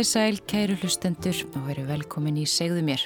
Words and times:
Komið 0.00 0.14
sæl, 0.16 0.38
kæru 0.48 0.74
hlustendur 0.80 1.38
og 1.50 1.66
verið 1.66 1.90
velkomin 1.90 2.38
í 2.40 2.46
Segðu 2.48 2.80
mér. 2.80 3.02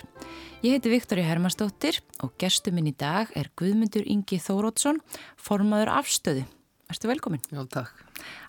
Ég 0.62 0.76
heiti 0.76 0.92
Viktori 0.92 1.24
Hermannsdóttir 1.26 1.96
og 2.22 2.36
gerstu 2.38 2.70
minn 2.70 2.86
í 2.86 2.92
dag 2.94 3.32
er 3.34 3.48
Guðmundur 3.58 4.04
Ingi 4.06 4.36
Þórótsson, 4.38 5.00
formaður 5.34 5.90
afstöðu. 5.90 6.44
Erstu 6.86 7.10
velkomin? 7.10 7.42
Já, 7.50 7.64
takk. 7.74 8.04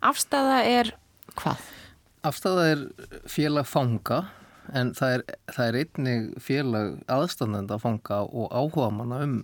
Afstæða 0.05 0.59
er 0.75 0.91
hvað? 1.39 1.63
Afstæða 2.29 2.67
er 2.75 2.83
félag 3.33 3.65
fanga 3.65 4.21
en 4.77 4.93
það 4.93 5.15
er, 5.15 5.25
það 5.49 5.71
er 5.71 5.79
einnig 5.81 6.29
félag 6.51 6.93
aðstandenda 7.17 7.79
fanga 7.81 8.21
og 8.29 8.53
áhuga 8.53 8.91
manna 8.93 9.23
um 9.25 9.35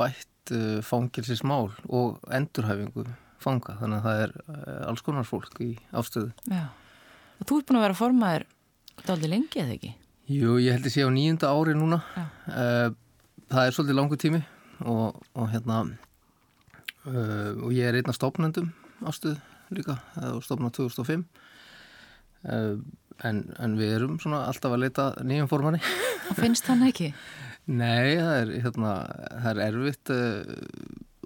bætt 0.00 0.56
uh, 0.56 0.80
fangilsismál 0.80 1.74
og 1.92 2.24
endurhæfingu 2.32 3.04
fanga. 3.36 3.76
Þannig 3.84 4.00
að 4.00 4.08
það 4.08 4.24
er 4.24 4.34
uh, 4.46 4.82
alls 4.88 5.04
konar 5.04 5.28
fólk 5.28 5.60
í 5.60 5.74
afstöðu. 5.92 6.32
Já. 6.48 6.64
Og 7.40 7.48
þú 7.48 7.60
ert 7.60 7.68
búin 7.68 7.80
að 7.80 7.86
vera 7.86 7.98
formaður 7.98 8.46
daldi 9.06 9.30
lengi 9.30 9.62
eða 9.62 9.76
ekki? 9.76 9.92
Jú, 10.32 10.56
ég 10.58 10.74
held 10.74 10.88
að 10.88 10.94
sé 10.96 11.06
á 11.06 11.10
nýjunda 11.12 11.52
ári 11.52 11.76
núna. 11.78 12.00
Já. 12.16 12.24
Það 13.46 13.62
er 13.62 13.76
svolítið 13.76 13.98
langu 14.00 14.18
tími 14.18 14.42
og, 14.82 15.20
og 15.38 15.50
hérna 15.52 15.84
og 17.06 17.70
ég 17.70 17.86
er 17.86 18.00
einn 18.00 18.10
af 18.10 18.16
stofnendum 18.16 18.72
ástuð 19.06 19.36
líka, 19.74 20.00
var 20.16 20.42
stofnað 20.42 20.74
2005 20.80 21.22
en, 22.46 23.42
en 23.58 23.76
við 23.78 23.94
erum 23.96 24.16
svona 24.22 24.44
alltaf 24.50 24.74
að 24.74 24.82
leita 24.84 25.06
nýjum 25.26 25.50
formanni. 25.50 25.80
Og 26.30 26.38
finnst 26.42 26.66
þann 26.68 26.86
ekki? 26.88 27.12
Nei, 27.66 28.16
það 28.18 28.34
er, 28.40 28.52
hérna, 28.62 28.92
það 29.42 29.48
er 29.50 29.62
erfitt 29.66 30.12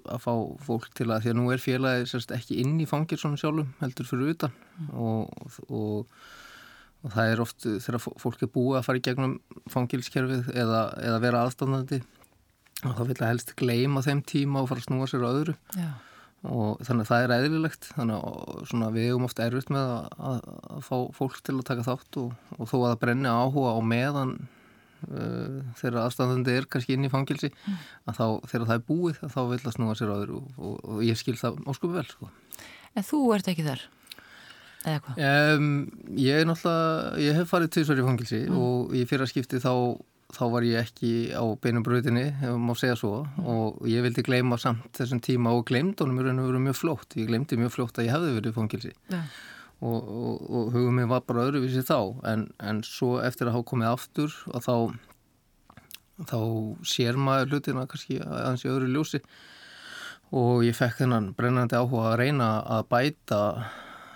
að 0.05 0.21
fá 0.23 0.31
fólk 0.65 0.87
til 0.97 1.09
að, 1.09 1.25
því 1.25 1.33
að 1.33 1.37
nú 1.39 1.49
er 1.53 1.63
félagi 1.63 2.07
sérst, 2.09 2.33
ekki 2.35 2.61
inn 2.63 2.77
í 2.81 2.87
fangir 2.89 3.19
svona 3.21 3.39
sjálfum 3.39 3.73
heldur 3.81 4.07
fyrir 4.09 4.35
utan 4.35 4.55
og, 4.93 5.31
og, 5.69 6.15
og 7.01 7.15
það 7.15 7.33
er 7.33 7.43
oft 7.43 7.67
þegar 7.67 8.01
fólk 8.01 8.45
er 8.45 8.53
búið 8.53 8.79
að 8.79 8.87
fara 8.87 9.01
í 9.01 9.05
gegnum 9.07 9.35
fangilskerfið 9.71 10.53
eða, 10.55 10.85
eða 11.01 11.21
vera 11.25 11.43
aðstandandi 11.45 12.01
og 12.81 12.95
þá 12.97 13.03
vil 13.03 13.17
að 13.17 13.27
helst 13.29 13.53
gleima 13.59 14.05
þeim 14.05 14.23
tíma 14.27 14.63
og 14.63 14.71
fara 14.71 14.81
að 14.81 14.87
snúa 14.89 15.09
sér 15.09 15.25
á 15.25 15.29
öðru 15.29 15.57
Já. 15.77 15.89
og 16.49 16.81
þannig 16.87 17.03
að 17.03 17.11
það 17.11 17.25
er 17.25 17.35
eðlilegt 17.37 17.91
þannig 17.97 18.87
að 18.87 18.95
við 18.97 19.07
hefum 19.09 19.27
ofta 19.27 19.45
erfitt 19.45 19.73
með 19.73 19.93
að, 19.97 20.07
að, 20.31 20.39
að 20.77 20.87
fá 20.87 20.95
fólk 21.19 21.37
til 21.45 21.57
að 21.59 21.67
taka 21.69 21.85
þátt 21.91 22.19
og, 22.23 22.33
og 22.57 22.71
þó 22.71 22.75
að 22.79 22.87
það 22.87 22.99
brenni 23.05 23.35
áhuga 23.35 23.75
á 23.77 23.79
meðan 23.93 24.35
Uh, 25.07 25.61
þegar 25.79 26.03
aðstæðandi 26.03 26.53
er 26.59 26.67
kannski 26.69 26.93
inn 26.93 27.07
í 27.07 27.09
fangilsi 27.09 27.49
mm. 27.49 27.79
að 28.11 28.19
þá 28.19 28.25
þegar 28.51 28.67
það 28.67 28.75
er 28.75 28.83
búið 28.85 29.23
þá 29.23 29.39
vil 29.49 29.61
það 29.63 29.75
snúa 29.77 29.95
sér 29.97 30.11
á 30.13 30.15
þér 30.19 30.35
og, 30.37 30.51
og, 30.59 30.75
og 30.85 31.01
ég 31.07 31.17
skil 31.17 31.37
það 31.39 31.57
óskupi 31.71 31.97
vel 31.97 32.05
sko. 32.09 32.29
En 32.93 33.07
þú 33.07 33.21
ert 33.37 33.49
ekki 33.49 33.65
þar? 33.65 33.87
Eða 34.81 35.01
hvað? 35.05 35.19
Um, 35.25 35.65
ég 36.17 36.41
er 36.41 36.47
náttúrulega, 36.49 37.19
ég 37.21 37.37
hef 37.37 37.51
farið 37.53 37.73
tvisvar 37.75 38.01
í 38.01 38.05
fangilsi 38.05 38.41
mm. 38.47 38.61
og 38.61 38.95
í 38.97 39.03
fyrra 39.09 39.27
skipti 39.29 39.61
þá, 39.61 39.73
þá 40.37 40.43
var 40.55 40.65
ég 40.65 40.85
ekki 40.85 41.13
á 41.37 41.45
beinum 41.61 41.85
bröðinni, 41.85 42.27
ef 42.41 42.57
maður 42.57 42.81
segja 42.81 42.99
svo 43.01 43.13
mm. 43.25 43.47
og 43.53 43.87
ég 43.89 44.05
vildi 44.05 44.25
gleyma 44.25 44.57
samt 44.61 44.89
þessum 44.97 45.21
tíma 45.23 45.53
og 45.57 45.65
gleymd 45.69 46.01
og 46.01 46.13
veru 46.17 46.61
mjög 46.61 46.79
flótt 46.81 47.17
ég 47.17 47.29
gleymdi 47.29 47.59
mjög 47.61 47.75
flótt 47.77 48.01
að 48.01 48.09
ég 48.09 48.15
hefði 48.17 48.37
verið 48.39 48.53
í 48.53 48.57
fangilsi 48.57 48.93
Ja. 49.13 49.25
Og, 49.81 49.97
og, 49.97 50.41
og 50.49 50.73
hugum 50.75 50.99
mig 50.99 51.09
var 51.09 51.23
bara 51.27 51.47
öðruvísi 51.49 51.83
þá. 51.85 51.99
En, 52.29 52.49
en 52.61 52.83
svo 52.85 53.15
eftir 53.21 53.49
að 53.49 53.57
hafa 53.57 53.69
komið 53.73 53.91
aftur 53.91 54.35
og 54.53 54.65
þá 54.65 54.75
þá 56.29 56.37
sér 56.85 57.17
maður 57.17 57.55
hlutina 57.55 57.87
kannski 57.89 58.19
aðeins 58.21 58.65
í 58.65 58.69
öðru 58.71 58.91
ljósi. 58.91 59.21
Og 60.37 60.61
ég 60.63 60.77
fekk 60.77 61.01
þennan 61.01 61.31
brennandi 61.35 61.75
áhuga 61.75 62.11
að 62.11 62.19
reyna 62.21 62.51
að 62.77 62.85
bæta 62.91 63.41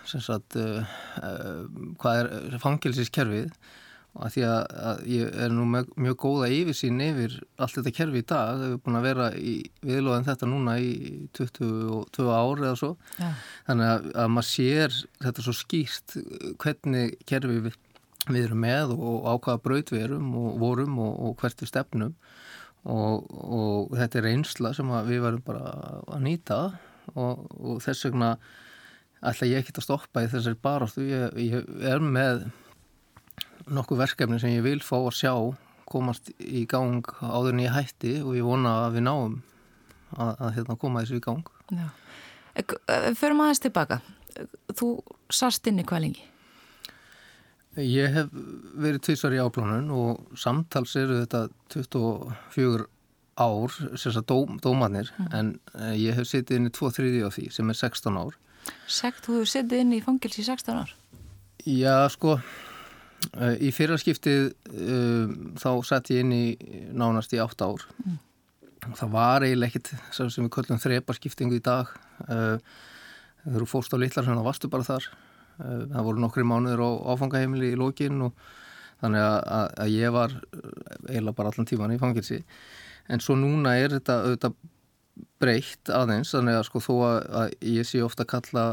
sem 0.06 0.22
sagt 0.22 0.56
uh, 0.62 0.86
uh, 1.18 1.66
hvað 2.00 2.22
er 2.22 2.62
fangilsiskerfið 2.62 3.50
og 3.50 3.85
að 4.16 4.36
því 4.36 4.44
að, 4.48 4.60
að 4.90 5.00
ég 5.12 5.40
er 5.44 5.52
nú 5.52 5.66
með, 5.68 5.90
mjög 6.00 6.18
góða 6.24 6.50
yfirsýn 6.56 7.02
yfir 7.04 7.36
allt 7.60 7.76
þetta 7.78 7.94
kerfi 7.98 8.22
í 8.22 8.28
dag, 8.30 8.62
við 8.62 8.70
erum 8.70 8.84
búin 8.86 9.00
að 9.00 9.08
vera 9.10 9.28
í 9.36 9.56
viðlóðan 9.84 10.28
þetta 10.30 10.50
núna 10.52 10.76
í 10.80 10.94
22 11.36 12.30
ár 12.32 12.64
eða 12.64 12.78
svo. 12.80 12.92
Já. 13.20 13.30
þannig 13.68 13.92
að, 13.92 14.08
að 14.24 14.32
maður 14.38 14.50
sér 14.52 14.98
þetta 15.26 15.46
svo 15.46 15.56
skýrt 15.60 16.18
hvernig 16.64 17.16
kerfi 17.28 17.60
við, 17.68 17.78
við 18.30 18.42
erum 18.46 18.66
með 18.66 18.96
og 18.96 19.28
á 19.28 19.34
hvaða 19.36 19.64
braut 19.68 19.96
við 19.96 20.08
erum 20.08 20.34
og 20.40 20.60
vorum 20.64 21.00
og, 21.04 21.14
og 21.28 21.40
hvert 21.42 21.64
við 21.66 21.74
stefnum. 21.74 22.18
Og, 22.86 23.32
og 23.34 23.96
þetta 23.98 24.20
er 24.20 24.30
reynsla 24.30 24.76
sem 24.78 24.92
við 25.10 25.24
varum 25.26 25.44
bara 25.46 25.74
að 26.06 26.22
nýta. 26.24 26.60
Og, 27.16 27.48
og 27.60 27.82
þess 27.84 28.08
vegna 28.08 28.36
ætla 29.26 29.50
ég 29.50 29.64
ekki 29.64 29.74
að 29.76 29.88
stoppa 29.88 30.24
í 30.24 30.30
þessari 30.30 30.60
barástu, 30.62 31.04
ég, 31.10 31.36
ég 31.42 31.66
er 31.90 32.04
með 32.04 32.46
nokkuð 33.72 34.02
verkefni 34.04 34.40
sem 34.42 34.56
ég 34.56 34.66
vil 34.66 34.82
fá 34.84 34.98
að 35.00 35.16
sjá 35.20 35.34
komast 35.90 36.32
í 36.40 36.66
gang 36.70 37.06
áður 37.22 37.54
en 37.54 37.64
ég 37.66 37.76
hætti 37.76 38.18
og 38.24 38.36
ég 38.38 38.46
vona 38.46 38.74
að 38.86 38.98
við 38.98 39.06
náum 39.08 39.36
að, 40.16 40.32
að 40.32 40.54
hérna, 40.58 40.78
koma 40.82 41.04
þessu 41.04 41.20
í 41.20 41.26
gang. 41.26 41.52
Já. 41.74 41.88
Förum 43.20 43.44
aðeins 43.44 43.62
tilbaka. 43.64 44.00
Þú 44.76 44.90
sast 45.34 45.68
inn 45.70 45.82
í 45.82 45.86
hvað 45.88 46.08
lengi? 46.08 46.26
Ég 47.76 48.14
hef 48.16 48.30
verið 48.32 49.02
tvísvar 49.04 49.36
í 49.36 49.40
áplánun 49.44 49.90
og 49.92 50.38
samtals 50.40 50.94
eru 51.00 51.20
þetta 51.26 51.50
24 51.74 52.86
ár, 53.36 53.74
sérstaklega 54.00 54.30
dóm, 54.32 54.60
dómanir, 54.64 55.10
mm. 55.20 55.32
en 55.36 55.50
eh, 55.76 55.96
ég 56.00 56.16
hef 56.16 56.30
sittið 56.30 56.62
inn 56.62 56.70
í 56.70 56.76
2-3 56.76 57.10
á 57.28 57.30
því 57.36 57.50
sem 57.52 57.72
er 57.72 57.80
16 57.82 58.20
ár. 58.22 58.38
Sekt, 58.88 59.26
þú 59.26 59.42
hefur 59.42 59.52
sittið 59.52 59.84
inn 59.84 59.92
í 59.98 60.00
fangils 60.06 60.40
í 60.40 60.46
16 60.48 60.80
ár? 60.86 60.94
Já, 61.68 62.08
sko, 62.14 62.38
í 63.62 63.72
fyrraskiptið 63.76 64.48
um, 64.72 65.36
þá 65.60 65.70
sett 65.88 66.12
ég 66.14 66.26
inn 66.26 66.34
í 66.36 66.46
nánast 66.96 67.34
í 67.36 67.42
8 67.42 67.68
ár. 67.68 67.86
Mm. 68.04 68.20
Það 68.86 69.14
var 69.16 69.46
eiginlega 69.46 69.72
ekkit 69.72 69.94
sem 70.14 70.30
við 70.46 70.52
köllum 70.54 70.82
þreparskiptingu 70.82 71.58
í 71.58 71.64
dag. 71.66 71.90
Uh, 72.28 72.58
þegar 73.46 73.64
þú 73.64 73.70
fórst 73.72 73.96
á 73.96 74.02
litlar 74.02 74.30
að 74.34 74.46
varstu 74.46 74.70
bara 74.72 74.88
þar. 74.88 75.10
Uh, 75.58 75.86
það 75.94 76.06
voru 76.10 76.24
nokkri 76.24 76.46
mánuður 76.46 76.86
á 76.86 76.90
áfangaheimili 77.16 77.74
í 77.74 77.80
lókin 77.80 78.28
og 78.28 78.46
þannig 79.02 79.26
að, 79.26 79.40
að, 79.82 79.90
ég 79.96 80.14
var 80.16 80.38
eiginlega 81.10 81.38
bara 81.40 81.52
allan 81.52 81.70
tíman 81.70 81.96
í 81.96 82.00
fangilsi. 82.02 82.42
En 83.12 83.22
svo 83.22 83.36
núna 83.38 83.76
er 83.80 83.98
þetta 83.98 84.22
auðvitað 84.24 84.56
breytt 85.40 85.92
aðeins, 85.94 86.32
þannig 86.36 86.58
að 86.60 86.66
sko 86.68 86.82
þó 86.84 86.94
að, 87.08 87.18
að 87.40 87.54
ég 87.76 87.88
sé 87.88 88.02
ofta 88.04 88.26
kalla 88.28 88.66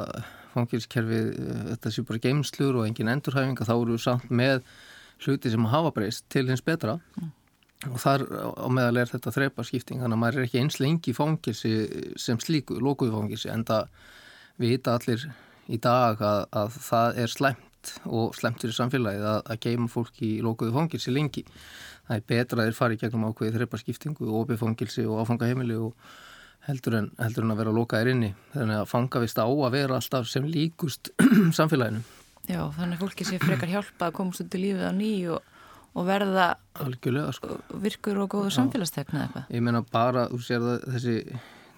fangilskerfið, 0.52 1.28
þetta 1.72 1.92
sé 1.92 2.04
bara 2.08 2.22
geimslur 2.26 2.80
og 2.80 2.88
engin 2.88 3.12
endurhæfing, 3.12 3.60
þá 3.60 3.74
eru 3.74 3.96
við 3.96 4.04
samt 4.06 4.32
með 4.32 4.64
hluti 5.22 5.52
sem 5.52 5.70
hafa 5.70 5.92
breyst 5.94 6.26
til 6.32 6.48
hins 6.48 6.64
betra 6.66 6.96
mm. 6.98 7.30
og 7.92 8.00
þar 8.02 8.26
á 8.58 8.68
meðal 8.72 9.02
er 9.02 9.12
þetta 9.12 9.34
þrepa 9.34 9.66
skipting, 9.66 10.02
þannig 10.02 10.18
að 10.18 10.22
maður 10.24 10.40
er 10.40 10.48
ekki 10.48 10.62
eins 10.62 10.80
lengi 10.82 11.12
í 11.12 11.16
fangilsi 11.16 11.74
sem 12.20 12.40
slíku, 12.42 12.80
lókuðu 12.82 13.14
fangilsi, 13.16 13.50
en 13.52 13.66
það 13.68 13.92
vita 14.62 14.96
allir 14.98 15.28
í 15.72 15.78
dag 15.82 16.20
að, 16.22 16.42
að 16.50 16.80
það 16.82 17.22
er 17.22 17.32
slæmt 17.32 17.94
og 18.06 18.36
slemt 18.38 18.62
fyrir 18.62 18.76
samfélagið 18.76 19.24
að, 19.26 19.40
að 19.50 19.62
geima 19.64 19.88
fólki 19.90 20.36
í 20.36 20.42
lókuðu 20.44 20.74
fangilsi 20.76 21.14
lengi. 21.14 21.42
Það 22.06 22.18
er 22.18 22.26
betra 22.32 22.60
að 22.60 22.68
þeir 22.68 22.78
fari 22.78 22.98
gegnum 23.00 23.26
ákveðið 23.30 23.56
þrepa 23.58 23.80
skiptingu 23.80 24.28
og 24.28 24.42
opið 24.42 24.60
fangilsi 24.62 25.06
og 25.06 25.22
áfangaheimili 25.22 25.78
og 25.78 26.12
heldur 26.66 26.96
en, 26.98 27.08
heldur 27.18 27.46
en 27.46 27.54
að 27.54 27.62
vera 27.62 27.74
lokaðir 27.74 28.12
inni. 28.12 28.32
Þannig 28.54 28.82
að 28.82 28.90
fanga 28.90 29.22
vist 29.22 29.40
á 29.40 29.46
að 29.46 29.72
vera 29.74 29.98
alltaf 29.98 30.28
sem 30.30 30.46
líkust 30.48 31.10
samfélaginu. 31.58 32.02
Já, 32.50 32.60
þannig 32.74 32.96
að 32.96 33.02
fólki 33.04 33.26
sé 33.26 33.38
frekar 33.42 33.70
hjálpa 33.70 34.08
að 34.08 34.16
komast 34.18 34.42
út 34.42 34.56
í 34.58 34.62
lífið 34.64 34.86
á 34.90 34.92
ný 34.94 35.12
og, 35.30 35.44
og 35.94 36.06
verða 36.08 36.46
Algjörlega, 36.82 37.34
sko. 37.36 37.58
virkur 37.84 38.22
og 38.24 38.32
góður 38.34 38.56
samfélagstegna 38.56 39.26
eitthvað. 39.26 39.52
Ég 39.54 39.62
menna 39.62 39.82
bara, 39.86 40.26
þú 40.32 40.40
sér 40.42 40.64
það 40.64 40.88
þessi 40.96 41.16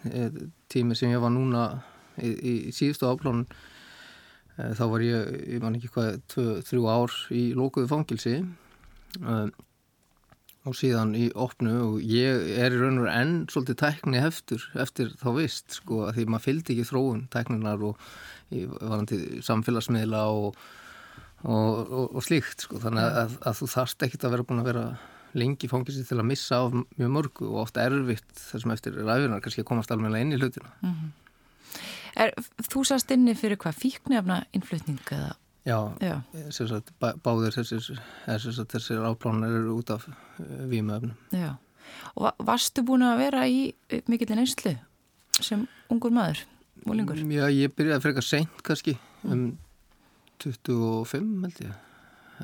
e, 0.08 0.24
tími 0.72 0.96
sem 0.96 1.12
ég 1.12 1.20
var 1.20 1.34
núna 1.34 1.66
í, 2.16 2.32
í 2.32 2.54
síðustu 2.72 3.10
áplónun 3.10 3.44
e, 3.44 4.70
þá 4.78 4.84
var 4.94 5.04
ég, 5.04 5.36
ég 5.56 5.64
man 5.64 5.76
ekki 5.76 5.92
hvað 5.92 6.20
tvö, 6.32 6.48
þrjú 6.64 6.88
ár 6.94 7.18
í 7.36 7.44
lókuðu 7.56 7.90
fangilsi 7.92 8.38
og 9.20 9.44
e, 9.44 9.64
og 10.64 10.76
síðan 10.78 11.12
í 11.18 11.26
opnu 11.36 11.72
og 11.84 11.96
ég 12.08 12.54
er 12.56 12.72
í 12.72 12.78
raun 12.80 13.02
og 13.02 13.08
enn 13.12 13.34
svolítið 13.52 13.80
tækni 13.82 14.22
heftur 14.22 14.62
eftir 14.80 15.10
þá 15.20 15.26
vist 15.36 15.76
sko 15.80 16.06
að 16.06 16.18
því 16.18 16.28
maður 16.32 16.46
fylgdi 16.46 16.74
ekki 16.74 16.86
þróun 16.88 17.26
tækninar 17.32 17.84
og 17.84 18.06
varandi 18.80 19.18
samfélagsmiðla 19.44 20.22
og, 20.32 20.56
og, 21.42 21.74
og, 21.84 22.06
og 22.16 22.24
slíkt 22.24 22.64
sko 22.64 22.80
þannig 22.80 23.18
að, 23.24 23.36
að, 23.44 23.58
þú 23.60 23.70
þarft 23.74 24.06
ekkit 24.08 24.24
að 24.24 24.36
vera 24.36 24.48
búin 24.48 24.62
að 24.62 24.70
vera 24.70 24.86
lengi 25.34 25.68
fóngisi 25.68 26.06
til 26.06 26.20
að 26.20 26.28
missa 26.30 26.62
af 26.62 26.74
mjög 26.78 27.12
mörgu 27.18 27.50
og 27.50 27.60
ofta 27.66 27.84
erfitt 27.84 28.32
þessum 28.38 28.72
eftir 28.72 28.96
ræðunar 29.00 29.42
kannski 29.44 29.64
að 29.64 29.70
komast 29.72 29.92
alveg 29.92 30.16
inn 30.20 30.36
í 30.36 30.38
hlutina. 30.38 30.70
Mm 30.80 30.94
-hmm. 30.94 31.12
Er, 32.14 32.30
þú 32.70 32.84
sast 32.86 33.10
inni 33.10 33.34
fyrir 33.34 33.58
hvað 33.58 33.80
fíknefna 33.82 34.44
innflutning 34.54 35.00
eða? 35.10 35.34
Já, 35.64 35.78
Já. 36.04 36.16
Sagt, 36.52 36.90
báðir 37.00 37.54
þessir, 37.56 38.00
þessir 38.28 39.04
áplánar 39.08 39.54
eru 39.62 39.78
út 39.78 39.92
af 39.94 40.04
uh, 40.10 40.16
vímöfnum. 40.68 41.14
Já, 41.32 41.54
og 42.20 42.44
varstu 42.44 42.84
búin 42.84 43.06
að 43.06 43.22
vera 43.22 43.46
í 43.48 43.70
mikillin 44.10 44.42
einslu 44.44 44.74
sem 45.40 45.64
ungur 45.90 46.12
maður, 46.14 46.44
múlingur? 46.84 47.16
Já, 47.32 47.46
ég 47.48 47.72
byrjaði 47.76 48.04
frekar 48.04 48.26
seint 48.26 48.60
kannski, 48.66 48.98
um 49.24 49.54
25 50.44 51.42
held 51.46 51.62
ég. 51.64 51.72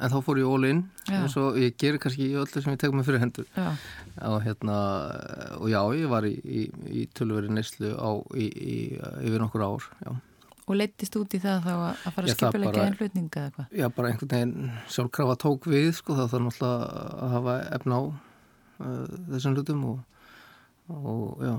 en 0.00 0.12
þá 0.12 0.16
fór 0.25 0.38
ég 0.38 0.46
all 0.49 0.64
in 0.69 0.81
Já. 1.11 1.20
og 1.43 1.58
ég 1.58 1.75
gerir 1.76 1.99
kannski 2.00 2.28
í 2.31 2.37
öllu 2.38 2.62
sem 2.62 2.73
ég 2.73 2.78
tek 2.81 2.93
mig 2.94 3.05
fyrir 3.05 3.20
hendur 3.20 3.46
Já, 3.56 3.75
og 4.31 4.40
hérna 4.44 4.76
og 5.58 5.66
já, 5.69 5.81
ég 5.99 6.08
var 6.08 6.25
í, 6.28 6.37
í, 6.40 6.62
í 6.87 7.06
tölveri 7.12 7.50
neyslu 7.52 7.90
á 7.99 8.11
í, 8.38 8.46
í, 8.46 8.76
yfir 9.26 9.43
nokkur 9.43 9.66
ár 9.66 9.88
já. 10.06 10.14
Og 10.70 10.76
leittist 10.78 11.17
út 11.19 11.34
í 11.34 11.40
það 11.43 11.64
þá 11.67 11.70
að 11.75 12.14
fara 12.14 12.31
að 12.31 12.55
bara- 12.64 12.84
einn 12.87 12.96
hlutninga 13.00 13.43
eða 13.43 13.52
hvað? 13.56 13.67
já, 13.81 13.87
bara 13.96 14.08
einhvern 14.12 14.31
veginn 14.34 14.70
sjálfkrafa 14.94 15.37
tók 15.43 15.67
við 15.72 15.88
sko, 15.99 16.14
það 16.19 16.31
þarf 16.32 16.44
náttúrulega 16.46 17.05
að 17.26 17.34
hafa 17.34 17.55
efna 17.78 17.99
á 17.99 18.02
uh, 18.06 19.06
þessum 19.34 19.56
hlutum 19.58 19.84
og, 19.90 19.99
og 20.94 21.44
já 21.44 21.55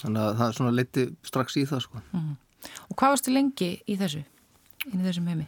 þannig 0.00 0.22
að 0.24 0.36
það 0.40 0.54
svona 0.58 0.74
leiti 0.76 1.06
strax 1.30 1.56
í 1.62 1.66
það 1.70 1.84
sko 1.86 2.02
Mhm. 2.12 2.36
Og 2.92 2.96
hvað 3.00 3.12
varstu 3.14 3.32
lengi 3.32 3.70
í 3.88 3.94
þessu, 3.96 4.18
inn 4.92 5.00
í 5.00 5.04
þessum 5.06 5.28
heimi? 5.30 5.46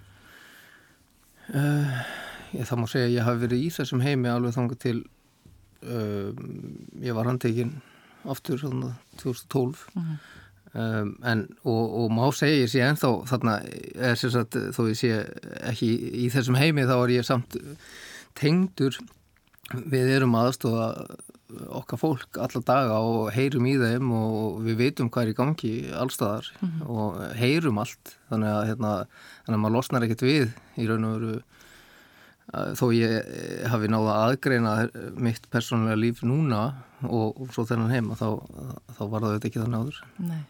Ég, 1.52 2.64
það 2.68 2.78
má 2.80 2.86
segja 2.88 3.08
að 3.08 3.14
ég 3.16 3.26
hafi 3.26 3.42
verið 3.46 3.64
í 3.66 3.70
þessum 3.74 4.02
heimi 4.04 4.30
alveg 4.32 4.54
þangað 4.56 4.78
til 4.84 4.98
um, 5.82 6.38
ég 7.04 7.16
var 7.16 7.28
handtekinn 7.28 7.74
aftur 8.32 8.60
svona 8.62 8.92
2012 9.20 9.82
Mhm. 9.96 10.16
Um, 10.74 11.14
en, 11.28 11.44
og, 11.64 11.82
og 12.02 12.14
má 12.14 12.24
segja 12.36 12.62
ég 12.62 12.72
sé 12.72 12.84
ennþá 12.86 13.12
þarna 13.30 13.58
er 14.10 14.20
sagt 14.20 14.58
þó 14.76 14.82
ég 14.90 15.00
sé 15.00 15.12
ekki 15.72 15.90
í, 16.24 16.30
þessum 16.32 16.58
heimi 16.60 16.86
þá 16.88 16.96
er 17.00 17.16
ég 17.18 17.28
samt 17.28 17.58
tengdur. 18.38 18.98
Við 19.72 20.10
erum 20.18 20.34
aðstofa 20.36 20.88
okkar 21.72 22.00
fólk 22.00 22.38
alla 22.40 22.60
daga 22.64 22.98
og 23.04 23.30
heyrum 23.32 23.66
í 23.68 23.74
þeim 23.80 24.10
og 24.16 24.60
við 24.64 24.78
veitum 24.80 25.08
hvað 25.12 25.26
er 25.26 25.32
í 25.32 25.36
gangi 25.36 25.72
allstaðar 26.00 26.48
og 26.88 27.20
heyrum 27.38 27.80
allt. 27.80 28.16
Þannig 28.32 28.52
að, 28.52 28.62
hérna, 28.70 28.92
þannig 29.44 29.58
að 29.58 29.64
maður 29.64 29.76
losnar 29.76 30.06
ekkert 30.06 30.24
við 30.26 30.54
í 30.80 30.88
raun 30.88 31.08
og 31.08 31.16
veru 31.18 31.40
þó 32.52 32.86
ég 32.92 33.68
hafi 33.70 33.88
náða 33.88 34.16
aðgreina 34.26 34.72
mitt 35.16 35.46
persónulega 35.52 36.00
líf 36.00 36.24
núna 36.26 36.62
og, 37.06 37.38
og 37.38 37.52
svo 37.54 37.64
þennan 37.68 37.92
heima 37.94 38.18
þá, 38.18 38.26
þá 38.92 39.02
var 39.06 39.22
það 39.22 39.28
auðvitað 39.28 39.48
ekki 39.48 39.62
þannig 39.62 39.84
áður. 39.84 40.02
Nei. 40.26 40.42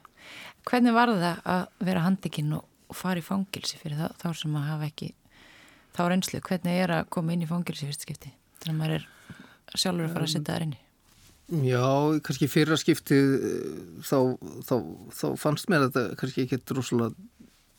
Hvernig 0.69 0.95
var 0.95 1.11
það 1.11 1.43
að 1.55 1.65
vera 1.89 2.05
handikinn 2.07 2.55
og, 2.59 2.69
fara 2.93 3.23
í 3.23 3.25
fangilsi 3.25 3.79
fyrir 3.81 3.97
þá, 3.97 4.09
þá 4.21 4.29
sem 4.37 4.57
að 4.59 4.69
hafa 4.69 4.89
ekki 4.91 5.11
þá 5.97 6.03
reynslu? 6.13 6.41
Hvernig 6.45 6.81
er 6.85 6.95
að 6.99 7.11
koma 7.15 7.33
inn 7.35 7.45
í 7.45 7.49
fangilsi 7.49 7.89
fyrst 7.89 8.05
skipti? 8.05 8.33
Þannig 8.61 8.75
að 8.75 8.81
maður 8.83 8.97
er 8.99 9.81
sjálfur 9.81 10.09
að 10.09 10.17
fara 10.17 10.29
að 10.29 10.35
setja 10.35 10.49
það 10.53 10.67
inn 10.67 10.75
í. 10.77 10.83
Já, 11.53 11.85
kannski 12.25 12.49
fyrra 12.49 12.79
skiptið 12.81 13.33
eh, 13.37 13.81
þá, 14.07 14.19
þá, 14.65 14.75
þá 15.13 15.27
fannst 15.41 15.69
mér 15.69 15.89
þetta 15.89 16.05
kannski 16.21 16.47
ekki 16.47 16.61
rosalega 16.73 17.13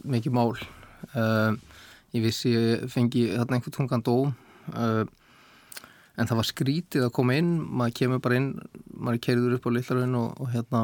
mikið 0.03 0.35
mál 0.35 0.51
uh, 0.53 1.55
ég 2.13 2.25
vissi 2.25 2.51
ég 2.53 2.83
fengi 2.91 3.29
þarna 3.31 3.57
einhver 3.57 3.73
tungan 3.73 4.03
dóm 4.05 4.33
uh, 4.75 5.05
en 6.19 6.29
það 6.29 6.39
var 6.39 6.49
skrítið 6.49 7.07
að 7.07 7.15
koma 7.17 7.37
inn 7.39 7.55
maður 7.63 7.97
kemur 8.01 8.21
bara 8.23 8.37
inn, 8.41 8.51
maður 8.91 9.17
er 9.17 9.23
keiriður 9.25 9.57
upp 9.57 9.65
á 9.65 9.73
Lillarhaun 9.77 10.19
og, 10.19 10.29
og 10.43 10.51
hérna 10.53 10.83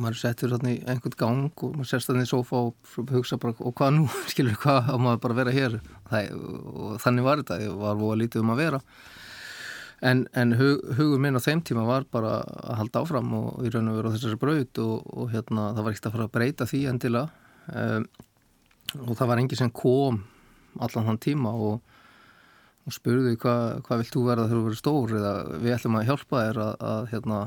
maður 0.00 0.20
settur 0.20 0.52
þarna 0.54 0.74
í 0.74 0.80
einhvern 0.88 1.16
gang 1.20 1.64
og 1.64 1.78
maður 1.78 1.90
sérst 1.92 2.10
þarna 2.10 2.26
í 2.26 2.30
sofa 2.30 2.60
og 2.66 2.92
hugsa 3.12 3.38
bara 3.40 3.56
og 3.58 3.74
hvað 3.78 3.96
nú, 3.96 4.06
skilur 4.32 4.58
hvað, 4.60 4.92
á 4.92 4.96
maður 4.96 5.24
bara 5.24 5.36
að 5.36 5.40
vera 5.42 5.56
hér? 5.56 5.80
Það, 6.10 6.30
og 6.74 6.94
þannig 7.04 7.26
var 7.26 7.42
þetta, 7.42 7.60
ég 7.64 7.80
var 7.80 7.98
voða 8.00 8.20
lítið 8.22 8.44
um 8.44 8.54
að 8.54 8.62
vera. 8.64 8.80
En, 10.00 10.24
en 10.32 10.56
hug, 10.56 10.80
hugur 10.96 11.20
minn 11.20 11.36
á 11.36 11.44
þeim 11.44 11.60
tíma 11.66 11.84
var 11.84 12.06
bara 12.08 12.38
að 12.40 12.78
halda 12.78 13.02
áfram 13.04 13.32
og 13.36 13.66
í 13.68 13.72
raun 13.72 13.90
og 13.92 13.98
veru 13.98 14.12
á 14.12 14.14
þessari 14.14 14.40
braut 14.40 14.80
og, 14.80 15.10
og 15.12 15.32
hérna 15.34 15.66
það 15.76 15.84
var 15.84 15.92
ekkert 15.92 16.08
að 16.08 16.14
fara 16.16 16.28
að 16.28 16.34
breyta 16.36 16.68
því 16.70 16.80
endilega. 16.88 17.48
Um, 17.68 18.06
og 19.04 19.12
það 19.18 19.28
var 19.30 19.42
engi 19.42 19.58
sem 19.60 19.72
kom 19.76 20.22
allan 20.80 21.06
þann 21.10 21.20
tíma 21.20 21.52
og, 21.52 21.98
og 22.88 22.96
spurði 22.96 23.36
hvað 23.42 23.82
hva 23.86 23.98
vilt 24.00 24.14
þú 24.14 24.24
verða 24.26 24.46
þegar 24.48 24.56
þú 24.56 24.64
verður 24.70 24.80
stór? 24.80 25.14
Eða 25.20 25.34
við 25.60 25.76
ætlum 25.76 25.98
að 26.00 26.08
hjálpa 26.08 26.44
þér 26.46 26.62
að, 26.64 26.72
að 26.94 27.02
hérna, 27.12 27.42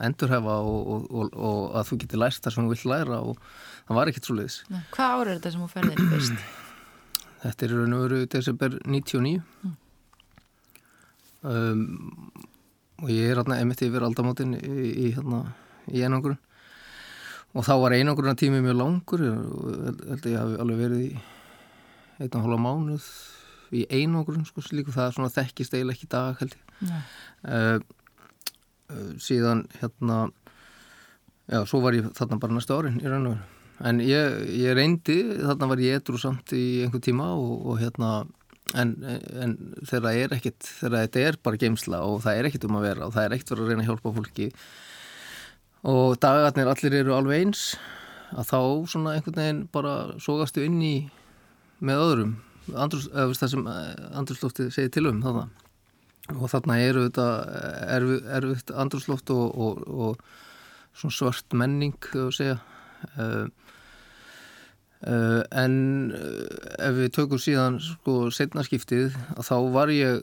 endurhefa 0.00 0.56
og, 0.64 0.92
og, 1.12 1.34
og 1.36 1.76
að 1.78 1.88
þú 1.90 1.98
getur 2.04 2.22
lært 2.22 2.42
það 2.44 2.54
sem 2.54 2.64
þú 2.66 2.72
vilt 2.72 2.88
læra 2.92 3.20
og 3.20 3.40
það 3.88 3.98
var 3.98 4.10
ekkert 4.12 4.28
svo 4.28 4.36
leiðis. 4.38 4.58
Hvað 4.94 5.16
ára 5.16 5.26
er 5.28 5.38
þetta 5.38 5.52
sem 5.54 5.64
þú 5.64 5.70
ferðir 5.72 6.04
fyrst? 6.14 6.46
Þetta 7.42 7.66
er 7.66 7.74
raun 7.76 7.96
og 7.96 8.04
veru 8.06 8.20
desember 8.30 8.78
99 8.86 9.34
um, 11.42 11.82
og 13.02 13.10
ég 13.10 13.32
er 13.32 13.40
hérna 13.40 13.58
emitt 13.62 13.82
yfir 13.84 14.06
aldamótin 14.06 14.54
í, 14.56 14.62
í, 14.62 15.06
hérna, 15.16 15.42
í 15.90 16.04
einangrun 16.06 16.38
og 17.52 17.66
þá 17.66 17.74
var 17.82 17.96
einangruna 17.96 18.36
tími 18.38 18.62
mjög 18.64 18.78
langur 18.78 19.24
og 19.28 19.96
held 20.08 20.28
ég 20.30 20.38
hafi 20.38 20.60
alveg 20.62 20.82
verið 20.86 21.02
í 21.08 21.10
einn 22.22 22.36
og 22.38 22.44
hálfa 22.46 22.60
mánuð 22.62 23.08
í 23.72 23.82
einangrun 23.90 24.46
sko 24.46 24.62
líka 24.70 24.94
það 24.94 25.08
er 25.08 25.16
svona 25.16 25.34
þekkist 25.34 25.74
eiginlega 25.74 25.98
ekki 25.98 26.10
dag 26.12 26.38
held 26.40 26.56
ég 26.56 26.86
Nei. 26.88 27.02
uh, 27.48 27.76
síðan 29.22 29.66
hérna 29.80 30.18
já, 31.48 31.62
svo 31.68 31.82
var 31.84 31.96
ég 31.96 32.12
þarna 32.16 32.40
bara 32.42 32.56
næstu 32.56 32.76
árin 32.76 33.00
í 33.02 33.08
raun 33.08 33.30
og 33.30 33.34
veru. 33.36 33.48
En 33.82 33.98
ég, 34.04 34.36
ég 34.62 34.76
reyndi, 34.78 35.18
þarna 35.40 35.68
var 35.72 35.80
ég 35.82 35.98
edru 35.98 36.20
samt 36.20 36.52
í 36.54 36.84
einhver 36.84 37.02
tíma 37.02 37.32
og, 37.34 37.64
og 37.72 37.80
hérna 37.80 38.12
en, 38.78 38.92
en 39.02 39.56
þegar 39.80 40.04
það 40.04 40.18
er 40.20 40.36
ekkit 40.36 40.68
þegar 40.68 40.94
þetta 41.00 41.24
er 41.26 41.38
bara 41.48 41.58
geimsla 41.64 42.02
og 42.06 42.20
það 42.22 42.38
er 42.38 42.48
ekkit 42.48 42.68
um 42.68 42.78
að 42.78 42.86
vera 42.86 43.08
og 43.08 43.16
það 43.16 43.26
er 43.26 43.34
ekkit 43.36 43.52
verið 43.52 43.64
að 43.64 43.72
reyna 43.72 43.82
að 43.82 43.90
hjálpa 43.90 44.14
fólki. 44.18 44.46
Og 45.92 46.14
dagarnir 46.22 46.70
allir 46.70 46.96
eru 47.00 47.16
alveg 47.16 47.42
eins 47.42 47.64
að 48.32 48.48
þá 48.52 48.60
svona 48.92 49.16
einhvern 49.16 49.40
veginn 49.40 49.64
bara 49.74 49.96
sógastu 50.22 50.62
inn 50.64 50.78
í 50.86 50.94
með 51.82 52.04
öðrum. 52.06 52.36
Andrús, 52.78 53.08
veist, 53.10 53.42
það 53.42 53.54
sem 53.56 53.66
andrúsloftið 54.20 54.70
segir 54.76 54.94
til 54.94 55.08
um 55.10 55.18
þarna 55.24 55.48
og 56.30 56.46
þarna 56.52 56.78
eru 56.82 57.06
þetta 57.08 57.26
erfitt, 57.96 58.28
erfitt 58.38 58.72
andrúsloft 58.78 59.32
og, 59.34 59.58
og, 59.58 59.82
og 59.88 60.96
svona 60.96 61.16
svart 61.16 61.56
menning 61.56 61.96
að 62.14 62.30
segja. 62.36 62.58
Uh, 63.18 63.48
uh, 65.08 65.42
en 65.58 65.76
ef 66.78 66.98
við 67.00 67.14
tökum 67.16 67.42
síðan 67.42 67.80
sko 67.82 68.30
setnaskiptið 68.34 69.16
þá 69.42 69.56
var 69.74 69.90
ég 69.90 70.22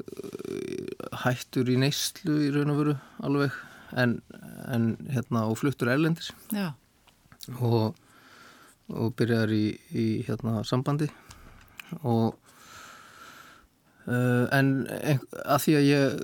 hættur 1.26 1.72
í 1.72 1.80
neyslu 1.82 2.38
í 2.48 2.52
raun 2.56 2.72
og 2.74 2.84
veru 2.84 2.96
alveg 3.26 3.58
en, 4.00 4.20
en 4.70 4.94
hérna 5.10 5.48
og 5.50 5.60
fluttur 5.60 5.92
erlendis. 5.92 6.32
Já. 6.54 6.72
og, 7.60 7.98
og 8.94 9.16
byrjar 9.18 9.52
í, 9.54 9.66
í 9.92 10.06
hérna 10.28 10.62
sambandi. 10.68 11.10
Og 12.06 12.38
en 14.10 14.72
ein, 15.00 15.20
að 15.46 15.66
því 15.66 15.76
að 15.80 15.88
ég 15.90 16.22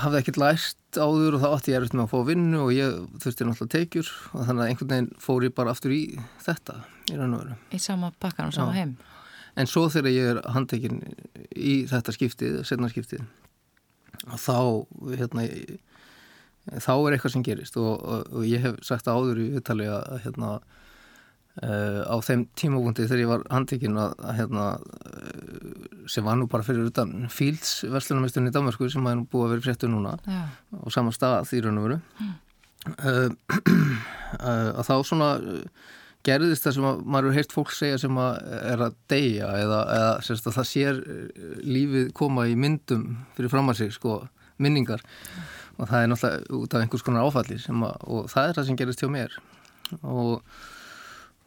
hafði 0.00 0.20
ekkert 0.20 0.40
lært 0.40 0.98
áður 0.98 1.36
og 1.36 1.42
þá 1.42 1.48
átti 1.50 1.72
ég 1.72 1.78
erfitt 1.78 1.96
með 1.96 2.04
að 2.06 2.12
fá 2.12 2.28
vinnu 2.28 2.60
og 2.64 2.72
ég 2.74 2.98
þurfti 3.22 3.46
náttúrulega 3.46 3.72
tekjur 3.74 4.10
og 4.32 4.46
þannig 4.48 4.62
að 4.62 4.70
einhvern 4.70 4.92
veginn 4.92 5.10
fór 5.22 5.46
ég 5.46 5.54
bara 5.56 5.74
aftur 5.74 5.94
í 5.94 6.02
þetta 6.44 6.78
í 7.10 7.18
raun 7.18 7.36
og 7.36 7.42
veru. 7.44 7.56
Í 7.74 7.80
sama 7.82 8.12
bakkan 8.22 8.50
og 8.50 8.56
sama 8.56 8.72
Já. 8.72 8.80
heim. 8.80 8.94
En 9.60 9.70
svo 9.70 9.86
þegar 9.92 10.14
ég 10.14 10.30
er 10.32 10.40
handtekinn 10.54 11.02
í 11.54 11.74
þetta 11.90 12.14
skiptið, 12.16 12.62
setna 12.66 12.90
skiptið, 12.90 13.22
þá, 14.40 14.56
hérna, 15.14 15.44
þá 16.72 16.94
er 16.94 17.14
eitthvað 17.14 17.34
sem 17.36 17.44
gerist 17.46 17.78
og, 17.78 17.92
og, 18.00 18.32
og 18.34 18.48
ég 18.48 18.64
hef 18.64 18.80
sagt 18.86 19.10
áður 19.10 19.42
í 19.44 19.50
viðtali 19.54 19.86
að 19.90 20.24
hérna, 20.24 20.56
uh, 21.62 22.02
á 22.10 22.16
þeim 22.24 22.44
tímabundi 22.58 23.06
þegar 23.06 23.22
ég 23.22 23.30
var 23.30 23.44
handtekinn 23.52 23.98
að, 24.00 24.14
að 24.24 24.38
hérna, 24.40 24.66
uh, 24.80 26.06
sem 26.10 26.26
var 26.26 26.38
nú 26.40 26.48
bara 26.50 26.66
fyrir 26.66 26.88
utan 26.90 27.26
Fields 27.32 27.82
verslunarmistunni 27.86 28.52
í 28.52 28.54
Danmarku 28.54 28.88
sem 28.92 29.10
er 29.10 29.18
nú 29.20 29.28
búið 29.30 29.46
að 29.46 29.54
vera 29.54 29.66
fréttu 29.68 29.90
núna 29.90 30.16
Já. 30.26 30.40
á 30.50 30.86
sama 30.94 31.14
stað 31.14 31.54
í 31.54 31.62
raun 31.64 31.82
og 31.82 31.88
veru. 31.88 32.00
Uh, 32.84 33.28
uh, 33.54 34.70
að 34.78 34.84
þá 34.88 34.94
svona 35.06 35.30
gerðist 36.24 36.64
það 36.64 36.76
sem 36.78 36.86
að 36.88 37.02
maður 37.04 37.26
hefur 37.28 37.38
heyrt 37.38 37.52
fólk 37.52 37.74
segja 37.76 37.98
sem 38.00 38.20
að 38.20 38.38
er 38.72 38.84
að 38.86 38.94
deyja 39.12 39.50
eða, 39.60 39.80
eða 39.92 40.12
sérst 40.24 40.46
að 40.48 40.56
það 40.56 40.70
sér 40.70 41.00
lífið 41.68 42.14
koma 42.16 42.46
í 42.48 42.54
myndum 42.56 43.10
fyrir 43.36 43.52
fram 43.52 43.68
að 43.68 43.82
sig 43.82 43.92
sko, 43.92 44.22
minningar. 44.56 45.04
Og 45.74 45.90
það 45.90 46.00
er 46.00 46.10
náttúrulega 46.10 46.60
út 46.60 46.74
af 46.74 46.84
einhvers 46.84 47.04
konar 47.04 47.26
áfalli 47.28 47.58
að, 47.58 47.84
og 48.06 48.30
það 48.32 48.48
er 48.48 48.56
það 48.56 48.68
sem 48.68 48.78
gerist 48.78 49.02
hjá 49.02 49.10
mér. 49.10 49.36
Og, 50.00 50.40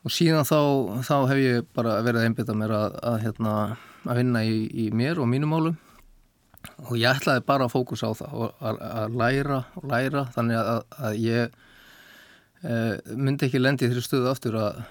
og 0.07 0.13
síðan 0.15 0.47
þá, 0.47 0.59
þá 1.03 1.15
hef 1.31 1.41
ég 1.41 1.67
bara 1.75 1.99
verið 2.05 2.21
að 2.21 2.29
einbytta 2.29 2.55
mér 2.55 2.73
að, 2.77 2.97
að, 3.11 3.19
hérna, 3.25 3.53
að 4.07 4.21
vinna 4.21 4.43
í, 4.47 4.57
í 4.71 4.89
mér 4.95 5.19
og 5.19 5.29
mínum 5.31 5.51
málum 5.51 5.77
og 6.87 6.93
ég 6.99 7.09
ætlaði 7.11 7.43
bara 7.47 7.67
að 7.67 7.73
fókusa 7.75 8.11
á 8.11 8.13
það 8.17 8.35
og 8.37 8.67
að, 8.69 8.83
að 9.03 9.17
læra 9.21 9.63
og 9.79 9.87
læra 9.91 10.27
þannig 10.35 10.59
að, 10.59 10.83
að 11.07 11.17
ég 11.23 11.57
e, 12.63 12.77
myndi 13.15 13.47
ekki 13.47 13.61
lendi 13.61 13.89
þeirri 13.89 14.05
stöðu 14.05 14.31
aftur 14.31 14.59
að 14.61 14.85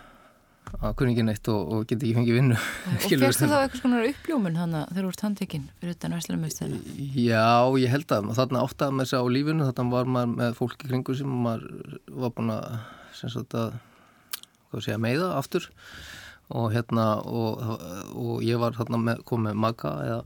að 0.82 0.94
kunni 0.98 1.12
ekki 1.14 1.24
neitt 1.24 1.48
og, 1.52 1.72
og 1.72 1.84
geti 1.86 2.08
ekki 2.08 2.16
fengið 2.18 2.38
vinnu 2.40 2.56
Og 2.58 3.04
férstu 3.22 3.46
þá 3.46 3.56
eitthvað 3.60 3.80
svona 3.80 4.00
uppljómun 4.08 4.56
að 4.58 4.72
þegar 4.80 5.06
þú 5.06 5.10
ert 5.12 5.24
handtekinn 5.26 5.66
fyrir 5.78 5.94
utan 5.94 6.16
Vestlumauðstæðina? 6.16 6.96
Já, 7.22 7.44
ég 7.80 7.92
held 7.94 8.14
að 8.16 8.30
þarna 8.40 8.64
áttaði 8.66 8.98
þess 9.00 9.16
að 9.16 9.22
á 9.22 9.26
lífinu 9.36 9.68
þarna 9.68 9.94
var 9.94 10.10
maður 10.16 10.32
með 10.40 10.56
fólki 10.58 10.90
kringu 10.90 11.16
sem 11.16 11.36
maður 11.46 12.00
var 12.24 12.34
búin 12.34 12.52
að, 12.56 12.66
sagt 14.76 14.84
að 14.84 14.88
segja, 14.90 15.02
meiða 15.02 15.32
aftur. 15.38 15.70
Og 16.56 16.68
hérna 16.70 17.06
og, 17.26 17.62
og 18.14 18.44
ég 18.46 18.60
var 18.62 18.76
þarna 18.76 19.00
með, 19.02 19.24
kom 19.26 19.42
með 19.48 19.56
maka 19.58 19.96
eða 20.04 20.20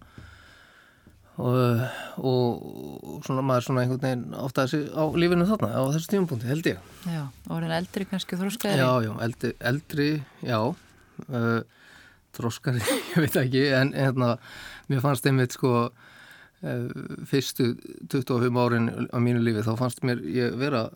og, 1.40 1.78
og 2.20 3.24
svona 3.24 3.44
maður 3.46 3.66
svona 3.66 3.84
einhvern 3.84 4.02
veginn 4.04 4.36
að 4.36 4.54
þessi 4.58 4.80
á 4.92 5.04
lífinu 5.22 5.46
þarna 5.48 5.70
á 5.72 5.82
þessu 5.94 6.12
tímapunkti 6.12 6.50
held 6.50 6.68
ég. 6.68 6.82
Já, 7.08 7.22
og 7.24 7.52
var 7.54 7.64
hann 7.64 7.76
eldri 7.78 8.06
kannski 8.10 8.36
þróskaðri? 8.40 8.82
Já, 8.82 8.90
já, 9.06 9.12
eldri, 9.24 9.52
eldri 9.70 10.08
já. 10.44 10.58
Uh, 11.30 11.60
þróskari, 12.36 12.82
ég 13.14 13.24
veit 13.24 13.40
ekki 13.40 13.66
en 13.76 13.94
hérna, 13.96 14.34
mér 14.90 15.02
fannst 15.04 15.26
einmitt 15.28 15.56
sko 15.56 15.72
uh, 15.88 16.86
fyrstu 17.28 17.72
25 18.12 18.60
árin 18.62 18.90
á 19.10 19.18
mínu 19.22 19.42
lífi 19.44 19.64
þá 19.66 19.74
fannst 19.80 20.04
mér 20.06 20.22
ég 20.30 20.56
vera 20.60 20.88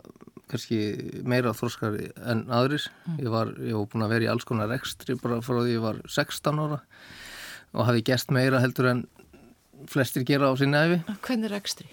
kannski 0.50 0.78
meira 1.26 1.54
þróskari 1.56 2.10
en 2.20 2.44
aðrir 2.52 2.86
ég 3.18 3.30
var, 3.32 3.52
ég 3.58 3.76
var 3.76 3.90
búin 3.92 4.06
að 4.06 4.16
vera 4.16 4.26
í 4.26 4.30
alls 4.32 4.46
konar 4.48 4.70
rekstri 4.72 5.16
bara 5.20 5.40
frá 5.44 5.60
því 5.60 5.76
ég 5.76 5.84
var 5.84 6.00
16 6.04 6.64
ára 6.64 6.80
og 7.74 7.86
hafi 7.88 8.04
gert 8.06 8.34
meira 8.34 8.62
heldur 8.62 8.90
en 8.92 9.04
flestir 9.90 10.26
gera 10.28 10.52
á 10.52 10.54
sinni 10.58 10.80
æfi 10.80 11.00
Hvernig 11.24 11.50
er 11.50 11.56
ekstri? 11.60 11.88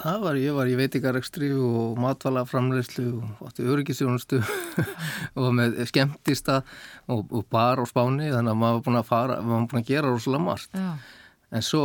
Það 0.00 0.22
var, 0.24 0.38
ég 0.40 0.56
var 0.56 0.68
í 0.68 0.76
veitingarekstri 0.78 1.50
og 1.54 1.98
matvala 2.00 2.42
framleyslu 2.48 3.06
og 3.20 3.42
átti 3.48 3.66
öryggisjónustu 3.70 4.40
og 5.40 5.48
með 5.56 5.78
skemmtista 5.90 6.60
og, 7.06 7.26
og 7.30 7.46
bar 7.52 7.80
á 7.80 7.84
spáni 7.88 8.30
þannig 8.32 8.54
að 8.54 8.60
maður 8.60 8.78
var 8.78 8.84
búin 8.86 9.00
að 9.00 9.08
fara, 9.10 9.38
maður 9.40 9.56
var 9.56 9.68
búin 9.72 9.82
að 9.82 9.92
gera 9.92 10.10
rosalega 10.10 10.46
margt. 10.46 10.74
Já. 10.74 10.90
En 11.50 11.66
svo, 11.66 11.84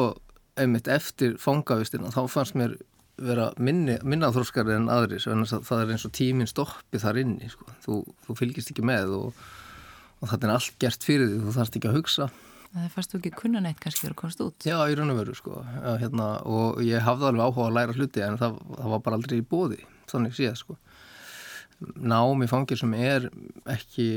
einmitt 0.60 0.90
eftir 0.92 1.38
fangavistina, 1.42 2.12
þá 2.14 2.22
fannst 2.32 2.58
mér 2.58 2.76
vera 3.18 3.50
minni, 3.62 3.98
minna 4.04 4.32
þróskari 4.36 4.76
en 4.76 4.90
aðri, 4.92 5.22
það 5.24 5.82
er 5.82 5.94
eins 5.94 6.08
og 6.08 6.16
tíminn 6.16 6.50
stoppi 6.50 7.00
þar 7.00 7.22
inni, 7.22 7.52
sko. 7.52 7.68
þú, 7.86 8.02
þú 8.26 8.36
fylgist 8.42 8.74
ekki 8.74 8.84
með 8.86 9.14
og, 9.20 9.46
og 10.20 10.32
þetta 10.34 10.50
er 10.50 10.56
allt 10.58 10.76
gert 10.84 11.08
fyrir 11.08 11.32
því, 11.32 11.40
þú 11.46 11.56
þarfst 11.56 11.80
ekki 11.80 11.92
að 11.92 11.98
hugsa. 12.00 12.30
Það 12.76 12.88
fannst 12.92 13.14
þú 13.14 13.20
ekki 13.22 13.32
kunna 13.40 13.62
neitt 13.64 13.80
kannski 13.80 14.10
að 14.10 14.18
komast 14.20 14.42
út? 14.44 14.66
Já, 14.68 14.76
í 14.92 14.96
raun 15.00 15.14
og 15.14 15.20
veru 15.22 15.36
sko 15.38 15.62
hérna, 16.02 16.26
og 16.44 16.82
ég 16.84 17.06
hafði 17.06 17.30
alveg 17.30 17.46
áhuga 17.46 17.70
að 17.70 17.78
læra 17.78 17.96
hluti 17.96 18.24
en 18.26 18.40
það, 18.42 18.58
það 18.76 18.90
var 18.92 19.04
bara 19.06 19.20
aldrei 19.20 19.38
í 19.40 19.46
bóði 19.48 19.80
þannig 20.12 20.36
séð 20.36 20.58
sko 20.60 20.76
Nám 21.96 22.44
í 22.44 22.48
fangir 22.48 22.80
sem 22.80 22.94
er 22.96 23.30
ekki 23.68 24.08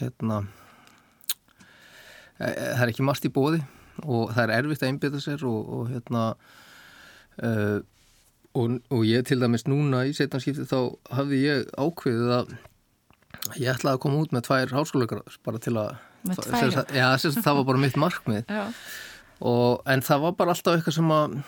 hérna 0.00 0.40
e, 2.38 2.46
það 2.46 2.84
er 2.84 2.92
ekki 2.92 3.06
margt 3.06 3.26
í 3.26 3.32
bóði 3.34 3.60
og 4.02 4.32
það 4.34 4.42
er 4.44 4.54
erfitt 4.60 4.82
að 4.82 4.90
einbita 4.92 5.20
sér 5.22 5.44
og, 5.48 5.70
og 5.76 5.92
hérna 5.92 6.24
uh, 7.42 7.78
og, 8.56 8.78
og 8.92 9.04
ég 9.06 9.26
til 9.28 9.40
dæmis 9.42 9.66
núna 9.68 10.04
í 10.08 10.14
setjanskipti 10.16 10.66
þá 10.70 10.78
hafði 11.18 11.42
ég 11.42 11.68
ákveðið 11.76 12.32
að 12.38 12.56
ég 13.60 13.70
ætlaði 13.72 13.94
að 13.94 14.02
koma 14.02 14.22
út 14.22 14.32
með 14.34 14.46
tvær 14.48 14.72
háskólaugráður 14.74 15.36
bara 15.46 15.60
til 15.62 15.76
að 15.78 15.92
tvær? 16.32 16.80
Já, 16.94 17.06
það 17.36 17.60
var 17.60 17.68
bara 17.68 17.82
mitt 17.82 18.00
markmið. 18.00 18.50
Og, 19.44 19.82
en 19.92 20.02
það 20.04 20.24
var 20.24 20.34
bara 20.38 20.54
alltaf 20.54 20.78
eitthvað 20.78 20.96
sem 20.96 21.12
að 21.12 21.38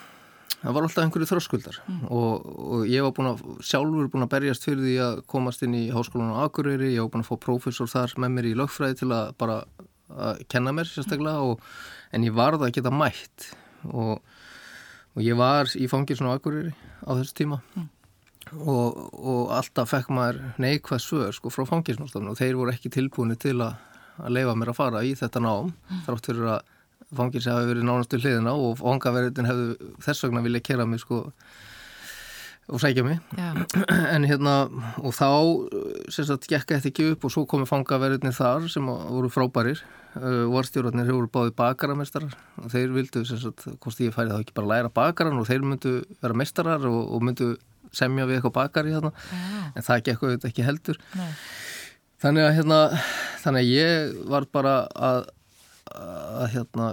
það 0.59 0.75
var 0.75 0.85
alltaf 0.85 1.05
einhverju 1.05 1.29
þröskuldar. 1.29 1.77
Mm. 1.87 2.01
og, 2.13 2.49
og 2.75 2.89
ég 2.89 3.05
var 3.05 3.13
búin 3.17 3.31
að 3.31 3.43
sjálfur 3.65 4.09
búin 4.13 4.25
að 4.25 4.33
berjast 4.35 4.67
fyrir 4.67 4.83
því 4.85 4.97
að 5.05 5.21
komast 5.33 5.63
inn 5.65 5.77
í 5.77 5.85
háskólan 5.93 6.35
á 6.35 6.43
Akureyri, 6.45 6.93
ég 6.95 7.05
var 7.05 7.13
búin 7.13 7.25
að 7.25 7.31
fá 7.31 7.45
prófessor 7.45 7.89
þar 7.91 8.17
með 8.21 8.35
mér 8.35 8.49
í 8.51 8.57
lögfræði 8.59 8.99
til 9.01 9.09
að 9.15 9.31
bara 9.39 9.61
að 10.09 10.43
kenna 10.51 10.73
mér 10.75 10.89
sérstaklega 10.89 11.45
og, 11.45 11.63
en 12.13 12.25
ég 12.25 12.35
varði 12.35 12.67
að 12.67 12.75
geta 12.77 12.93
mætt. 12.93 13.49
Og, 13.89 14.19
og 15.15 15.23
ég 15.23 15.37
var 15.39 15.71
í 15.79 15.87
fangilsinu 15.89 16.33
á 16.33 16.37
Akureyri 16.37 16.75
á 17.05 17.11
þessu 17.11 17.35
tíma 17.41 17.59
mm. 17.75 17.87
og 18.63 19.53
alltaf 19.57 19.93
fekk 19.93 20.09
maður 20.15 20.41
neikvæð 20.61 21.05
svör 21.05 21.35
sko 21.35 21.53
frá 21.53 21.67
fangilsinu 21.69 22.31
og 22.31 22.39
þeir 22.39 22.57
voru 22.59 22.73
ekki 22.73 22.91
tilbúinu 22.93 23.37
til 23.39 23.59
að 23.59 23.77
að 24.19 24.35
leifa 24.35 24.55
mér 24.57 24.73
að 24.73 24.79
fara 24.79 25.05
í 25.05 25.15
þetta 25.17 25.41
nám 25.43 25.71
mm. 25.71 26.03
þrátt 26.07 26.29
fyrir 26.29 26.51
að 26.55 26.75
fangilsi 27.19 27.51
hafi 27.51 27.69
verið 27.71 27.87
nánastu 27.87 28.19
hliðina 28.19 28.53
og 28.53 28.77
fangaverðin 28.81 29.49
hefðu 29.49 29.91
þess 30.05 30.25
vegna 30.25 30.43
vilja 30.45 30.65
kera 30.65 30.87
mig 30.89 31.01
sko 31.03 31.23
og 32.69 32.81
sækja 32.81 33.05
mig. 33.05 33.19
En 34.15 34.25
hérna 34.29 34.55
og 35.01 35.13
þá 35.15 35.29
sem 36.13 36.27
sagt 36.27 36.49
gekka 36.49 36.77
þetta 36.77 36.91
ekki 36.91 37.07
upp 37.13 37.25
og 37.25 37.33
svo 37.33 37.45
komi 37.49 37.67
fangaverðinni 37.69 38.33
þar 38.35 38.67
sem 38.71 38.85
voru 38.85 39.31
frábærir. 39.33 39.81
Uh, 40.17 40.47
vorstjórnarnir 40.49 41.05
hefur 41.05 41.19
voru 41.19 41.29
báði 41.33 41.51
bakaramestarar 41.57 42.33
og 42.57 42.71
þeir 42.73 42.93
vildu 42.95 43.21
sem 43.29 43.37
sagt 43.37 43.67
hvort 43.69 43.99
ég 44.01 44.15
færi 44.15 44.31
þá 44.33 44.39
ekki 44.39 44.55
bara 44.57 44.71
læra 44.71 44.89
bakaran 44.89 45.37
og 45.37 45.45
þeir 45.45 45.61
myndu 45.61 45.99
vera 46.17 46.37
mestarar 46.37 46.87
og, 46.89 47.03
og 47.13 47.25
myndu 47.27 47.51
semja 47.93 48.25
við 48.25 48.39
eitthvað 48.39 48.55
bakari 48.57 48.95
hérna. 48.95 49.13
En 49.75 49.85
það 49.85 50.05
gekk 50.07 50.23
auðvitað 50.25 50.49
ekki 50.49 50.65
heldur. 50.65 51.01
Nei. 51.17 51.29
Þannig 52.19 52.45
að 52.45 52.55
hérna, 52.57 52.79
þannig 53.39 53.61
að 53.61 53.69
ég 53.71 54.17
var 54.27 54.45
bara 54.51 54.73
að, 55.09 55.29
að 55.95 56.49
hérna 56.55 56.89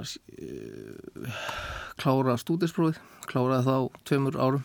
klára 1.98 2.36
stúdisprófið, 2.38 3.00
kláraði 3.26 3.66
þá 3.66 4.02
tveimur 4.06 4.38
árum. 4.38 4.64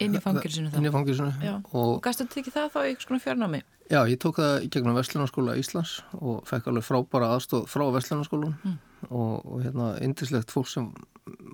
Inn 0.00 0.16
í 0.16 0.22
fangilsinu 0.22 0.70
þá? 0.70 0.78
Inn 0.80 0.88
í 0.88 0.92
fangilsinu. 0.94 1.52
Og, 1.70 1.76
og 1.82 2.00
gæstu 2.04 2.24
þetta 2.24 2.40
ekki 2.40 2.54
það 2.54 2.68
þá 2.72 2.80
í 2.80 2.90
eitthvað 2.94 3.22
fjárnámi? 3.26 3.60
Já, 3.90 4.00
ég 4.06 4.20
tók 4.22 4.38
það 4.38 4.66
gegnum 4.70 4.94
Vestlunarskóla 4.94 5.56
Íslands 5.58 5.96
og 6.20 6.44
fekk 6.46 6.68
alveg 6.70 6.86
frábara 6.86 7.32
aðstóð 7.34 7.64
frá 7.72 7.82
Vestlunarskólan 7.96 8.52
mm. 8.54 8.76
og, 9.08 9.32
og 9.42 9.64
hérna 9.64 9.88
indislegt 10.06 10.54
fólk 10.54 10.70
sem 10.70 10.86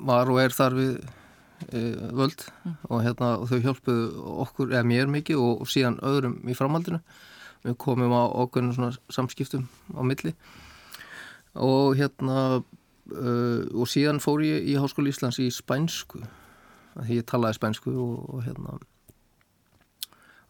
var 0.04 0.28
og 0.28 0.42
er 0.42 0.52
þar 0.52 0.76
við 0.76 0.92
e, 1.72 1.80
völd 2.12 2.44
mm. 2.44 2.76
og 2.90 3.02
hérna 3.06 3.32
og 3.40 3.48
þau 3.48 3.62
hjálpuðu 3.64 4.04
okkur, 4.44 4.74
eða 4.74 4.84
mér 4.92 5.10
mikið 5.16 5.40
og, 5.40 5.64
og 5.64 5.72
síðan 5.72 5.96
öðrum 6.04 6.36
í 6.44 6.58
framhaldinu 6.58 7.00
við 7.64 7.78
komum 7.82 8.12
á 8.12 8.28
okkur 8.28 8.68
svona 8.76 8.92
samskiptum 9.08 9.64
á 9.96 10.00
milli 10.04 10.36
og 11.56 11.96
hérna 11.96 12.40
uh, 12.60 13.60
og 13.72 13.88
síðan 13.88 14.20
fór 14.20 14.44
ég 14.44 14.68
í 14.68 14.76
Háskóli 14.76 15.14
Íslands 15.14 15.40
í 15.40 15.48
spænsku 15.54 16.20
því 17.04 17.20
ég 17.20 17.26
talaði 17.28 17.58
spænsku 17.58 17.92
og, 17.92 18.20
og 18.32 18.44
hérna 18.46 18.78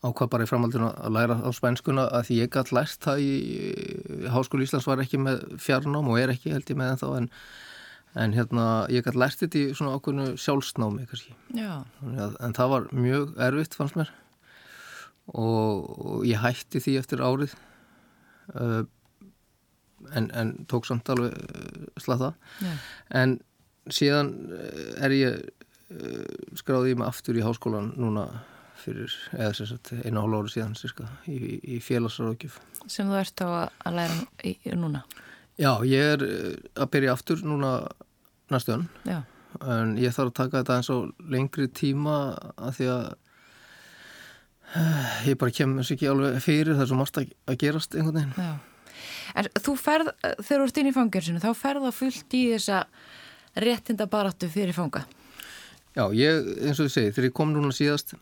ákvað 0.05 0.33
bara 0.33 0.47
í 0.47 0.51
framhaldinu 0.51 0.91
að 0.91 1.15
læra 1.17 1.39
á 1.41 1.51
spænskuna 1.57 2.09
að 2.15 2.29
því 2.29 2.41
ég 2.43 2.51
gæti 2.55 2.77
lært 2.77 3.07
það 3.07 3.23
í, 3.23 3.31
í 3.47 4.33
Háskóli 4.33 4.67
Íslands 4.67 4.89
var 4.89 5.03
ekki 5.03 5.21
með 5.23 5.47
fjarnám 5.63 6.11
og 6.13 6.21
er 6.21 6.33
ekki 6.35 6.53
held 6.55 6.69
ég 6.71 6.79
með 6.79 6.93
en 6.93 7.01
þá 7.01 7.07
en, 7.17 7.29
en 8.23 8.37
hérna 8.37 8.67
ég 8.93 9.07
gæti 9.07 9.23
lært 9.23 9.43
þetta 9.43 9.63
í 9.63 9.65
svona 9.79 9.97
okkurnu 9.99 10.29
sjálfsnámi 10.41 11.09
kannski. 11.11 11.35
En 12.45 12.57
það 12.57 12.73
var 12.75 12.89
mjög 12.93 13.35
erfitt 13.49 13.79
fannst 13.79 13.99
mér. 13.99 14.13
Og, 15.33 15.89
og 15.97 16.29
ég 16.29 16.39
hætti 16.45 16.83
því 16.85 17.01
eftir 17.01 17.25
árið 17.25 17.57
uh, 18.55 18.85
en, 20.15 20.31
en 20.31 20.53
tók 20.71 20.87
samt 20.87 21.09
alveg 21.11 21.35
uh, 21.35 21.89
slata 21.99 22.37
en 23.11 23.41
síðan 23.91 24.31
uh, 24.55 24.93
er 25.03 25.15
ég 25.17 25.56
skráði 26.59 26.95
ég 26.95 26.99
mig 26.99 27.07
aftur 27.07 27.37
í 27.39 27.45
háskólan 27.45 27.93
núna 27.95 28.27
fyrir 28.77 29.13
einu 29.39 30.21
hálf 30.21 30.41
ári 30.41 30.53
síðan 30.53 30.75
sérska, 30.79 31.07
í, 31.31 31.61
í 31.63 31.79
félagsraugjöf 31.83 32.59
sem 32.91 33.09
þú 33.09 33.21
ert 33.21 33.43
á 33.43 33.49
að 33.71 33.97
læra 33.97 34.19
í, 34.45 34.57
núna? 34.75 35.05
Já, 35.57 35.71
ég 35.89 36.13
er 36.17 36.25
uh, 36.27 36.51
að 36.77 36.91
byrja 36.97 37.15
aftur 37.17 37.43
núna 37.47 37.73
næstuðan 38.53 38.89
en 39.07 39.95
ég 40.01 40.15
þarf 40.15 40.33
að 40.33 40.39
taka 40.41 40.61
þetta 40.61 40.81
eins 40.81 40.91
og 40.93 41.31
lengri 41.33 41.69
tíma 41.73 42.17
að 42.59 42.81
því 42.81 42.91
að 42.93 43.07
ég 45.31 45.39
bara 45.39 45.55
kemur 45.55 45.83
þessu 45.83 45.97
ekki 45.97 46.11
alveg 46.11 46.41
fyrir 46.45 46.75
það 46.75 46.85
er 46.85 46.91
svo 46.91 46.99
margt 46.99 47.21
að 47.23 47.61
gerast 47.63 47.95
einhvern 47.95 48.19
veginn. 48.19 48.35
Já. 48.35 48.57
En 49.39 49.49
þú 49.63 49.75
ferð, 49.79 50.11
þegar 50.43 50.61
þú 50.61 50.67
ert 50.67 50.81
inn 50.81 50.91
í 50.91 50.95
fangjörnsinu 50.97 51.43
þá 51.43 51.51
ferða 51.57 51.93
fullt 51.95 52.37
í 52.37 52.43
þessa 52.55 52.83
réttinda 53.63 54.09
baráttu 54.11 54.51
fyrir 54.53 54.77
fanga 54.77 55.05
Já, 55.97 56.05
ég, 56.13 56.49
eins 56.61 56.81
og 56.81 56.87
þú 56.87 56.93
segir, 56.93 57.13
þegar 57.17 57.31
ég 57.31 57.37
kom 57.37 57.53
núna 57.55 57.73
síðast 57.75 58.17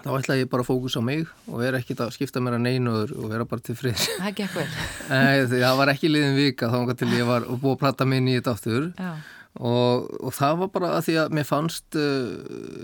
þá 0.00 0.10
ætlaði 0.16 0.44
ég 0.44 0.50
bara 0.50 0.64
að 0.64 0.68
fókusa 0.68 1.00
á 1.02 1.06
mig 1.06 1.28
og 1.50 1.60
vera 1.60 1.78
ekkit 1.80 2.02
að 2.04 2.12
skipta 2.16 2.42
mér 2.42 2.56
að 2.56 2.66
neynuður 2.66 3.14
og 3.18 3.30
vera 3.32 3.46
bara 3.48 3.64
til 3.64 3.76
frið 3.78 3.98
Það 3.98 4.36
gekk 4.40 4.58
vel. 4.58 4.66
Það 5.52 5.78
var 5.80 5.92
ekki 5.92 6.10
liðin 6.10 6.38
vika 6.38 6.70
þá 6.72 6.94
til 6.98 7.10
ég 7.14 7.28
var 7.28 7.46
búið 7.50 7.72
að 7.74 7.80
prata 7.82 8.06
mig 8.08 8.22
inn 8.22 8.30
í 8.32 8.36
þetta 8.38 8.84
Já. 8.94 9.10
Og, 9.54 10.08
og 10.18 10.32
það 10.34 10.56
var 10.64 10.70
bara 10.74 10.88
að 10.96 11.04
því 11.06 11.12
að 11.22 11.34
mér 11.38 11.44
fannst 11.46 11.98
uh, 11.98 12.30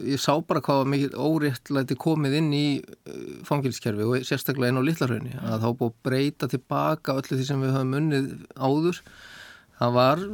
ég 0.06 0.20
sá 0.22 0.36
bara 0.46 0.62
hvað 0.62 0.84
var 0.84 0.90
mikið 0.92 1.16
óréttlæti 1.18 1.96
komið 1.98 2.36
inn 2.38 2.52
í 2.54 2.66
uh, 2.78 3.16
fangilskerfi 3.48 4.06
og 4.06 4.28
sérstaklega 4.28 4.70
inn 4.70 4.78
á 4.78 4.86
Littlarhaunni 4.86 5.34
mm. 5.34 5.48
að 5.50 5.64
þá 5.64 5.68
búið 5.80 5.90
að 5.90 5.96
breyta 6.06 6.50
tilbaka 6.52 7.16
öllu 7.18 7.40
því 7.40 7.48
sem 7.48 7.64
við 7.64 7.74
höfum 7.74 7.96
unnið 7.98 8.28
áður. 8.54 9.02
Það 9.80 9.96
var 9.98 10.24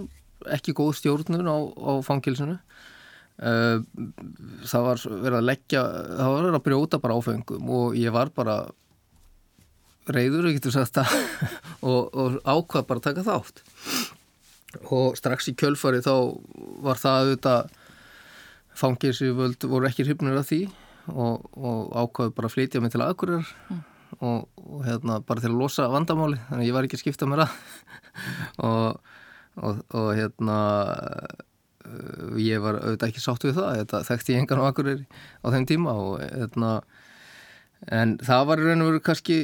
ekki 0.58 0.76
góð 0.76 0.92
stjórnun 1.00 1.48
á, 1.48 1.56
á 1.56 1.92
fangilsinu 2.04 2.58
það 3.36 4.84
var 4.86 5.02
verið 5.04 5.38
að 5.38 5.48
leggja 5.50 5.80
það 5.84 6.30
var 6.32 6.44
verið 6.46 6.58
að 6.58 6.66
brjóta 6.68 7.00
bara 7.02 7.16
áfengum 7.18 7.72
og 7.76 7.96
ég 7.98 8.14
var 8.14 8.30
bara 8.32 8.54
reyður, 10.08 10.48
ég 10.48 10.56
getur 10.56 10.72
sagt 10.72 10.96
það 10.96 11.12
og, 11.90 12.14
og 12.16 12.38
ákvað 12.46 12.86
bara 12.88 13.02
að 13.02 13.08
taka 13.10 13.26
þátt 13.26 13.60
og 14.92 15.18
strax 15.18 15.50
í 15.50 15.56
kjölfari 15.58 16.00
þá 16.04 16.14
var 16.84 17.00
það 17.00 17.20
auðvitað 17.20 17.74
fangir 18.76 19.16
sem 19.16 19.36
voru 19.36 19.88
ekki 19.88 20.06
hrifnir 20.06 20.38
af 20.40 20.48
því 20.50 20.62
og, 21.12 21.44
og 21.56 21.92
ákvaðu 21.94 22.34
bara 22.36 22.50
að 22.50 22.56
flytja 22.56 22.82
mig 22.82 22.92
til 22.92 23.02
aðgurar 23.04 23.44
mm. 23.46 23.82
og, 24.18 24.48
og 24.60 24.86
hérna 24.86 25.20
bara 25.26 25.42
til 25.42 25.52
að 25.52 25.60
losa 25.60 25.90
vandamáli 25.92 26.40
þannig 26.48 26.64
að 26.64 26.70
ég 26.70 26.76
var 26.76 26.88
ekki 26.88 26.98
að 26.98 27.04
skipta 27.04 27.28
mér 27.30 27.44
að 27.46 27.58
og, 28.68 29.12
og, 29.60 29.84
og 29.96 30.08
hérna 30.18 30.58
ég 32.42 32.62
var 32.62 32.80
auðvitað 32.80 33.08
ekki 33.10 33.24
sátt 33.24 33.46
við 33.46 33.58
það 33.58 33.82
þetta 33.82 34.04
þekkti 34.10 34.36
ég 34.36 34.44
engan 34.44 34.62
á 34.62 34.68
akkurir 34.70 35.02
á 35.42 35.46
þeim 35.54 35.66
tíma 35.68 35.96
og 35.96 36.22
hérna 36.22 36.72
en 37.92 38.16
það 38.24 38.48
var 38.48 38.64
raun 38.64 38.82
og 38.82 38.90
veru 38.90 39.02
kannski 39.04 39.36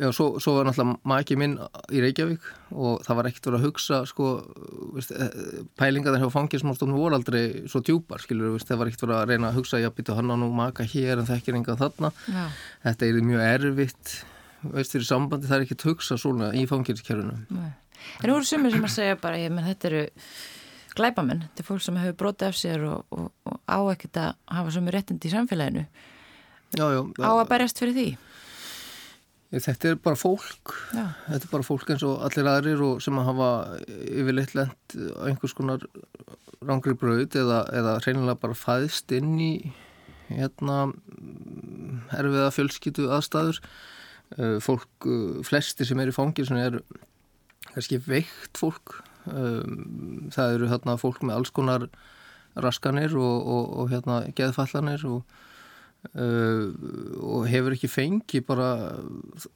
já, 0.00 0.08
svo, 0.12 0.26
svo 0.42 0.56
var 0.58 0.68
náttúrulega 0.68 0.98
maki 1.08 1.36
minn 1.38 1.54
í 1.94 2.02
Reykjavík 2.02 2.44
og 2.74 3.04
það 3.06 3.18
var 3.18 3.28
ekkert 3.30 3.48
verið 3.48 3.58
að 3.60 3.66
hugsa 3.68 4.00
sko, 4.08 4.30
veist, 4.96 5.14
eh, 5.14 5.62
pælingar 5.78 6.14
þar 6.14 6.26
hjá 6.26 6.34
fanginsmálstofnum 6.34 7.00
voru 7.00 7.18
aldrei 7.18 7.44
svo 7.70 7.82
djúpar 7.84 8.22
skilur, 8.22 8.54
veist, 8.56 8.68
það 8.68 8.80
var 8.80 8.90
ekkert 8.90 9.06
verið 9.06 9.20
að 9.20 9.32
reyna 9.32 9.50
að 9.50 9.60
hugsa 9.60 9.80
já, 9.82 9.90
býta 9.94 10.18
hann 10.18 10.32
á 10.32 10.36
nú 10.40 10.50
maka 10.54 10.86
hér 10.88 11.22
en 11.22 11.28
þekkir 11.30 11.58
enga 11.60 11.78
þarna. 11.80 12.12
Já. 12.28 12.44
þetta 12.88 13.08
er 13.08 13.20
mjög 13.30 13.46
erfitt 13.48 14.16
veist 14.74 14.96
fyrir 14.96 15.08
sambandi 15.08 15.48
það 15.48 15.58
er 15.58 15.66
ekkert 15.66 15.88
hugsa 15.90 16.18
svona 16.20 16.52
í 16.56 16.66
fanginskerfinu 16.68 17.72
En 18.20 18.28
nú 18.28 18.36
eru 18.36 18.44
sumir 18.44 18.74
sem 18.74 18.84
að 18.84 18.92
segja 18.92 19.16
bara 19.20 19.38
ég 19.40 19.52
menn 19.52 19.64
þetta 19.64 19.88
eru 19.88 20.02
glæbamenn 20.98 21.44
þetta 21.46 21.64
er 21.64 21.68
fólk 21.70 21.84
sem 21.84 21.98
hefur 22.00 22.20
brotið 22.22 22.50
af 22.50 22.60
sér 22.60 22.86
og, 22.88 23.04
og, 23.14 23.30
og 23.48 23.58
á 23.66 23.78
ekkert 23.94 24.20
að 24.22 24.30
hafa 24.58 24.74
sumir 24.74 24.98
réttindi 24.98 25.30
í 25.30 25.34
samfélaginu 25.34 25.84
já, 26.74 26.86
já, 26.86 27.00
á 27.22 27.32
að 27.34 27.50
berjast 27.50 27.82
fyrir 27.82 27.98
því 27.98 28.08
Þetta 29.54 29.92
er 29.92 29.98
bara 30.02 30.18
fólk, 30.18 30.72
Já. 30.90 31.04
þetta 31.28 31.46
er 31.46 31.50
bara 31.52 31.66
fólk 31.66 31.90
eins 31.92 32.02
og 32.02 32.22
allir 32.26 32.48
aðrir 32.50 32.80
og 32.82 33.02
sem 33.04 33.18
að 33.20 33.28
hafa 33.28 33.50
yfirleitt 33.86 34.54
lent 34.58 34.96
einhvers 35.28 35.54
konar 35.54 35.84
rangri 36.64 36.96
bröð 36.98 37.36
eða, 37.38 37.60
eða 37.70 37.92
reynilega 38.02 38.40
bara 38.42 38.58
fæðst 38.58 39.14
inn 39.14 39.36
í 39.38 39.52
hérna 40.26 40.88
erfiða 42.18 42.50
fjölskyttu 42.56 43.06
aðstæður. 43.14 43.60
Eh, 44.38 44.58
fólk, 44.64 45.06
eh, 45.06 45.42
flesti 45.46 45.86
sem 45.86 46.02
er 46.02 46.10
í 46.10 46.16
fangir 46.16 46.48
sem 46.48 46.58
er 46.58 46.80
kannski 47.70 48.00
veikt 48.02 48.58
fólk, 48.58 48.96
eh, 49.30 49.62
það 50.34 50.58
eru 50.58 50.70
hérna 50.72 50.98
fólk 51.00 51.22
með 51.22 51.40
alls 51.40 51.54
konar 51.54 51.88
raskanir 52.54 53.16
og, 53.18 53.36
og, 53.40 53.72
og 53.82 53.90
hérna 53.94 54.22
geðfallanir 54.36 55.06
og 55.10 55.24
Uh, 56.12 56.68
og 57.24 57.46
hefur 57.48 57.72
ekki 57.72 57.88
fengi 57.88 58.42
bara 58.44 58.66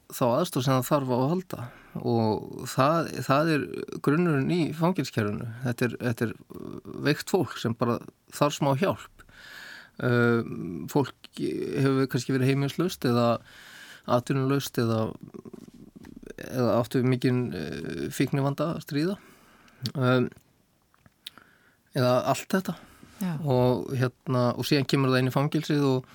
þá 0.09 0.23
aðstof 0.31 0.65
sem 0.65 0.79
það 0.79 0.87
þarf 0.89 1.11
á 1.13 1.17
að 1.19 1.29
halda. 1.33 1.65
Og 2.01 2.65
það, 2.73 3.11
það 3.27 3.51
er 3.53 3.67
grunnurinn 4.07 4.55
í 4.55 4.61
fangilskerfunu 4.77 5.51
þetta, 5.67 5.91
þetta 6.01 6.29
er 6.29 6.33
veikt 7.05 7.35
fólk 7.35 7.59
sem 7.61 7.77
bara 7.77 7.99
þarf 8.35 8.57
smá 8.57 8.73
hjálp. 8.81 9.25
Uh, 10.01 10.41
fólk 10.89 11.29
hefur 11.37 12.09
kannski 12.09 12.33
verið 12.33 12.55
heimilslaust 12.55 13.05
eða 13.07 13.29
atvinnulaust 14.09 14.81
eða, 14.81 15.03
eða 16.49 16.79
áttu 16.79 17.05
mikið 17.05 17.43
uh, 17.45 18.07
fíknivanda 18.15 18.73
að 18.73 18.87
stríða 18.87 19.19
um, 19.95 20.29
eða 21.97 22.15
allt 22.33 22.49
þetta. 22.55 22.79
Og, 23.43 23.89
hérna, 23.99 24.53
og 24.55 24.67
síðan 24.67 24.87
kemur 24.87 25.11
það 25.11 25.25
inn 25.25 25.31
í 25.31 25.35
fangilsið 25.35 25.87
og 25.89 26.11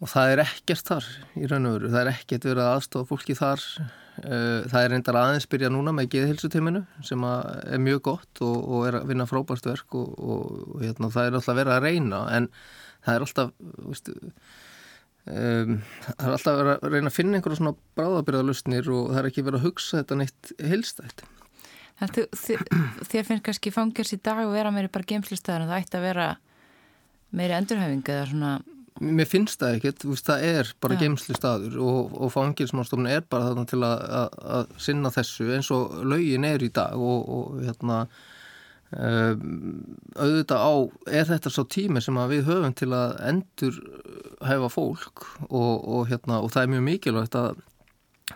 og 0.00 0.08
það 0.08 0.34
er 0.34 0.42
ekkert 0.46 0.90
þar 0.90 1.08
í 1.36 1.48
raun 1.48 1.68
og 1.68 1.74
veru, 1.76 1.90
það 1.92 2.02
er 2.02 2.10
ekkert 2.14 2.46
verið 2.48 2.62
að 2.64 2.76
aðstofa 2.76 3.08
fólki 3.10 3.36
þar. 3.36 3.64
Eh, 4.20 4.68
það 4.68 4.80
er 4.84 4.92
reyndar 4.94 5.18
aðeins 5.20 5.48
byrja 5.48 5.70
núna 5.72 5.92
með 5.96 6.10
geðhilsutiminu 6.14 6.82
sem 7.06 7.22
er 7.24 7.80
mjög 7.80 8.02
gott 8.08 8.42
og, 8.44 8.56
og 8.60 8.88
er 8.88 8.98
að 8.98 9.12
vinna 9.12 9.28
frábært 9.28 9.68
verk 9.68 9.96
og, 9.96 10.10
og 10.20 10.82
hérna, 10.82 11.12
það 11.12 11.28
er 11.28 11.38
alltaf 11.38 11.60
verið 11.60 11.76
að 11.76 11.86
reyna 11.86 12.22
en 12.36 12.48
það 13.06 13.14
er 13.14 13.24
alltaf 13.26 13.54
viðstu, 13.60 14.16
um, 15.24 15.78
það 16.10 16.26
er 16.26 16.34
alltaf 16.36 16.60
verið 16.60 16.74
að 16.74 16.96
reyna 16.96 17.12
að 17.12 17.16
finna 17.16 17.40
einhverja 17.40 17.60
svona 17.62 17.74
bráðabyrðalustnir 18.00 18.92
og 18.92 19.12
það 19.12 19.22
er 19.22 19.30
ekki 19.30 19.46
verið 19.48 19.60
að 19.62 19.68
hugsa 19.70 20.02
þetta 20.02 20.20
neitt 20.20 20.52
hilstætt 22.00 23.08
Þér 23.10 23.26
finnst 23.28 23.44
kannski 23.46 23.72
fangers 23.74 24.14
í 24.14 24.20
dag 24.22 24.40
að 24.40 24.54
vera 24.54 24.72
meiri 24.74 24.90
bara 24.92 25.08
geimslistæðar 25.08 25.64
en 25.64 25.70
það 25.70 25.84
ætti 25.84 25.98
að 25.98 26.06
vera 26.08 26.28
meiri 27.36 27.56
endurhæfing 27.58 28.12
eða 28.14 28.28
svona 28.32 28.52
Mér 29.00 29.28
finnst 29.30 29.62
það 29.62 29.76
ekkert, 29.78 30.02
það 30.26 30.42
er 30.44 30.70
bara 30.82 30.96
ja. 30.96 31.00
geimsli 31.00 31.36
staður 31.36 31.76
og, 31.80 32.16
og 32.20 32.32
fangilsmálstofnun 32.34 33.08
er 33.08 33.22
bara 33.32 33.46
þarna 33.48 33.62
til 33.70 33.78
að, 33.86 34.02
að, 34.18 34.34
að 34.56 34.74
sinna 34.84 35.12
þessu 35.14 35.46
eins 35.54 35.70
og 35.72 35.94
laugin 36.04 36.44
er 36.44 36.64
í 36.66 36.68
dag 36.76 37.00
og, 37.00 37.30
og 37.32 37.62
hérna 37.64 38.02
um, 38.92 39.96
auðvitað 40.18 40.66
á, 40.68 40.72
er 41.16 41.30
þetta 41.30 41.54
svo 41.54 41.64
tími 41.72 42.02
sem 42.04 42.20
við 42.34 42.44
höfum 42.50 42.76
til 42.76 42.90
að 42.92 43.16
endur 43.30 43.80
hefa 44.50 44.68
fólk 44.74 45.24
og, 45.48 45.72
og 45.80 46.10
hérna, 46.10 46.42
það 46.50 46.62
er 46.66 46.72
mjög 46.74 46.86
mikilvægt 46.90 47.40
að, 47.40 47.62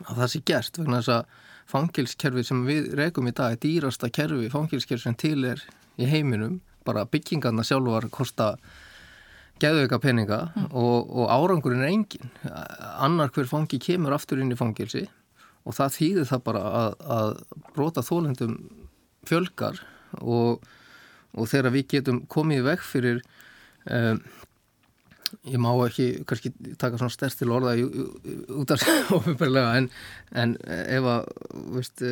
að 0.00 0.22
það 0.22 0.32
sé 0.32 0.42
gert 0.48 0.80
vegna 0.80 1.02
þess 1.02 1.16
að 1.18 1.43
fangilskerfi 1.70 2.44
sem 2.46 2.64
við 2.66 2.92
rekum 2.98 3.28
í 3.28 3.34
dag 3.36 3.54
er 3.54 3.62
dýrasta 3.62 4.10
kerfi 4.12 4.50
fangilskerfi 4.52 5.06
sem 5.06 5.16
til 5.18 5.44
er 5.48 5.62
í 6.00 6.08
heiminum, 6.10 6.58
bara 6.84 7.06
byggingarna 7.08 7.64
sjálfur 7.64 8.08
kosta 8.12 8.54
geðveika 9.62 10.00
peninga 10.02 10.40
mm. 10.50 10.70
og, 10.74 11.10
og 11.14 11.30
árangurinn 11.30 11.84
er 11.84 11.92
engin 11.92 12.32
annar 12.98 13.32
hver 13.34 13.48
fangi 13.50 13.78
kemur 13.82 14.16
aftur 14.16 14.42
inn 14.42 14.52
í 14.52 14.58
fangilsi 14.58 15.04
og 15.64 15.76
það 15.76 15.94
þýðir 15.98 16.30
það 16.30 16.42
bara 16.48 16.62
að, 16.80 16.96
að 17.16 17.34
brota 17.76 18.04
þólendum 18.04 18.56
fjölgar 19.28 19.78
og, 20.20 20.64
og 21.32 21.50
þegar 21.50 21.76
við 21.76 21.86
getum 21.94 22.24
komið 22.30 22.66
vekk 22.68 22.84
fyrir 22.84 23.22
um, 23.88 24.20
ég 25.48 25.60
má 25.60 25.70
ekki 25.86 26.24
kannski 26.28 26.52
taka 26.80 27.00
svona 27.00 27.12
stærst 27.12 27.40
til 27.40 27.52
orða 27.54 27.74
út 27.80 28.70
af 28.70 28.80
þessu 28.80 29.14
ofinbarlega 29.18 29.76
en, 29.80 29.90
en 30.32 30.56
ef 30.64 31.08
að 31.14 31.30
veist, 31.76 32.04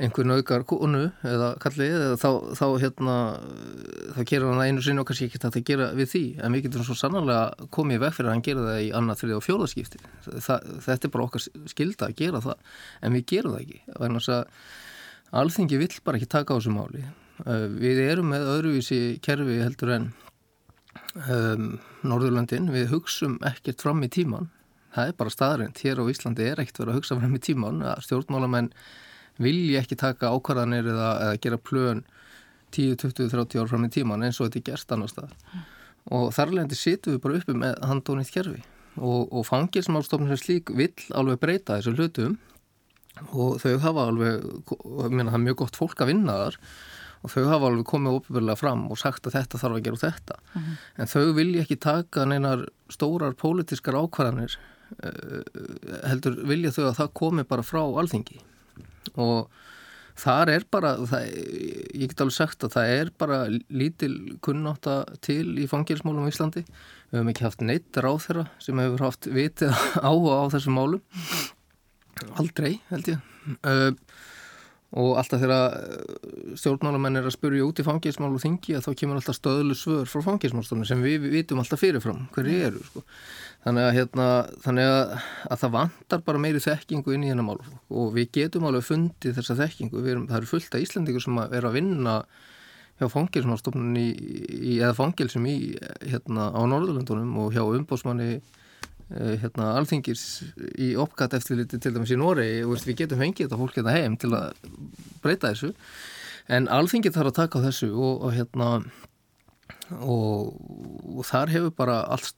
einhver 0.00 0.26
nauðgar 0.26 0.64
konu 0.68 1.02
eða 1.26 1.50
kallið 1.60 1.94
eða 1.96 2.18
þá, 2.20 2.28
þá 2.56 2.66
hérna 2.82 3.16
þá 4.16 4.20
gerir 4.30 4.46
hann 4.48 4.62
einu 4.64 4.84
sinni 4.84 5.02
og 5.02 5.08
kannski 5.10 5.28
ekki 5.28 5.40
þetta 5.42 5.60
að 5.60 5.66
gera 5.70 5.88
við 5.96 6.12
því. 6.14 6.22
En 6.40 6.56
við 6.56 6.66
getum 6.66 6.86
svo 6.88 6.96
sannarlega 6.96 7.68
komið 7.74 8.02
veg 8.06 8.14
fyrir 8.16 8.30
að 8.30 8.36
hann 8.36 8.46
gera 8.46 8.66
það 8.68 8.84
í 8.86 8.90
annað, 8.96 9.20
þrið 9.22 9.36
og 9.36 9.46
fjóðaskipti 9.46 10.02
þetta 10.86 11.08
er 11.08 11.14
bara 11.16 11.26
okkar 11.26 11.46
skilda 11.74 12.08
að 12.08 12.16
gera 12.22 12.44
það 12.44 12.78
en 13.00 13.18
við 13.18 13.26
gerum 13.34 13.56
það 13.56 13.66
ekki. 13.66 13.82
Þess 14.00 14.32
að 14.36 15.42
alþingi 15.42 15.82
vill 15.84 15.92
bara 16.06 16.20
ekki 16.20 16.32
taka 16.32 16.56
á 16.56 16.58
þessu 16.58 16.74
máli. 16.74 17.04
Uh, 17.40 17.68
við 17.72 18.02
erum 18.04 18.32
með 18.32 18.50
öðruvísi 18.56 19.00
kerfi 19.24 19.60
heldur 19.62 19.94
en 19.94 20.10
um, 21.26 21.68
Norðurlandin, 22.06 22.70
við 22.74 22.90
hugsum 22.94 23.38
ekkert 23.46 23.84
fram 23.84 24.02
í 24.06 24.10
tíman 24.12 24.50
það 24.94 25.12
er 25.12 25.18
bara 25.20 25.34
staðrind, 25.34 25.82
hér 25.84 26.02
á 26.02 26.04
Íslandi 26.10 26.48
er 26.48 26.62
ekkert 26.62 26.82
verið 26.82 26.94
að 26.94 27.00
hugsa 27.00 27.18
fram 27.20 27.36
í 27.36 27.42
tíman 27.46 27.84
stjórnmálamenn 28.06 28.72
vilja 29.40 29.84
ekki 29.84 29.98
taka 30.00 30.32
ákvarðanir 30.34 30.90
eða, 30.90 31.12
eða 31.26 31.38
gera 31.44 31.60
plön 31.62 32.02
10, 32.74 32.98
20, 33.02 33.30
30 33.30 33.62
ár 33.62 33.70
fram 33.70 33.86
í 33.86 33.92
tíman 33.94 34.26
eins 34.26 34.40
og 34.40 34.48
þetta 34.50 34.60
er 34.60 34.68
gerst 34.72 34.92
annar 34.94 35.10
stað 35.10 35.30
mm. 35.30 35.64
og 36.18 36.28
þarlegandi 36.34 36.78
situm 36.78 37.16
við 37.16 37.24
bara 37.24 37.40
uppi 37.40 37.56
með 37.62 37.80
handónið 37.90 38.34
kjærfi 38.34 38.62
og, 38.98 39.30
og 39.32 39.44
fangilsmálstofnum 39.46 40.30
sem 40.32 40.40
slík 40.40 40.72
vill 40.76 40.94
alveg 41.16 41.40
breyta 41.42 41.78
þessu 41.78 41.94
hlutum. 41.96 42.38
Og 43.36 43.58
þau 43.60 43.74
hafa 43.82 44.06
alveg, 44.08 44.46
meina 45.10 45.32
það 45.32 45.38
er 45.38 45.44
mjög 45.44 45.58
gott 45.64 45.76
fólk 45.76 46.00
að 46.00 46.12
vinna 46.14 46.36
þar 46.44 46.58
og 47.20 47.32
þau 47.34 47.44
hafa 47.50 47.70
alveg 47.70 47.86
komið 47.90 48.18
óbyrgulega 48.18 48.58
fram 48.60 48.86
og 48.90 49.00
sagt 49.00 49.26
að 49.28 49.36
þetta 49.38 49.62
þarf 49.62 49.78
að 49.78 49.86
gera 49.86 50.02
þetta 50.04 50.36
mm 50.40 50.60
-hmm. 50.60 50.76
en 50.96 51.12
þau 51.14 51.32
vilja 51.36 51.64
ekki 51.64 51.80
taka 51.80 52.24
neinar 52.24 52.66
stórar 52.88 53.34
pólitískar 53.34 53.98
ákvarðanir 53.98 54.56
eh, 55.02 55.42
heldur 56.08 56.40
vilja 56.48 56.70
þau 56.70 56.86
að 56.88 56.96
það 57.02 57.12
komi 57.22 57.44
bara 57.44 57.66
frá 57.66 57.82
alþingi 57.84 58.40
og 59.16 59.50
þar 60.20 60.52
er 60.52 60.66
bara, 60.70 60.94
það, 61.08 61.28
ég 61.96 62.10
get 62.10 62.22
alveg 62.22 62.36
sagt 62.36 62.66
að 62.66 62.74
það 62.76 62.94
er 62.96 63.12
bara 63.20 63.38
lítil 63.48 64.14
kunnáta 64.44 65.02
til 65.24 65.56
í 65.60 65.68
fangilsmálum 65.70 66.28
í 66.28 66.32
Íslandi. 66.32 66.64
Við 67.10 67.18
hefum 67.18 67.32
ekki 67.32 67.46
haft 67.46 67.64
neitt 67.64 68.00
ráð 68.00 68.20
þeirra 68.26 68.44
sem 68.62 68.82
hefur 68.82 69.06
haft 69.06 69.30
vitið 69.30 69.72
áhuga 70.08 70.42
á 70.44 70.52
þessum 70.56 70.76
málum. 70.78 71.24
Aldrei, 72.40 72.74
held 72.90 73.14
ég. 73.14 73.24
Uh, 73.64 73.92
og 74.98 75.18
alltaf 75.20 75.38
þegar 75.38 75.76
eh, 75.76 76.54
stjórnmálamenn 76.58 77.20
er 77.20 77.28
að 77.28 77.36
spurja 77.36 77.66
út 77.66 77.78
í 77.78 77.86
fangilsmál 77.86 78.32
og 78.32 78.42
þingi 78.42 78.74
að 78.74 78.88
þá 78.88 78.90
kemur 78.98 79.20
alltaf 79.20 79.38
stöðlu 79.38 79.76
svör 79.78 80.10
frá 80.10 80.24
fangilsmálstofnum 80.26 80.88
sem 80.88 81.04
við, 81.04 81.28
vitum 81.30 81.62
alltaf 81.62 81.82
fyrirfram 81.82 82.24
hverju 82.34 82.56
eru 82.66 82.82
sko. 82.88 83.04
þannig, 83.66 83.86
að, 83.86 83.92
hérna, 84.00 84.28
þannig 84.64 84.90
að, 84.90 85.16
að 85.46 85.62
það 85.62 85.74
vantar 85.76 86.24
bara 86.26 86.42
meiri 86.42 86.64
þekkingu 86.64 87.14
inn 87.14 87.26
í 87.26 87.30
hennar 87.30 87.46
mál 87.46 87.60
og 87.62 88.14
við 88.16 88.32
getum 88.40 88.66
alveg 88.66 88.88
fundið 88.88 89.36
þessa 89.38 89.58
þekkingu. 89.62 90.02
Erum, 90.02 90.30
það 90.30 90.40
eru 90.40 90.50
fullt 90.54 90.74
af 90.74 90.86
Íslandingur 90.86 91.26
sem 91.26 91.42
er 91.46 91.68
að 91.68 91.76
vinna 91.78 92.16
hjá 93.00 93.06
fangilsmálstofnun 93.14 93.94
eða 94.00 94.96
fangilsum 94.98 95.46
í 95.48 95.58
hérna, 96.02 96.50
á 96.50 96.60
Norðurlandunum 96.66 97.38
og 97.44 97.54
hjá 97.54 97.62
umbósmanni 97.62 98.40
Eh, 98.40 98.60
hérna, 99.10 99.74
alþingis 99.80 100.24
í 100.78 100.92
opkatt 101.00 101.34
eftirliti 101.38 101.80
til 101.82 101.94
dæmis 101.96 102.14
í 102.14 102.18
Noregi 102.20 102.64
og 102.64 102.80
við 102.86 103.02
getum 103.02 103.22
fengið 103.22 103.48
þetta 103.48 103.60
fólk 103.60 103.78
hérna 103.80 103.94
heim 103.96 104.16
til 104.20 104.32
að 104.38 104.64
breyta 105.24 105.50
þessu. 105.50 105.72
En 106.50 106.66
alþingið 106.70 107.16
þarf 107.16 107.32
að 107.32 107.38
taka 107.42 107.62
á 107.62 107.66
þessu 107.68 107.90
og, 107.94 108.26
og 108.26 108.34
hérna 108.34 108.70
og, 109.98 110.54
og 111.18 111.26
þar 111.26 111.52
hefur 111.54 111.74
bara 111.76 111.98
allt 112.14 112.34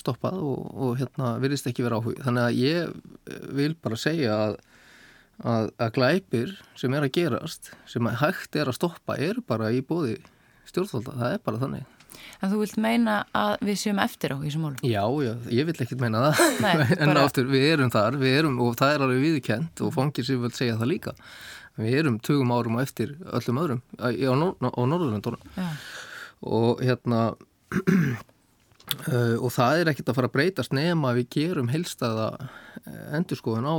stoppað 0.00 0.40
og, 0.40 0.66
og 0.72 0.98
hérna 1.00 1.34
virðist 1.42 1.68
ekki 1.70 1.84
vera 1.84 2.00
áhug 2.00 2.20
þannig 2.24 2.46
að 2.46 2.58
ég 2.60 3.46
vil 3.56 3.72
bara 3.82 4.00
segja 4.00 4.36
að, 4.46 4.58
að, 5.42 5.70
að 5.76 5.94
glæpir 5.98 6.54
sem 6.78 6.94
er 6.96 7.06
að 7.06 7.14
gerast 7.16 7.72
sem 7.90 8.10
hægt 8.22 8.56
er 8.56 8.70
að 8.70 8.78
stoppa 8.78 9.18
er 9.20 9.42
bara 9.46 9.72
í 9.74 9.82
bóði 9.84 10.18
stjórnvalda, 10.70 11.16
það 11.18 11.34
er 11.34 11.42
bara 11.44 11.64
þannig 11.64 11.99
En 12.40 12.52
þú 12.52 12.62
vilt 12.62 12.78
meina 12.80 13.16
að 13.36 13.64
við 13.68 13.78
séum 13.82 14.00
eftir 14.02 14.34
á 14.34 14.36
þessum 14.40 14.66
málum? 14.66 14.80
Já, 14.86 15.02
já, 15.24 15.32
ég 15.52 15.68
vil 15.68 15.76
ekkert 15.76 16.02
meina 16.02 16.22
það. 16.26 16.42
Nei, 16.64 16.86
en 16.96 17.12
bara... 17.12 17.24
áttur, 17.26 17.50
við 17.50 17.66
erum 17.74 17.92
þar 17.92 18.18
við 18.20 18.36
erum, 18.40 18.58
og 18.64 18.78
það 18.80 18.94
er 18.94 19.04
alveg 19.06 19.24
viðkent 19.26 19.84
og 19.86 19.94
fangir 19.96 20.28
sem 20.28 20.40
vil 20.42 20.52
segja 20.56 20.78
það 20.80 20.92
líka. 20.94 21.14
Við 21.80 21.98
erum 22.00 22.18
tugum 22.24 22.52
árum 22.52 22.80
á 22.80 22.84
eftir 22.84 23.14
öllum 23.30 23.60
öðrum 23.62 23.82
á, 23.96 24.08
á, 24.10 24.68
á 24.68 24.82
Norðurlandunum 24.90 25.42
og 26.40 26.80
hérna 26.84 27.20
uh, 29.12 29.36
og 29.38 29.50
það 29.54 29.82
er 29.82 29.92
ekkert 29.92 30.10
að 30.10 30.18
fara 30.18 30.30
að 30.30 30.36
breytast 30.36 30.74
nema 30.76 31.14
við 31.16 31.28
gerum 31.36 31.70
helstaða 31.72 32.32
endurskoðun 33.16 33.68
á, 33.68 33.76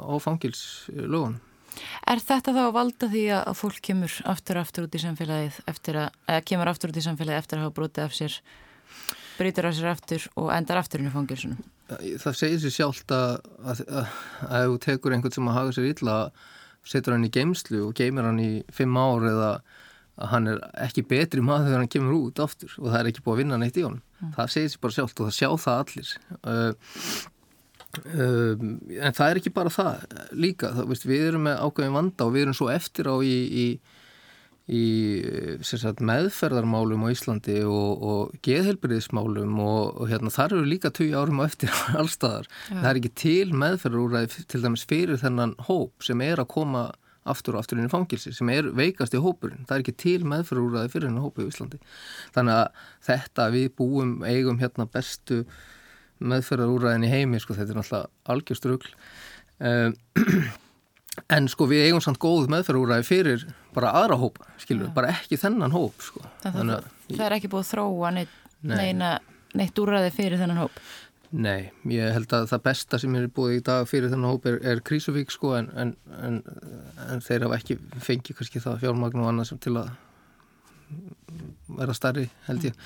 á 0.00 0.12
fangilslögun 0.22 1.40
Er 2.08 2.22
þetta 2.22 2.54
þá 2.54 2.62
að 2.64 2.74
valda 2.76 3.08
því 3.12 3.22
að 3.38 3.52
fólk 3.58 3.80
kemur 3.88 4.16
aftur 4.32 4.60
aftur 4.60 4.88
út 4.88 4.96
í 4.96 5.02
samfélagið 5.02 5.60
eftir 5.72 5.98
að, 6.04 6.18
eða 6.28 6.46
kemur 6.50 6.70
aftur 6.72 6.92
út 6.92 7.00
í 7.00 7.04
samfélagið 7.06 7.42
eftir 7.42 7.58
að 7.58 7.66
hafa 7.66 7.76
brotið 7.78 8.06
af 8.06 8.16
sér 8.18 8.38
breytur 9.38 9.68
af 9.68 9.76
sér 9.76 9.92
aftur 9.92 10.26
og 10.36 10.50
endar 10.54 10.82
aftur 10.82 11.02
inn 11.02 11.10
í 11.10 11.14
fangilsunum? 11.14 11.62
Það 11.92 12.36
segir 12.38 12.60
sér 12.62 12.74
sjálft 12.76 13.14
að 13.14 13.38
að 13.68 13.86
ef 14.02 14.66
þú 14.72 14.82
tekur 14.86 15.16
einhvern 15.16 15.36
sem 15.36 15.48
að 15.48 15.58
hafa 15.58 15.76
sér 15.76 15.88
illa 15.92 16.18
setur 16.88 17.16
hann 17.16 17.26
í 17.26 17.32
geimslu 17.32 17.86
og 17.86 17.96
geimir 17.98 18.26
hann 18.26 18.42
í 18.42 18.52
fimm 18.74 18.96
ár 18.98 19.26
eða 19.30 19.50
að 20.20 20.32
hann 20.32 20.48
er 20.50 20.62
ekki 20.84 21.04
betri 21.08 21.42
maður 21.44 21.70
þegar 21.70 21.82
hann 21.82 21.92
kemur 21.94 22.16
út 22.18 22.40
aftur 22.42 22.72
og 22.78 22.88
það 22.90 22.98
er 22.98 23.10
ekki 23.10 23.24
búið 23.24 23.34
að 23.34 23.42
vinna 23.42 23.58
neitt 23.60 23.78
í 23.78 23.84
honum. 23.86 24.02
Mm. 24.20 24.32
Það 24.36 24.50
segir 24.54 24.72
sér 24.72 24.82
bara 24.82 24.96
sjálft 24.96 25.22
og 25.22 25.28
það 25.28 25.38
sjá 25.38 25.48
það 25.62 25.82
allir. 25.84 26.10
Uh, 26.42 26.72
Um, 27.92 28.78
en 28.88 29.12
það 29.12 29.26
er 29.26 29.38
ekki 29.38 29.50
bara 29.52 29.70
það 29.72 30.04
líka, 30.32 30.70
það, 30.72 30.86
veist, 30.88 31.02
við 31.04 31.24
erum 31.26 31.42
með 31.44 31.58
ákveðin 31.60 31.96
vanda 31.98 32.24
og 32.24 32.30
við 32.32 32.46
erum 32.46 32.56
svo 32.56 32.68
eftir 32.72 33.10
á 33.12 33.16
í, 33.20 33.34
í, 33.52 33.66
í 34.72 34.84
sagt, 35.68 36.00
meðferðarmálum 36.08 37.04
á 37.04 37.12
Íslandi 37.12 37.58
og, 37.68 38.06
og 38.08 38.38
geðhelbriðismálum 38.48 39.60
og, 39.60 40.00
og 40.00 40.08
hérna, 40.08 40.32
þar 40.32 40.56
eru 40.56 40.70
líka 40.70 40.92
tögi 40.94 41.12
árum 41.12 41.42
á 41.44 41.48
eftir 41.50 41.74
allstaðar. 42.00 42.48
Ja. 42.70 42.78
Það 42.78 42.88
er 42.94 43.00
ekki 43.02 43.12
til 43.26 43.60
meðferðarúræði 43.60 44.46
til 44.54 44.62
dæmis 44.64 44.86
fyrir 44.88 45.20
þennan 45.20 45.52
hóp 45.68 46.08
sem 46.08 46.24
er 46.24 46.40
að 46.40 46.48
koma 46.54 46.88
aftur 47.28 47.54
og 47.58 47.62
aftur 47.62 47.78
inn 47.78 47.90
í 47.90 47.92
fangilsi 47.92 48.32
sem 48.34 48.48
er 48.50 48.70
veikast 48.72 49.12
í 49.14 49.20
hópurinn. 49.22 49.66
Það 49.68 49.76
er 49.76 49.84
ekki 49.84 49.98
til 50.00 50.24
meðferðarúræði 50.32 50.94
fyrir 50.96 51.10
þennan 51.10 51.26
hópu 51.28 51.44
í 51.44 51.52
Íslandi. 51.52 51.82
Þannig 52.32 52.56
að 52.56 52.88
þetta 53.10 53.50
við 53.52 53.68
búum 53.78 54.16
eigum 54.24 54.58
hérna 54.64 54.88
bestu 54.88 55.42
meðferðarúræðin 56.32 57.06
í 57.06 57.12
heimi, 57.12 57.40
sko, 57.42 57.56
þetta 57.58 57.74
er 57.74 57.80
náttúrulega 57.80 58.34
algjörstrugl 58.34 58.92
um, 59.58 59.96
en 61.36 61.48
sko 61.52 61.68
við 61.70 61.88
eigum 61.88 62.02
samt 62.04 62.20
góð 62.22 62.50
meðferðarúræði 62.52 63.08
fyrir 63.08 63.46
bara 63.76 63.94
aðra 64.00 64.18
hópa, 64.20 64.48
skilur, 64.60 64.88
ja. 64.88 64.96
bara 64.96 65.12
ekki 65.16 65.38
þennan 65.40 65.74
hóp, 65.74 66.02
sko. 66.04 66.24
Það, 66.42 66.58
það, 66.58 66.90
það 67.12 67.24
er 67.26 67.38
ekki 67.38 67.52
búið 67.52 67.64
að 67.64 67.70
þróa 67.72 68.12
neitt, 68.18 68.36
nei. 68.60 68.76
neina, 68.76 69.14
neitt 69.58 69.80
úræði 69.82 70.12
fyrir 70.16 70.42
þennan 70.42 70.62
hóp? 70.64 70.84
Nei, 71.32 71.70
ég 71.88 72.12
held 72.12 72.32
að 72.36 72.50
það 72.50 72.64
besta 72.66 72.98
sem 73.00 73.14
er 73.16 73.30
búið 73.32 73.54
í 73.56 73.64
dag 73.64 73.86
fyrir 73.88 74.12
þennan 74.12 74.34
hóp 74.34 74.48
er, 74.50 74.58
er 74.68 74.82
Krísuvík, 74.84 75.32
sko, 75.32 75.54
en, 75.56 75.70
en, 75.80 75.94
en, 76.20 76.40
en 77.08 77.24
þeir 77.24 77.46
hafa 77.46 77.60
ekki 77.62 77.78
fengið 78.04 78.36
kannski 78.40 78.60
það 78.60 78.82
fjármagn 78.84 79.22
og 79.24 79.30
annað 79.30 79.48
sem 79.48 79.62
til 79.64 79.78
að 79.80 79.94
vera 81.80 81.96
starri 81.96 82.28
held 82.48 82.68
ég 82.68 82.78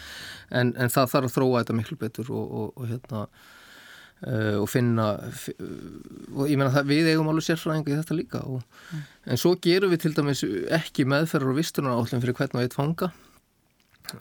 en, 0.51 0.73
en 0.77 0.93
það 0.93 1.13
þarf 1.13 1.31
að 1.31 1.37
þróa 1.37 1.63
þetta 1.63 1.79
miklu 1.79 2.01
betur 2.01 2.33
og, 2.33 2.57
og, 2.61 2.73
og 2.77 2.91
hérna 2.91 3.23
uh, 4.27 4.57
og 4.63 4.69
finna 4.71 5.09
og 6.35 6.47
ég 6.51 6.57
menna 6.57 6.73
það 6.75 6.91
við 6.93 7.11
eigum 7.13 7.31
alveg 7.33 7.49
sérfræðinga 7.49 7.93
í 7.93 7.99
þetta 8.01 8.19
líka 8.19 8.43
mm. 8.47 9.05
en 9.33 9.43
svo 9.43 9.57
gerum 9.63 9.93
við 9.95 10.07
til 10.07 10.15
dæmis 10.17 10.45
ekki 10.79 11.09
meðferðar 11.09 11.53
og 11.53 11.61
vistunar 11.61 11.99
átlum 11.99 12.25
fyrir 12.25 12.39
hvern 12.39 12.59
og 12.59 12.65
eitt 12.65 12.79
fanga 12.79 13.11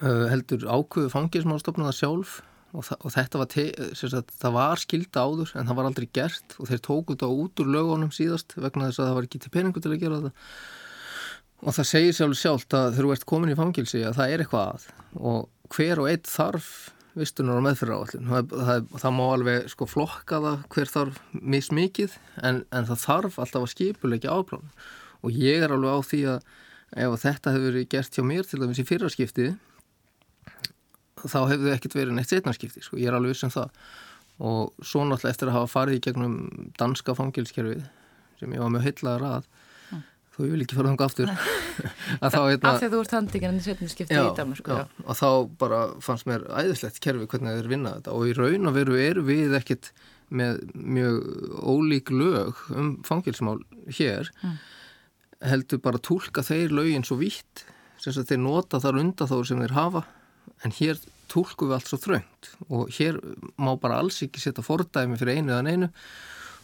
uh, 0.01 0.28
heldur 0.32 0.67
ákveðu 0.67 1.13
fangir 1.13 1.45
sem 1.45 1.56
á 1.56 1.63
stofnaða 1.63 1.97
sjálf 1.99 2.39
og, 2.75 2.84
þa 2.86 2.97
og 3.01 3.13
þetta 3.15 3.41
var, 3.41 3.60
sagt, 3.95 4.34
það 4.41 4.56
var 4.58 4.82
skilda 4.82 5.25
áður 5.25 5.54
en 5.56 5.69
það 5.69 5.78
var 5.80 5.89
aldrei 5.89 6.08
gert 6.15 6.58
og 6.60 6.71
þeir 6.71 6.82
tóku 6.88 7.15
þetta 7.15 7.30
út 7.43 7.62
úr 7.63 7.69
lögunum 7.78 8.12
síðast 8.15 8.58
vegna 8.58 8.89
þess 8.89 9.01
að 9.01 9.10
það 9.10 9.19
var 9.19 9.30
ekki 9.30 9.43
til 9.43 9.54
peningu 9.54 9.84
til 9.84 9.93
að 9.93 10.01
gera 10.04 10.19
þetta 10.23 10.34
og 11.63 11.77
það 11.77 11.89
segir 11.91 12.17
sjálf 12.17 12.39
sjálft 12.39 12.75
að 12.77 12.91
þegar 12.95 13.07
þú 13.07 13.13
ert 13.15 13.29
komin 13.29 13.53
í 13.53 13.57
fangilsi 13.59 14.03
að 14.03 14.19
það 14.19 14.33
er 14.33 14.43
eitthvað 14.43 14.73
að. 14.73 14.89
Og 15.15 15.75
hver 15.75 16.01
og 16.03 16.11
eitt 16.11 16.29
þarf 16.29 16.73
vistunar 17.15 17.59
og 17.59 17.63
meðfyrir 17.63 17.95
áallin 17.95 18.27
það, 18.27 18.53
það, 18.67 18.87
það 18.99 19.13
má 19.15 19.23
alveg 19.25 19.69
sko 19.71 19.87
flokka 19.87 20.41
það 20.43 20.63
hver 20.75 20.91
þarf 20.91 21.19
mismikið 21.31 22.17
en, 22.43 22.61
en 22.75 22.87
það 22.89 23.01
þarf 23.05 23.37
alltaf 23.39 23.63
að 23.63 23.71
skipulegja 23.71 24.35
áplánu 24.35 24.87
og 25.23 25.37
ég 25.39 25.63
er 25.63 25.71
alveg 25.71 25.95
á 25.95 25.99
því 26.09 26.19
að 26.33 26.49
ef 27.05 27.15
þetta 27.23 27.53
hefur 27.55 27.69
verið 27.69 27.87
gert 27.95 28.19
hjá 28.19 28.25
mér 28.27 28.49
til 28.49 28.59
dæmis 28.61 28.81
í 28.83 28.87
fyrrarskipti 28.87 29.47
þá 31.23 31.39
hefur 31.49 31.63
þau 31.65 31.73
ekkert 31.75 31.97
verið 31.97 32.17
neitt 32.17 32.31
setnarskipti 32.31 32.83
sko, 32.83 32.99
ég 32.99 33.09
er 33.09 33.17
alveg 33.17 33.33
viss 33.33 33.47
um 33.47 33.53
það. 33.53 33.71
Og 34.45 34.83
svo 34.83 35.05
náttúrulega 35.07 35.31
eftir 35.31 35.49
að 35.49 35.57
hafa 35.57 35.71
farið 35.71 35.97
í 35.97 36.03
gegnum 36.05 36.35
danska 36.79 37.15
fangilskerfið 37.17 37.85
sem 38.41 38.55
ég 38.55 38.61
var 38.61 38.73
með 38.73 38.89
heilaðar 38.89 39.27
að 39.29 39.47
Þú 40.35 40.49
vil 40.51 40.63
ekki 40.65 40.75
fara 40.75 40.91
þánga 40.91 41.05
aftur. 41.05 41.29
Af 42.25 42.33
því 42.33 42.39
að 42.67 42.89
þú 42.91 42.97
ert 42.99 43.13
handikinn 43.15 43.53
en 43.53 43.59
þið 43.61 43.67
setjum 43.69 43.91
skiptið 43.93 44.17
í 44.19 44.33
Danmark 44.35 44.71
og 44.73 45.15
þá 45.15 45.29
bara 45.61 45.79
fannst 46.03 46.27
mér 46.27 46.43
æðislegt 46.51 46.99
kerfi 47.03 47.27
hvernig 47.31 47.55
þeir 47.55 47.69
vinna 47.71 47.93
þetta. 47.95 48.15
Og 48.17 48.27
í 48.27 48.33
raun 48.35 48.67
og 48.67 48.75
veru 48.75 48.97
eru 48.99 49.23
við 49.29 49.55
ekkit 49.55 49.93
með 50.35 50.59
mjög 50.75 51.21
ólík 51.63 52.11
lög 52.11 52.59
um 52.73 52.91
fangilsmál 53.07 53.61
hér 53.95 54.31
mm. 54.41 54.59
heldur 55.53 55.81
bara 55.85 56.01
að 56.01 56.07
tólka 56.09 56.43
þeir 56.43 56.75
lögin 56.81 57.07
svo 57.07 57.19
vitt 57.21 57.63
sem 58.01 58.11
að 58.11 58.33
þeir 58.33 58.43
nota 58.43 58.81
þar 58.83 59.01
undan 59.05 59.31
þá 59.31 59.35
sem 59.47 59.63
þeir 59.63 59.77
hafa 59.77 60.03
en 60.65 60.75
hér 60.75 60.99
tólku 61.31 61.69
við 61.69 61.77
allt 61.77 61.89
svo 61.93 62.01
þröngt. 62.01 62.53
Og 62.67 62.91
hér 62.99 63.23
má 63.55 63.71
bara 63.79 64.03
alls 64.03 64.19
ekki 64.25 64.43
setja 64.43 64.65
fordæmi 64.65 65.15
fyrir 65.21 65.39
einu 65.39 65.55
eða 65.55 65.71
einu 65.71 65.93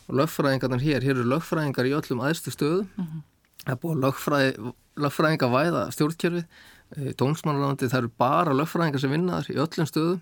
og 0.09 0.15
lögfræðingarnar 0.19 0.83
hér, 0.83 1.05
hér 1.05 1.21
eru 1.21 1.29
lögfræðingar 1.37 1.87
í 1.87 1.95
öllum 1.95 2.25
aðstu 2.27 2.51
stöðum. 2.51 2.89
Mm 2.97 3.05
-hmm 3.07 3.27
það 3.65 3.73
er 3.75 3.79
búið 3.83 4.01
lögfræði, 4.05 4.73
lögfræðinga 5.05 5.51
væða 5.51 5.85
stjórnkjörfið, 5.95 6.59
eh, 6.97 7.13
dómsmannarlandi 7.19 7.91
það 7.91 8.01
eru 8.03 8.11
bara 8.21 8.57
lögfræðingar 8.57 9.03
sem 9.03 9.13
vinnaðar 9.13 9.51
í 9.53 9.59
öllum 9.61 9.89
stöðum 9.89 10.19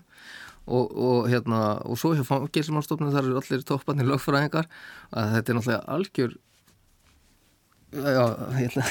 og, 0.66 0.92
og, 0.94 1.28
hérna, 1.30 1.60
og 1.88 1.98
svo 1.98 2.12
hjá 2.14 2.24
gilsmannstofnum 2.54 3.10
það 3.10 3.24
eru 3.24 3.40
allir 3.40 3.66
topparnir 3.66 4.08
lögfræðingar. 4.10 4.68
Að 5.10 5.34
þetta 5.34 5.52
er 5.52 5.58
náttúrulega 5.58 5.96
algjör 5.96 6.36
já, 7.92 8.24
hérna 8.54 8.84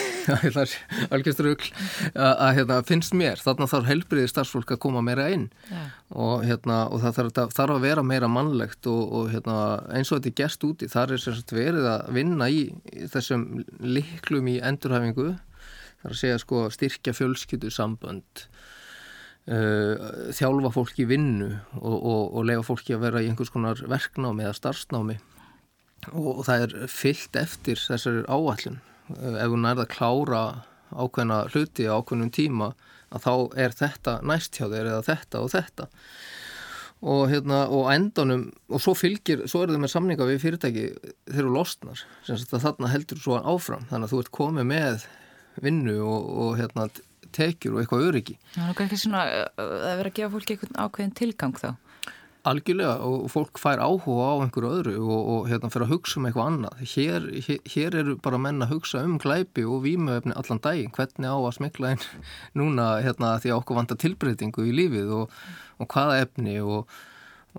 algjörst 1.13 1.41
rugg 1.43 1.65
að 2.19 2.53
hérna, 2.57 2.79
finnst 2.88 3.15
mér, 3.17 3.39
þarna 3.41 3.67
þarf 3.71 3.88
helbriði 3.88 4.31
starfsfólk 4.31 4.73
að 4.75 4.81
koma 4.83 5.03
meira 5.05 5.29
inn. 5.33 5.47
Og, 6.09 6.43
hérna, 6.47 6.81
og 6.91 7.03
það 7.03 7.19
þarf, 7.19 7.53
þarf 7.55 7.75
að 7.77 7.85
vera 7.85 8.05
meira 8.05 8.29
mannlegt 8.31 8.89
og, 8.89 9.01
og 9.15 9.29
hérna, 9.33 9.59
eins 9.95 10.12
og 10.12 10.19
þetta 10.19 10.31
er 10.31 10.38
gerst 10.41 10.65
úti, 10.67 10.89
þar 10.91 11.15
er 11.15 11.23
sagt, 11.23 11.53
verið 11.55 11.88
að 11.93 12.09
vinna 12.17 12.49
í, 12.51 12.65
þessum 13.13 13.45
liklum 13.79 14.51
í 14.51 14.57
endurhæfingu. 14.71 15.31
Þar 16.01 16.15
að 16.15 16.19
segja 16.21 16.41
sko 16.41 16.65
styrkja 16.71 17.15
fjölskyttu 17.15 17.71
sambönd 17.75 18.45
uh, 19.51 19.95
þjálfa 20.35 20.71
fólki 20.75 21.07
vinnu 21.09 21.49
og, 21.79 21.97
og 22.03 22.45
leifa 22.47 22.67
fólki 22.69 22.95
að 22.95 23.03
vera 23.07 23.23
í 23.23 23.31
einhvers 23.31 23.51
konar 23.51 23.81
verknámi 23.83 24.47
eða 24.47 24.55
starfsnámi. 24.59 25.19
Og 26.15 26.45
það 26.47 26.62
er 26.63 26.77
fyllt 26.88 27.35
eftir 27.35 27.81
þessari 27.83 28.23
áallun 28.31 28.79
ef 29.17 29.51
hún 29.51 29.67
er 29.69 29.81
að 29.81 29.91
klára 29.93 30.43
ákveðna 30.89 31.43
hluti 31.53 31.87
á 31.89 31.97
ákveðnum 31.97 32.31
tíma 32.33 32.73
að 33.13 33.25
þá 33.25 33.33
er 33.65 33.75
þetta 33.77 34.19
næst 34.25 34.57
hjá 34.57 34.67
þeir 34.67 34.91
eða 34.91 35.05
þetta 35.07 35.41
og 35.43 35.51
þetta. 35.53 35.87
Og 37.09 37.21
hérna 37.31 37.59
og 37.71 37.87
endanum 37.93 38.47
og 38.67 38.81
svo 38.83 38.93
fylgir, 38.97 39.45
svo 39.47 39.63
er 39.63 39.71
það 39.71 39.83
með 39.85 39.93
samninga 39.93 40.27
við 40.27 40.41
fyrirtæki 40.43 40.87
þeir 41.29 41.43
eru 41.45 41.53
losnar 41.55 42.01
þarna 42.27 42.91
heldur 42.91 43.21
svo 43.21 43.39
áfram. 43.39 43.85
Þannig 43.91 44.09
að 44.09 44.15
þú 44.15 44.23
ert 44.23 44.33
komið 44.35 44.67
með 44.73 45.05
vinnu 45.63 45.95
og, 46.03 46.27
og 46.43 46.57
hérna 46.59 46.89
tekjur 47.35 47.77
og 47.77 47.83
eitthvað 47.83 48.07
öryggi. 48.09 48.35
Það 48.55 48.73
er 48.73 48.83
ekki 48.85 48.99
svona 48.99 49.23
að 49.29 49.95
vera 50.01 50.11
að 50.11 50.17
gefa 50.19 50.33
fólki 50.35 50.55
eitthvað 50.55 50.81
ákveðin 50.83 51.15
tilgang 51.19 51.55
þá 51.59 51.71
Algjörlega 52.47 52.93
og 53.04 53.25
fólk 53.34 53.60
fær 53.60 53.82
áhuga 53.84 54.30
á 54.32 54.34
einhverju 54.45 54.69
öðru 54.78 54.93
og, 55.04 55.19
og 55.34 55.49
hérna 55.52 55.67
fyrir 55.73 55.89
að 55.89 55.91
hugsa 55.91 56.21
um 56.21 56.28
eitthvað 56.30 56.47
annað. 56.54 56.84
Hér, 56.93 57.28
hér, 57.43 57.60
hér 57.73 57.97
eru 57.99 58.15
bara 58.23 58.39
menn 58.39 58.63
að 58.63 58.78
hugsa 58.78 59.04
um 59.04 59.17
glæpi 59.19 59.65
og 59.67 59.84
výmöfni 59.84 60.38
allan 60.39 60.62
daginn, 60.63 60.93
hvernig 60.95 61.28
á 61.28 61.36
að 61.36 61.58
smikla 61.58 61.91
einn 61.91 62.08
núna 62.62 62.88
hérna 63.04 63.36
því 63.43 63.52
að 63.52 63.60
okkur 63.60 63.80
vanda 63.82 63.99
tilbreytingu 63.99 64.69
í 64.69 64.75
lífið 64.78 65.12
og, 65.17 65.36
og 65.84 65.91
hvaða 65.91 66.21
efni 66.23 66.56
og, 66.63 66.95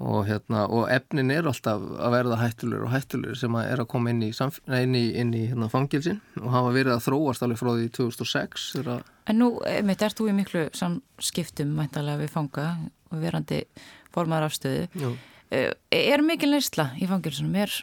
og, 0.01 0.23
hérna, 0.31 0.64
og 0.73 0.88
efnin 0.97 1.35
er 1.35 1.51
alltaf 1.53 1.85
að 2.01 2.16
verða 2.16 2.40
hættulegur 2.40 2.88
og 2.88 2.95
hættulegur 2.95 3.40
sem 3.43 3.61
að 3.61 3.71
er 3.75 3.85
að 3.85 3.90
koma 3.93 4.14
inn 4.14 4.25
í, 4.25 4.33
inn 4.33 4.97
í, 4.97 5.05
inn 5.21 5.37
í 5.37 5.45
hérna, 5.51 5.69
fangilsin 5.69 6.23
og 6.40 6.49
hafa 6.57 6.73
verið 6.79 6.97
að 6.97 7.05
þróast 7.11 7.45
alveg 7.45 7.61
frá 7.61 7.75
því 7.75 7.93
2006 8.01 8.69
að... 8.87 9.05
En 9.29 9.43
nú, 9.45 9.53
mitt, 9.85 10.01
ert 10.01 10.16
þú 10.16 10.33
í 10.33 10.38
miklu 10.40 10.66
samskiptum 10.73 11.77
mæntalega 11.77 12.25
við 12.25 12.33
fanga 12.33 12.71
og 13.11 13.21
verandi 13.21 13.66
formar 14.14 14.46
afstöðu. 14.46 15.12
Eh, 15.51 15.73
er 15.90 16.23
mikil 16.23 16.53
neysla 16.53 16.92
í 17.01 17.09
fangilsunum? 17.11 17.55
Er... 17.59 17.75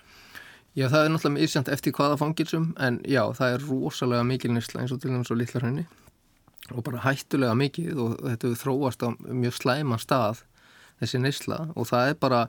Já, 0.78 0.88
það 0.94 1.04
er 1.04 1.14
náttúrulega 1.14 1.48
ísjönd 1.48 1.72
eftir 1.74 1.96
hvaða 1.98 2.20
fangilsum 2.22 2.68
en 2.84 3.00
já, 3.10 3.24
það 3.36 3.56
er 3.56 3.64
rosalega 3.66 4.28
mikil 4.28 4.54
neysla 4.54 4.84
eins 4.84 4.94
og 4.94 5.02
til 5.02 5.10
dæmis 5.10 5.32
og 5.34 5.40
litlar 5.42 5.66
henni 5.66 5.88
og 6.76 6.84
bara 6.84 7.04
hættulega 7.06 7.56
mikið 7.58 8.00
og 8.04 8.16
þetta 8.24 8.54
þróast 8.62 9.06
á 9.06 9.10
mjög 9.16 9.56
slæma 9.56 10.00
stað 10.02 10.44
þessi 11.02 11.22
neysla. 11.22 11.60
Og 11.78 11.88
það 11.90 12.12
er 12.12 12.18
bara 12.20 12.42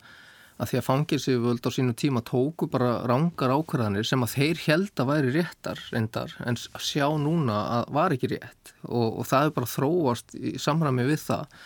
að 0.58 0.72
því 0.72 0.78
að 0.80 0.86
fangilsiföld 0.88 1.68
á 1.68 1.70
sínu 1.70 1.94
tíma 1.98 2.22
tóku 2.26 2.66
bara 2.70 2.96
rángar 3.06 3.52
ákvarðanir 3.54 4.06
sem 4.08 4.24
að 4.26 4.34
þeir 4.34 4.62
held 4.64 5.02
að 5.02 5.10
væri 5.12 5.34
réttar 5.36 5.82
reyndar 5.92 6.34
en 6.42 6.58
að 6.58 6.86
sjá 6.88 7.06
núna 7.14 7.60
að 7.76 7.92
var 7.94 8.16
ekki 8.16 8.32
rétt. 8.34 8.72
Og, 8.88 9.20
og 9.20 9.28
það 9.30 9.46
er 9.46 9.54
bara 9.60 9.70
þróast 9.70 10.34
í 10.34 10.56
samræmi 10.58 11.06
við 11.06 11.22
það 11.28 11.62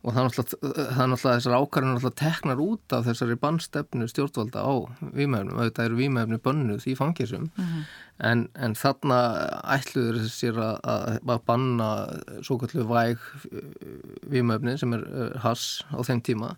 og 0.00 0.14
það 0.16 0.20
er 0.22 1.10
náttúrulega 1.10 1.36
þessar 1.36 1.56
ákvarðanir 1.60 1.96
náttúrulega 1.98 2.20
teknar 2.22 2.60
út 2.64 2.94
af 2.96 3.04
þessari 3.04 3.36
bannstefnu 3.40 4.06
stjórnvalda 4.08 4.62
á 4.64 4.72
výmæfnum, 5.12 5.58
auðvitað 5.58 5.90
eru 5.90 5.98
výmæfni 5.98 6.38
bönnuð 6.40 6.86
í 6.88 6.94
fangilsum 6.96 7.50
mm 7.50 7.66
-hmm. 7.66 7.82
en, 8.30 8.46
en 8.54 8.76
þarna 8.80 9.18
ætluður 9.76 10.22
þessir 10.24 10.56
að, 10.56 10.80
að 11.28 11.44
banna 11.44 11.90
svo 12.40 12.56
kallu 12.62 12.86
væg 12.88 13.18
výmæfni 14.24 14.78
sem 14.80 14.96
er 14.96 15.04
hass 15.44 15.84
á 15.92 16.00
þeim 16.00 16.24
tíma. 16.24 16.56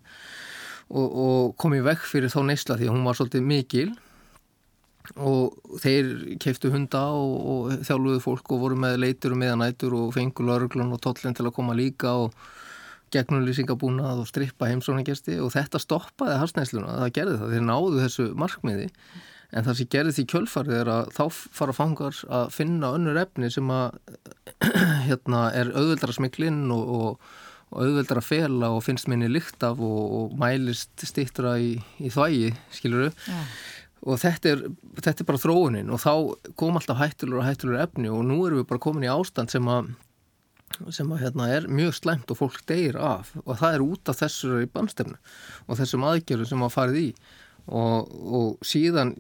Og, 0.93 1.11
og 1.11 1.57
komið 1.57 1.85
vekk 1.91 2.07
fyrir 2.07 2.31
þá 2.31 2.41
neysla 2.47 2.79
því 2.79 2.89
að 2.89 2.95
hún 2.95 3.05
var 3.05 3.17
svolítið 3.17 3.43
mikil. 3.43 3.93
Og 5.17 5.79
þeir 5.83 6.37
keiftu 6.39 6.71
hunda 6.71 7.09
og, 7.11 7.33
og 7.51 7.73
þjálfuðu 7.83 8.21
fólk 8.23 8.53
og 8.53 8.61
voru 8.61 8.77
með 8.77 9.01
leitur 9.03 9.33
og 9.35 9.41
meðanætur 9.41 9.95
og 9.99 10.13
fengur 10.15 10.47
lauruglun 10.47 10.93
og 10.95 11.01
tollin 11.01 11.35
til 11.35 11.49
að 11.49 11.57
koma 11.57 11.75
líka 11.75 12.13
og 12.15 12.37
gegnulýsingabúnað 13.13 14.23
og 14.23 14.31
strippa 14.31 14.71
heimsónagesti 14.71 15.39
og 15.43 15.53
þetta 15.55 15.81
stoppaði 15.83 16.39
harsnæsluna, 16.41 16.97
það 17.03 17.15
gerði 17.19 17.37
það, 17.41 17.55
þeir 17.55 17.69
náðu 17.69 18.03
þessu 18.03 18.27
markmiði 18.39 18.89
en 19.53 19.67
það 19.67 19.79
sem 19.79 19.91
gerði 19.93 20.15
því 20.17 20.25
kjölfarið 20.33 20.79
er 20.79 20.91
að 20.93 21.09
þá 21.17 21.23
fara 21.59 21.77
fangar 21.77 22.21
að 22.33 22.53
finna 22.55 22.93
önnur 22.97 23.21
efni 23.21 23.51
sem 23.53 23.73
að 23.73 23.99
hérna 25.09 25.47
er 25.57 25.73
auðveldra 25.75 26.17
smiklinn 26.17 26.65
og, 26.73 26.93
og, 26.97 27.35
og 27.73 27.85
auðveldra 27.85 28.25
fela 28.25 28.73
og 28.73 28.85
finnst 28.87 29.11
minni 29.13 29.29
lykt 29.31 29.65
af 29.67 29.83
og, 29.83 30.03
og 30.19 30.37
mælist 30.41 31.05
stýttra 31.05 31.59
í, 31.61 31.75
í 32.01 32.13
þvægi, 32.13 32.55
skiluru 32.79 33.11
ja. 33.11 33.43
og 34.07 34.23
þetta 34.23 34.55
er, 34.55 34.65
þetta 35.03 35.25
er 35.25 35.31
bara 35.33 35.43
þróunin 35.45 35.93
og 35.93 36.01
þá 36.01 36.13
kom 36.57 36.81
alltaf 36.81 37.03
hættulur 37.03 37.43
og 37.43 37.51
hættulur 37.51 37.85
efni 37.85 38.13
og 38.13 38.25
nú 38.29 38.41
erum 38.47 38.63
við 38.63 38.71
bara 38.73 38.85
komin 38.89 39.09
í 39.09 39.13
ástand 39.13 39.53
sem 39.53 39.69
að 39.69 39.93
sem 40.95 41.13
að, 41.13 41.23
hérna, 41.25 41.49
er 41.53 41.69
mjög 41.71 41.97
slæmt 41.99 42.33
og 42.33 42.39
fólk 42.41 42.61
deyir 42.69 42.99
af 43.01 43.33
og 43.45 43.57
það 43.61 43.77
er 43.77 43.87
út 43.87 44.13
af 44.13 44.21
þessari 44.21 44.69
bannstefnu 44.73 45.19
og 45.67 45.81
þessum 45.81 46.07
aðgerðu 46.09 46.49
sem 46.51 46.67
að 46.67 46.77
farið 46.77 47.01
í. 47.03 47.09
Og, 47.63 48.09
og 48.11 48.65
síðan 48.67 49.13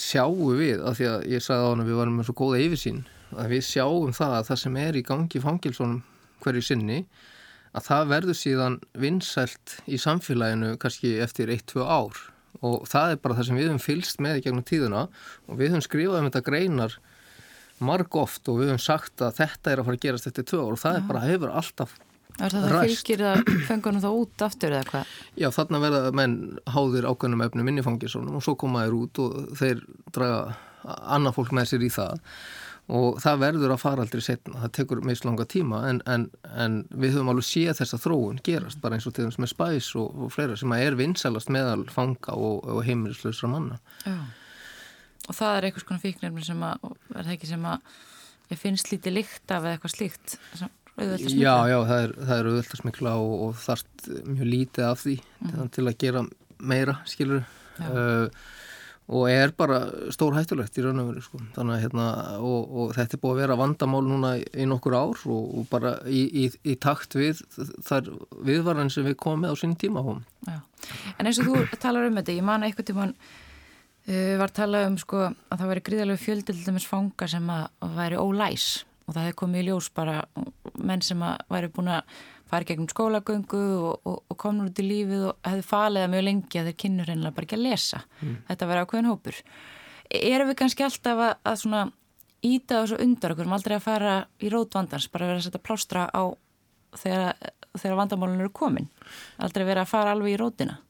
sjáum 0.00 0.54
við, 0.56 0.78
af 0.80 0.96
því 0.96 1.08
að 1.10 1.26
ég 1.34 1.44
sagði 1.44 1.66
á 1.66 1.70
hann 1.70 1.82
að 1.82 1.90
við 1.90 1.98
varum 2.00 2.14
með 2.16 2.30
svo 2.30 2.36
góða 2.38 2.62
yfirsýn 2.64 3.02
að 3.36 3.52
við 3.52 3.66
sjáum 3.66 4.14
það 4.16 4.36
að 4.38 4.46
það 4.48 4.60
sem 4.62 4.78
er 4.80 4.96
í 4.96 5.04
gangi 5.06 5.42
fangilsónum 5.44 6.00
hverju 6.40 6.64
sinni 6.64 7.02
að 7.76 7.86
það 7.86 8.10
verður 8.10 8.38
síðan 8.38 8.78
vinsælt 8.98 9.76
í 9.86 10.00
samfélaginu 10.00 10.74
kannski 10.80 11.18
eftir 11.22 11.52
1-2 11.54 11.84
ár. 11.84 12.16
Og 12.66 12.82
það 12.90 13.14
er 13.14 13.20
bara 13.22 13.36
það 13.38 13.46
sem 13.46 13.60
við 13.60 13.68
höfum 13.68 13.84
fylst 13.84 14.22
með 14.24 14.40
í 14.40 14.44
gegnum 14.46 14.66
tíðuna 14.66 15.04
og 15.46 15.60
við 15.60 15.74
höfum 15.74 15.84
skrifað 15.86 16.18
um 16.20 16.30
þetta 16.30 16.46
greinar 16.48 16.96
marg 17.84 18.16
oft 18.20 18.48
og 18.50 18.60
við 18.60 18.72
höfum 18.72 18.84
sagt 18.84 19.24
að 19.24 19.42
þetta 19.42 19.72
er 19.72 19.82
að 19.82 19.88
fara 19.88 20.00
að 20.00 20.06
gerast 20.06 20.30
eftir 20.30 20.48
tvö 20.50 20.62
ár 20.62 20.76
og 20.76 20.80
það 20.82 20.96
ja. 20.96 21.02
er 21.02 21.10
bara 21.10 21.26
hefur 21.26 21.58
alltaf 21.60 21.98
Er 22.40 22.54
það 22.54 22.64
það 22.64 22.86
fylgir 22.86 23.22
að 23.28 23.52
fengunum 23.68 24.02
þá 24.02 24.08
út 24.10 24.44
aftur 24.46 24.72
eða 24.72 24.88
hvað? 24.88 25.12
Já, 25.36 25.48
þarna 25.52 25.82
verða 25.82 26.14
menn 26.16 26.38
háðir 26.72 27.08
ákveðnum 27.10 27.44
efnum 27.44 27.70
inn 27.70 27.82
í 27.82 27.84
fangisunum 27.84 28.38
og 28.38 28.46
svo 28.46 28.56
koma 28.60 28.86
þeir 28.86 28.96
út 28.96 29.20
og 29.20 29.38
þeir 29.60 29.84
draga 30.14 30.40
annað 30.86 31.36
fólk 31.36 31.54
með 31.56 31.70
sér 31.72 31.84
í 31.84 31.92
það. 31.92 32.24
Og 32.90 33.20
það 33.22 33.42
verður 33.44 33.74
að 33.74 33.82
fara 33.84 34.02
aldrei 34.02 34.22
setna, 34.24 34.64
það 34.64 34.72
tekur 34.80 35.02
meist 35.06 35.26
langa 35.26 35.44
tíma 35.46 35.84
en, 35.86 36.00
en, 36.10 36.24
en 36.58 36.80
við 36.90 37.18
höfum 37.18 37.30
alveg 37.30 37.46
séð 37.46 37.76
þessa 37.78 38.00
þróun 38.02 38.40
gerast 38.46 38.80
bara 38.82 38.96
eins 38.96 39.06
og 39.06 39.14
til 39.14 39.28
þess 39.28 39.38
með 39.38 39.52
spæs 39.52 39.92
og, 40.00 40.08
og 40.16 40.32
fleira 40.34 40.56
sem 40.58 40.74
að 40.74 40.86
er 40.88 40.98
vinsalast 40.98 41.52
meðal 41.54 41.84
fanga 41.92 42.34
og, 42.34 42.64
og 42.66 42.82
heimilislausra 42.88 43.52
manna. 43.52 43.78
Já 44.08 44.16
og 45.28 45.36
það 45.36 45.56
er 45.56 45.68
eitthvað 45.68 45.86
svona 45.86 46.04
fíknirfni 46.04 46.46
sem 46.46 46.64
að, 46.66 46.90
er 47.14 47.22
það 47.22 47.34
ekki 47.36 47.50
sem 47.50 47.66
að 47.70 47.96
ég 48.50 48.60
finnst 48.60 48.90
lítið 48.92 49.16
líkt 49.20 49.54
af 49.54 49.64
eða 49.64 49.76
eitthvað 49.76 49.96
slíkt 49.96 50.38
Já, 51.00 51.54
já, 51.70 51.78
það 51.86 52.02
er, 52.02 52.10
það 52.18 52.32
er 52.34 52.48
auðvitað 52.50 52.80
smikla 52.82 53.12
og, 53.22 53.34
og 53.46 53.60
þarft 53.62 54.08
mjög 54.26 54.48
lítið 54.50 54.86
af 54.88 55.04
því 55.04 55.14
mm. 55.20 55.68
til 55.76 55.84
að 55.86 56.00
gera 56.02 56.24
meira, 56.60 56.96
skilur 57.08 57.44
uh, 57.80 58.42
og 59.10 59.26
er 59.30 59.50
bara 59.58 59.80
stór 60.14 60.36
hættulegt 60.36 60.76
í 60.78 60.84
raun 60.84 61.00
og 61.02 61.08
veru 61.10 61.22
sko. 61.24 61.40
þannig 61.56 61.76
að 61.76 61.84
hérna, 61.84 62.06
og, 62.46 62.74
og 62.82 62.92
þetta 62.94 63.16
er 63.16 63.22
búið 63.22 63.32
að 63.32 63.40
vera 63.42 63.58
vandamál 63.58 64.02
núna 64.06 64.32
í 64.38 64.66
nokkur 64.70 64.96
ár 64.98 65.24
og, 65.24 65.46
og 65.60 65.68
bara 65.70 65.96
í, 66.06 66.22
í, 66.44 66.46
í 66.62 66.76
takt 66.82 67.16
við 67.18 67.40
þar 67.86 68.10
viðvaran 68.46 68.92
sem 68.92 69.08
við 69.08 69.16
komum 69.22 69.46
með 69.46 69.56
á 69.56 69.60
sín 69.62 69.76
tíma 69.80 70.04
En 71.18 71.26
eins 71.28 71.40
og 71.42 71.48
þú 71.48 71.80
talar 71.80 72.06
um 72.08 72.20
þetta, 72.20 72.36
ég 72.38 72.46
man 72.46 72.66
eitthvað 72.66 72.92
tíman 72.92 73.16
Uh, 74.08 74.36
var 74.40 74.52
talað 74.56 74.88
um 74.88 74.98
sko 75.00 75.26
að 75.28 75.56
það 75.56 75.70
væri 75.70 75.86
gríðarlega 75.86 76.24
fjöldildumins 76.24 76.88
fanga 76.88 77.28
sem 77.30 77.50
að 77.52 77.96
væri 77.98 78.20
ólæs. 78.20 78.68
Og 79.06 79.14
það 79.14 79.24
hefði 79.26 79.38
komið 79.42 79.60
í 79.60 79.66
ljós 79.68 79.88
bara 79.94 80.20
menn 80.78 81.02
sem 81.04 81.22
að 81.26 81.40
væri 81.50 81.72
búin 81.74 81.90
að 81.92 82.18
fara 82.50 82.66
gegnum 82.66 82.88
skólagöngu 82.90 83.62
og, 83.78 84.00
og, 84.06 84.16
og 84.30 84.38
komur 84.40 84.70
út 84.70 84.82
í 84.82 84.86
lífið 84.86 85.28
og 85.28 85.46
hefði 85.46 85.66
falið 85.66 86.06
að 86.06 86.12
mjög 86.14 86.26
lengi 86.26 86.60
að 86.60 86.70
þeir 86.70 86.78
kynur 86.82 87.10
reynilega 87.10 87.36
bara 87.36 87.46
ekki 87.46 87.58
að 87.58 87.64
lesa. 87.66 88.02
Mm. 88.20 88.36
þetta 88.48 88.68
verið 88.70 88.86
ákveðin 88.86 89.10
hópur. 89.10 89.40
Erum 90.20 90.50
við 90.50 90.58
kannski 90.58 90.86
alltaf 90.86 91.24
að, 91.26 91.32
að 91.46 91.58
svona 91.62 91.82
íta 92.46 92.80
þessu 92.80 93.00
undar 93.04 93.34
okkur, 93.34 93.50
aldrei 93.54 93.76
að 93.76 93.86
fara 93.86 94.14
í 94.40 94.50
rótvandans, 94.50 95.08
bara 95.12 95.28
verið 95.28 95.42
að 95.42 95.46
setja 95.46 95.62
plástra 95.62 96.06
á 96.10 96.22
þegar, 96.98 97.50
þegar 97.76 97.98
vandamálun 98.00 98.42
eru 98.42 98.52
komin? 98.56 98.88
Aldrei 99.38 99.66
verið 99.66 99.84
að 99.84 99.92
fara 99.92 100.14
alveg 100.16 100.34
í 100.34 100.40
rótina 100.40 100.80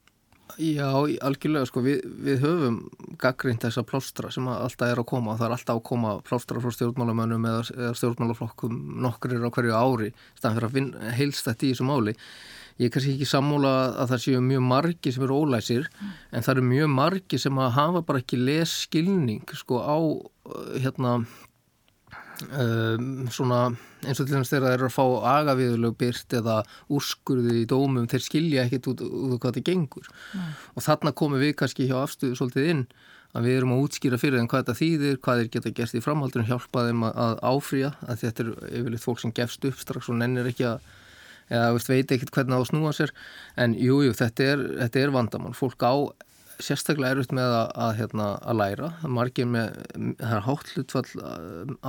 Já, 0.59 0.89
algjörlega 1.27 1.69
sko, 1.69 1.83
við, 1.85 2.05
við 2.25 2.41
höfum 2.45 2.79
gaggrind 3.21 3.63
þessa 3.63 3.85
plástra 3.87 4.31
sem 4.35 4.47
alltaf 4.51 4.89
er 4.89 5.03
að 5.03 5.09
koma 5.11 5.35
og 5.35 5.41
það 5.41 5.47
er 5.49 5.57
alltaf 5.57 5.81
að 5.81 5.85
koma 5.91 6.15
plástra 6.27 6.63
frá 6.63 6.75
stjórnmálamönnum 6.75 7.47
eða, 7.51 7.67
eða 7.77 7.93
stjórnmálaflokkum 8.01 8.79
nokkrir 9.05 9.45
á 9.45 9.51
hverju 9.51 9.77
ári 9.77 10.15
staðan 10.39 10.57
fyrir 10.59 10.71
að 10.71 10.79
vinna 10.79 11.13
heilst 11.19 11.51
þetta 11.51 11.67
í 11.67 11.75
þessu 11.75 11.89
máli 11.91 12.17
ég 12.81 12.89
er 12.89 12.95
kannski 12.95 13.13
ekki 13.17 13.29
sammóla 13.29 13.75
að 14.01 14.15
það 14.15 14.23
séu 14.25 14.41
mjög 14.45 14.65
margi 14.71 15.13
sem 15.13 15.27
eru 15.27 15.43
ólæsir 15.43 15.89
mm. 15.91 16.15
en 16.33 16.47
það 16.47 16.55
eru 16.55 16.67
mjög 16.71 16.93
margi 16.97 17.41
sem 17.43 17.63
hafa 17.77 18.03
bara 18.09 18.23
ekki 18.23 18.41
les 18.41 18.77
skilning 18.87 19.55
sko 19.61 19.83
á 19.85 19.99
hérna 20.81 21.19
um, 22.49 23.29
svona 23.33 23.61
eins 24.07 24.21
og 24.21 24.27
til 24.27 24.35
dæmis 24.35 24.51
þegar 24.53 24.67
það 24.67 24.77
eru 24.77 24.89
að 24.89 24.97
fá 24.97 25.05
agaviðulegu 25.35 25.99
byrt 26.01 26.37
eða 26.41 26.57
úrskurði 26.89 27.63
í 27.63 27.69
dómum 27.69 28.09
þeir 28.11 28.25
skilja 28.25 28.67
ekkit 28.67 28.91
út, 28.93 29.05
út 29.05 29.37
hvað 29.37 29.59
þetta 29.59 29.67
gengur. 29.71 30.11
Nei. 30.35 30.51
og 30.75 30.87
þarna 30.87 31.15
komum 31.17 31.43
við 31.43 31.57
kannski 31.61 31.89
hjá 31.91 31.99
afstöðu 32.01 32.39
svolítið 32.39 32.71
inn 32.75 32.85
að 33.31 33.47
við 33.47 33.59
erum 33.61 33.75
að 33.77 33.85
útskýra 33.85 34.19
fyrir 34.19 34.41
þeim 34.41 34.49
hvað 34.51 34.65
þetta 34.65 34.79
þýðir, 34.81 35.21
hvað 35.23 35.43
þeir 35.43 35.51
geta 35.55 35.75
gert 35.77 35.95
í 35.95 36.03
framhaldunum, 36.03 36.49
hjálpa 36.49 36.87
þeim 36.89 37.05
að, 37.07 37.21
að 37.27 37.37
áfrýja 37.53 37.93
að 38.07 38.25
þetta 38.25 38.43
er 38.43 38.51
yfirleitt 38.81 39.05
fólk 39.05 39.23
sem 39.23 39.35
gefst 39.37 39.69
upp 39.69 39.85
strax 39.85 40.11
og 40.11 40.19
nennir 40.19 40.51
ekki 40.51 40.67
að 40.73 40.89
eða 41.51 41.79
veit 41.91 42.13
ekkert 42.15 42.31
hvernig 42.35 42.55
það 42.55 42.59
á 42.59 42.63
að 42.63 42.69
snúa 42.71 42.93
sér. 42.95 43.13
En 43.59 43.75
jújú, 43.75 44.11
jú, 44.11 44.17
þetta 44.19 44.51
er, 44.53 44.65
er 44.87 45.15
vandamál. 45.15 45.55
Fólk 45.59 45.83
á 45.83 45.95
sérstaklega 46.65 47.17
erfitt 47.17 47.35
með 47.37 47.55
að, 47.57 47.71
að, 47.85 47.93
hérna, 48.01 48.27
að 48.41 48.59
læra. 48.61 48.91
Margir 49.19 49.49
með, 49.51 49.79
það 50.21 50.35
er 50.37 50.45
hátt 50.49 50.75
hlutfall 50.75 51.07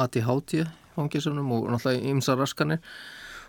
ADHD 0.05 0.55
fangisunum 0.95 1.51
og 1.55 1.67
náttúrulega 1.71 2.11
ymsa 2.11 2.35
raskanir 2.39 2.81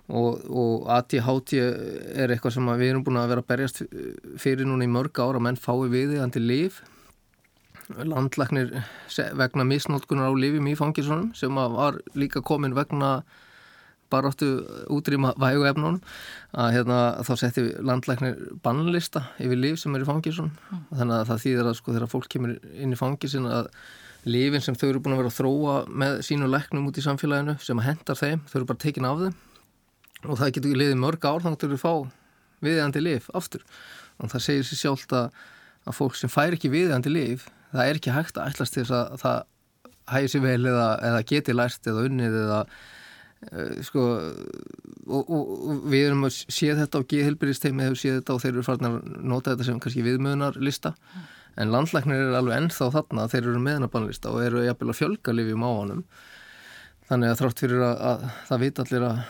og, 0.09 0.43
og 0.47 0.89
ADHD 0.97 1.55
er 1.59 2.33
eitthvað 2.33 2.57
sem 2.57 2.73
við 2.73 2.93
erum 2.93 3.05
búin 3.07 3.21
að 3.21 3.35
vera 3.35 3.45
að 3.45 3.51
berjast 3.53 3.83
fyrir 4.43 4.69
núna 4.69 4.87
í 4.87 4.91
mörg 4.91 5.23
ára 5.23 5.43
menn 5.43 5.61
fái 5.61 5.89
við 5.93 6.15
því 6.15 6.23
andi 6.25 6.43
líf 6.43 6.83
landlæknir 7.93 8.73
vegna 9.39 9.67
misnótkunar 9.69 10.31
á 10.31 10.35
lífum 10.39 10.69
í 10.71 10.77
fangisunum 10.79 11.33
sem 11.37 11.55
var 11.55 11.99
líka 12.19 12.43
komin 12.45 12.77
vegna 12.79 13.21
bara 14.13 14.31
áttu 14.33 14.51
útrýma 14.93 15.33
vægu 15.41 15.67
efnunum 15.71 15.99
að 16.53 16.77
hérna, 16.77 17.01
þá 17.25 17.33
við 17.57 17.71
landlæknir 17.89 18.39
bannlista 18.65 19.25
yfir 19.43 19.61
líf 19.61 19.81
sem 19.83 19.97
er 19.97 20.05
í 20.05 20.09
fangisun 20.09 20.53
mm. 20.53 20.83
þannig 20.93 21.17
að 21.19 21.27
það 21.31 21.43
þýðir 21.47 21.71
að 21.71 21.79
sko 21.81 21.97
þegar 21.97 22.13
fólk 22.13 22.29
kemur 22.33 22.57
inn 22.73 22.95
í 22.95 23.01
fangisin 23.01 23.49
að 23.51 23.71
lífin 24.29 24.63
sem 24.63 24.77
þau 24.79 24.89
eru 24.89 25.03
búin 25.03 25.17
að 25.17 25.23
vera 25.23 25.33
að 25.33 25.39
þróa 25.41 25.79
með 26.03 26.21
sínu 26.29 26.51
læknum 26.51 26.91
út 26.91 27.01
í 27.01 27.05
samfélaginu 27.05 27.57
sem 27.63 27.81
að 27.81 27.89
hendar 27.89 28.19
þeim, 28.21 28.45
þau 28.47 28.59
eru 28.61 28.69
bara 28.69 28.83
tekin 28.85 29.09
af 29.09 29.23
þeim. 29.25 29.41
Og 30.23 30.39
það 30.39 30.53
getur 30.53 30.71
ekki 30.71 30.79
liðið 30.79 31.01
mörg 31.03 31.27
ár 31.27 31.43
þannig 31.43 31.57
að 31.57 31.65
þau 31.65 31.69
eru 31.69 31.81
fá 31.83 31.95
viðjandi 32.63 33.03
lif 33.03 33.27
aftur. 33.35 33.65
Og 34.23 34.31
það 34.31 34.45
segir 34.45 34.69
sér 34.69 34.79
sjálft 34.79 35.17
að, 35.19 35.41
að 35.91 35.99
fólk 35.99 36.21
sem 36.21 36.31
fær 36.31 36.55
ekki 36.55 36.71
viðjandi 36.71 37.11
líf 37.11 37.49
það 37.73 37.89
er 37.89 37.99
ekki 37.99 38.15
hægt 38.15 38.39
að 38.39 38.53
ætlast 38.53 38.77
til 38.77 38.85
þess 38.85 38.97
að 38.99 39.23
það 39.23 39.39
hægir 40.13 40.33
sér 40.33 40.45
vel 40.45 40.71
eða, 40.73 40.89
eða 41.09 41.23
geti 41.31 41.55
lært 41.57 41.89
eða 41.89 42.07
unnið 42.09 42.39
eða 42.43 42.61
sko 43.83 44.03
og, 45.07 45.23
og, 45.23 45.39
og 45.43 45.87
við 45.91 46.09
erum 46.09 46.27
að 46.29 46.37
sé 46.39 46.73
þetta 46.79 47.03
á 47.03 47.09
G-helbyrjasteymi 47.11 47.87
hefur 47.89 47.99
séð 47.99 48.19
þetta 48.21 48.37
og 48.37 48.43
þeir 48.45 48.53
eru 48.53 48.67
farin 48.67 48.89
að 48.89 48.99
nota 49.19 49.55
þetta 49.55 49.67
sem 49.67 49.81
kannski 49.83 50.05
viðmöðunar 50.07 50.61
lista 50.63 50.95
mm. 50.95 51.25
en 51.65 51.73
landlæknir 51.75 52.23
er 52.29 52.37
alveg 52.39 52.61
ennþá 52.61 52.91
þarna 52.95 53.29
þeir 53.33 53.43
eru 53.49 53.65
meðnabannlista 53.67 54.31
og 54.31 54.45
eru 54.47 54.63
jafnvel 54.67 54.93
að 54.95 55.01
fjölga 55.01 55.35
lifjum 55.35 55.67
á 55.67 55.71
honum 55.71 56.05
þannig 57.11 57.33
að 57.33 57.41
þrátt 57.43 57.65
fyrir 57.65 57.87
að, 57.89 58.05
að 58.13 58.29
það 58.49 58.63
veit 58.63 58.83
allir 58.85 59.09
að 59.09 59.25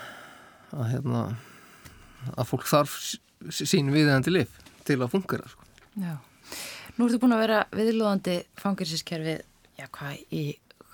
að, 0.73 0.89
hérna, 0.93 1.23
að 2.37 2.51
fólk 2.51 2.69
þarf 2.71 2.99
sín 3.53 3.91
viðeigandi 3.93 4.35
lif 4.35 4.61
til 4.87 4.99
að 5.01 5.13
fungera 5.15 5.49
sko. 5.51 5.67
Já, 6.01 6.15
nú 6.97 7.07
ertu 7.07 7.21
búin 7.23 7.37
að 7.37 7.45
vera 7.45 7.63
viðlóðandi 7.75 8.37
fangilsiskerfið 8.61 9.43
já 9.79 9.89
hvað 9.89 10.21
í 10.35 10.43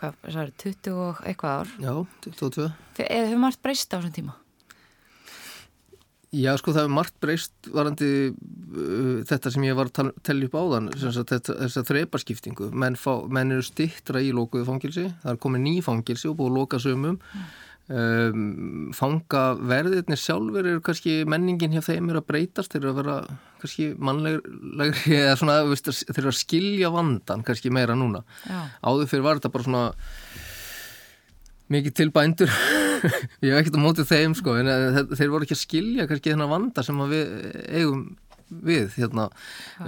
hvað, 0.01 0.19
sagði, 0.35 0.55
20 0.65 1.01
og 1.07 1.23
eitthvað 1.29 1.63
ár 1.63 1.73
Já, 1.83 1.95
22 2.27 2.69
Hefur 2.99 3.43
margt 3.43 3.65
breyst 3.65 3.95
á 3.95 3.99
þessum 3.99 4.15
tíma? 4.19 4.37
Já, 6.29 6.51
sko 6.61 6.75
það 6.75 6.83
hefur 6.85 6.93
margt 6.93 7.15
breyst 7.25 7.71
varandi 7.73 8.09
uh, 8.29 9.21
þetta 9.29 9.53
sem 9.55 9.65
ég 9.65 9.79
var 9.79 9.89
að 9.89 10.11
tellja 10.27 10.51
upp 10.51 10.59
áðan 10.61 10.91
þess 10.93 11.79
að 11.81 11.89
þreiparskiptingu 11.89 12.69
menn, 12.77 12.99
menn 13.33 13.55
eru 13.57 13.65
stittra 13.65 14.21
í 14.21 14.35
lókuðu 14.37 14.67
fangilsi 14.69 15.07
það 15.23 15.33
er 15.33 15.41
komið 15.41 15.65
ný 15.65 15.75
fangilsi 15.87 16.29
og 16.29 16.37
búið 16.41 16.53
að 16.53 16.59
lóka 16.61 16.83
sömum 16.85 17.17
mm. 17.17 17.49
Um, 17.89 18.91
fanga 18.97 19.43
verðirnir 19.59 20.21
sjálfur 20.21 20.67
eru 20.67 20.83
kannski 20.85 21.23
menningin 21.29 21.75
hjá 21.75 21.83
þeim 21.87 22.11
eru 22.13 22.23
að 22.23 22.29
breytast? 22.33 22.73
Þeir 22.73 22.83
eru 22.83 22.93
að 22.93 23.01
vera 23.03 23.17
kannski 23.63 23.89
mannlegri 23.99 25.19
eða 25.19 25.39
svona, 25.41 25.59
þeir 25.75 26.21
eru 26.23 26.33
að 26.33 26.39
skilja 26.41 26.93
vandan 26.95 27.45
kannski 27.47 27.73
meira 27.75 27.97
núna. 27.99 28.25
Já. 28.45 28.61
áður 28.85 29.11
fyrir 29.11 29.27
var 29.27 29.41
þetta 29.41 29.55
bara 29.57 29.69
svona 29.69 29.85
mikið 31.73 31.97
til 31.99 32.11
bændur. 32.15 32.55
Ég 33.45 33.53
hef 33.53 33.61
ekkert 33.61 33.77
á 33.79 33.85
mótið 33.85 34.09
þeim 34.11 34.39
sko 34.39 34.57
en 34.59 34.71
eh, 34.73 35.03
þeir 35.15 35.35
voru 35.35 35.47
ekki 35.47 35.55
að 35.55 35.65
skilja 35.65 36.09
kannski 36.11 36.33
þennan 36.33 36.51
vanda 36.51 36.83
sem 36.87 37.05
við 37.11 37.29
eigum 37.69 38.09
við 38.49 38.97
hérna, 38.97 39.29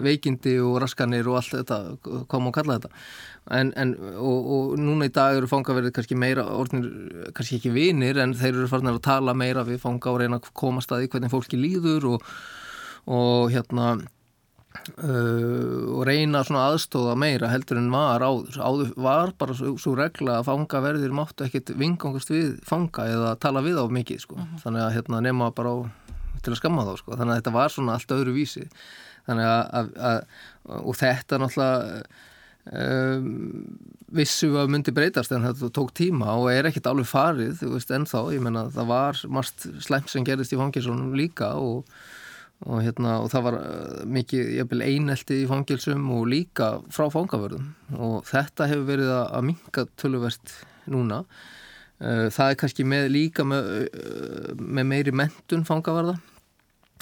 veikindi 0.04 0.56
og 0.60 0.80
raskanir 0.84 1.28
og 1.30 1.40
allt 1.40 1.56
þetta, 1.58 1.80
hvað 2.28 2.44
má 2.44 2.50
kalla 2.54 2.78
þetta 2.78 2.92
en, 3.60 3.72
en 3.80 3.94
og, 4.14 4.50
og 4.54 4.78
núna 4.80 5.08
í 5.08 5.14
dag 5.14 5.38
eru 5.38 5.50
fangaverðið 5.50 5.96
kannski 5.96 6.18
meira 6.18 6.44
orðinir, 6.54 7.32
kannski 7.36 7.58
ekki 7.60 7.74
vinir 7.74 8.20
en 8.22 8.36
þeir 8.38 8.54
eru 8.54 8.70
farin 8.70 8.92
að 8.92 9.02
tala 9.06 9.34
meira 9.34 9.66
við 9.66 9.82
fanga 9.82 10.12
og 10.12 10.22
reyna 10.22 10.40
að 10.40 10.52
koma 10.52 10.84
staði 10.84 11.10
hvernig 11.10 11.32
fólki 11.32 11.60
líður 11.60 12.14
og, 12.14 12.32
og 13.10 13.50
hérna 13.54 13.94
Uh, 15.02 15.90
og 15.98 16.04
reyna 16.06 16.44
svona 16.46 16.68
aðstóða 16.70 17.16
meira 17.18 17.48
heldur 17.50 17.80
en 17.80 17.88
var 17.90 18.22
áður 18.22 18.54
áður 18.62 18.92
var 19.02 19.32
bara 19.36 19.56
svo, 19.58 19.72
svo 19.82 19.96
regla 19.98 20.36
að 20.38 20.46
fangaverðir 20.46 21.12
máttu 21.12 21.42
ekkit 21.44 21.72
vingangast 21.76 22.30
við 22.30 22.52
fanga 22.64 23.08
eða 23.10 23.32
tala 23.42 23.64
við 23.66 23.80
á 23.82 23.84
mikið 23.90 24.22
sko. 24.22 24.36
uh 24.38 24.40
mhm. 24.40 24.54
-huh. 24.54 24.62
þannig 24.62 24.82
að 24.84 24.94
hérna, 24.94 25.20
nema 25.26 25.50
bara 25.50 25.74
á, 25.74 25.76
til 26.44 26.54
að 26.54 26.60
skamma 26.62 26.86
þá 26.88 26.92
sko. 27.00 27.14
þannig 27.14 27.34
að 27.34 27.40
þetta 27.42 27.54
var 27.58 27.74
svona 27.74 27.96
allt 27.96 28.16
öðru 28.16 28.34
vísi. 28.36 28.66
Að, 29.30 29.90
að, 29.94 30.20
og 30.80 30.96
þetta 30.98 31.38
náttúrulega 31.38 32.00
um, 32.72 33.26
vissu 34.10 34.48
að 34.58 34.72
myndi 34.74 34.94
breytast 34.96 35.30
en 35.36 35.44
þetta 35.46 35.70
tók 35.76 35.92
tíma 35.94 36.32
og 36.40 36.48
er 36.50 36.66
ekkit 36.70 36.88
alveg 36.90 37.06
farið 37.06 37.60
veist 37.76 37.92
ennþá, 37.94 38.24
ég 38.34 38.42
menna 38.42 38.64
það 38.74 38.88
var 38.90 39.20
margt 39.30 39.68
slemt 39.84 40.10
sem 40.10 40.26
gerist 40.26 40.56
í 40.56 40.58
fangisunum 40.58 41.14
líka 41.18 41.52
og 41.60 41.84
og, 42.66 42.82
hérna, 42.84 43.14
og 43.22 43.30
það 43.32 43.46
var 43.46 43.56
uh, 43.60 44.00
mikið 44.04 44.74
einelti 44.84 45.42
í 45.42 45.46
fangilsum 45.48 46.10
og 46.12 46.26
líka 46.28 46.74
frá 46.92 47.06
fangavörðum. 47.12 47.70
Og 47.96 48.18
þetta 48.28 48.68
hefur 48.70 48.88
verið 48.90 49.12
að, 49.14 49.24
að 49.38 49.46
minka 49.48 49.86
töluvert 50.00 50.54
núna. 50.90 51.22
Uh, 52.00 52.26
það 52.32 52.52
er 52.52 52.58
kannski 52.60 52.86
með, 52.88 53.08
líka 53.14 53.46
með, 53.48 53.70
uh, 53.88 54.52
með 54.60 54.90
meiri 54.92 55.16
mentun 55.22 55.64
fangavarða 55.68 56.18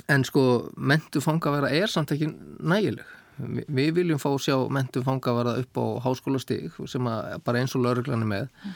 en 0.08 0.24
sko 0.26 0.42
mentun 0.76 1.24
fangavarða 1.24 1.72
er 1.76 1.92
samt 1.92 2.14
ekki 2.14 2.32
nægileg 2.58 3.16
Vi, 3.38 3.62
við 3.70 3.92
viljum 4.00 4.18
fá 4.18 4.32
að 4.32 4.40
sjá 4.48 4.54
mentun 4.74 5.04
fangavarða 5.06 5.60
upp 5.60 5.78
á 5.78 5.86
háskólastig 6.08 6.72
sem 6.90 7.04
bara 7.06 7.60
eins 7.60 7.76
og 7.78 7.84
lauruglan 7.84 8.24
er 8.24 8.30
með 8.32 8.48
mm. 8.48 8.72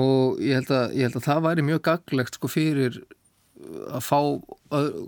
og 0.00 0.40
ég 0.42 0.58
held, 0.58 0.72
að, 0.74 0.96
ég 0.98 1.06
held 1.06 1.18
að 1.20 1.28
það 1.28 1.44
væri 1.44 1.66
mjög 1.68 1.84
gaglegt 1.86 2.38
sko 2.38 2.50
fyrir 2.50 2.98
að 3.94 4.02
fá 4.06 4.18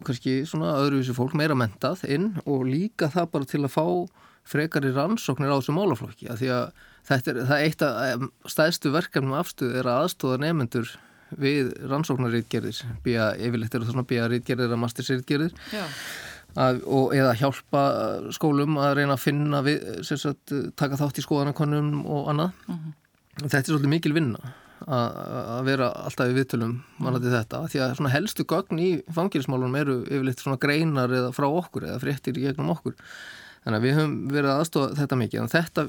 kannski 0.06 0.36
svona 0.46 0.76
öðruvísi 0.78 1.14
fólk 1.16 1.34
meira 1.38 1.58
mentað 1.58 2.04
inn 2.10 2.32
og 2.44 2.64
líka 2.68 3.10
það 3.10 3.30
bara 3.34 3.50
til 3.50 3.64
að 3.64 3.74
fá 3.74 3.84
frekari 4.50 4.94
rannsóknir 4.94 5.50
á 5.50 5.58
þessu 5.58 5.74
málaflokki 5.76 6.30
að 6.30 6.42
því 6.42 6.54
að 6.54 6.64
þetta 7.10 7.32
er, 7.32 7.40
það 7.50 7.66
eitt 7.66 7.84
af 7.86 8.26
stæðstu 8.54 8.94
verkefnum 8.94 9.38
afstuð 9.38 9.76
er 9.80 9.90
að 9.90 10.04
aðstóða 10.04 10.40
nefnendur 10.44 10.94
við 11.38 11.72
rannsóknarriðgerðir 11.90 12.80
býja, 13.04 13.30
yfirleitt 13.38 13.74
eru 13.74 13.86
það 13.86 13.94
svona 13.94 14.08
býja 14.10 14.28
riðgerðir 14.30 14.74
að 14.74 14.82
mastersriðgerðir 14.84 15.52
og 16.90 17.12
eða 17.14 17.36
hjálpa 17.38 17.82
skólum 18.34 18.80
að 18.82 18.96
reyna 18.98 19.14
að 19.14 19.22
finna 19.22 19.60
við, 19.62 19.84
sagt, 20.08 20.54
taka 20.80 20.98
þátt 20.98 21.20
í 21.20 21.26
skoðanakonum 21.26 22.00
og 22.06 22.32
annað 22.32 22.50
uh 22.66 22.74
mhm. 22.74 22.80
-huh. 22.80 23.46
þetta 23.46 23.62
er 23.62 23.70
svolítið 23.70 23.94
mikil 23.94 24.16
vinna 24.16 24.54
að 24.88 25.66
vera 25.66 25.90
alltaf 26.06 26.30
í 26.30 26.36
viðtölum 26.36 26.78
manandi 27.04 27.28
mm. 27.28 27.34
þetta, 27.34 27.58
því 27.68 27.80
að 27.84 27.94
svona 27.98 28.12
helstu 28.14 28.46
gögn 28.48 28.80
í 28.80 28.88
fangilsmálunum 29.12 29.76
eru 29.76 29.96
yfirleitt 30.06 30.40
svona 30.40 30.60
greinar 30.60 31.12
eða 31.12 31.34
frá 31.36 31.46
okkur 31.48 31.84
eða 31.90 32.00
fréttir 32.00 32.38
í 32.38 32.46
gegnum 32.46 32.72
okkur 32.72 32.96
þannig 33.64 33.76
að 33.76 33.84
við 33.86 33.96
höfum 33.98 34.16
verið 34.32 34.52
aðstofa 34.54 34.96
þetta 34.98 35.18
mikið 35.20 35.42
en 35.42 35.52
þetta 35.52 35.84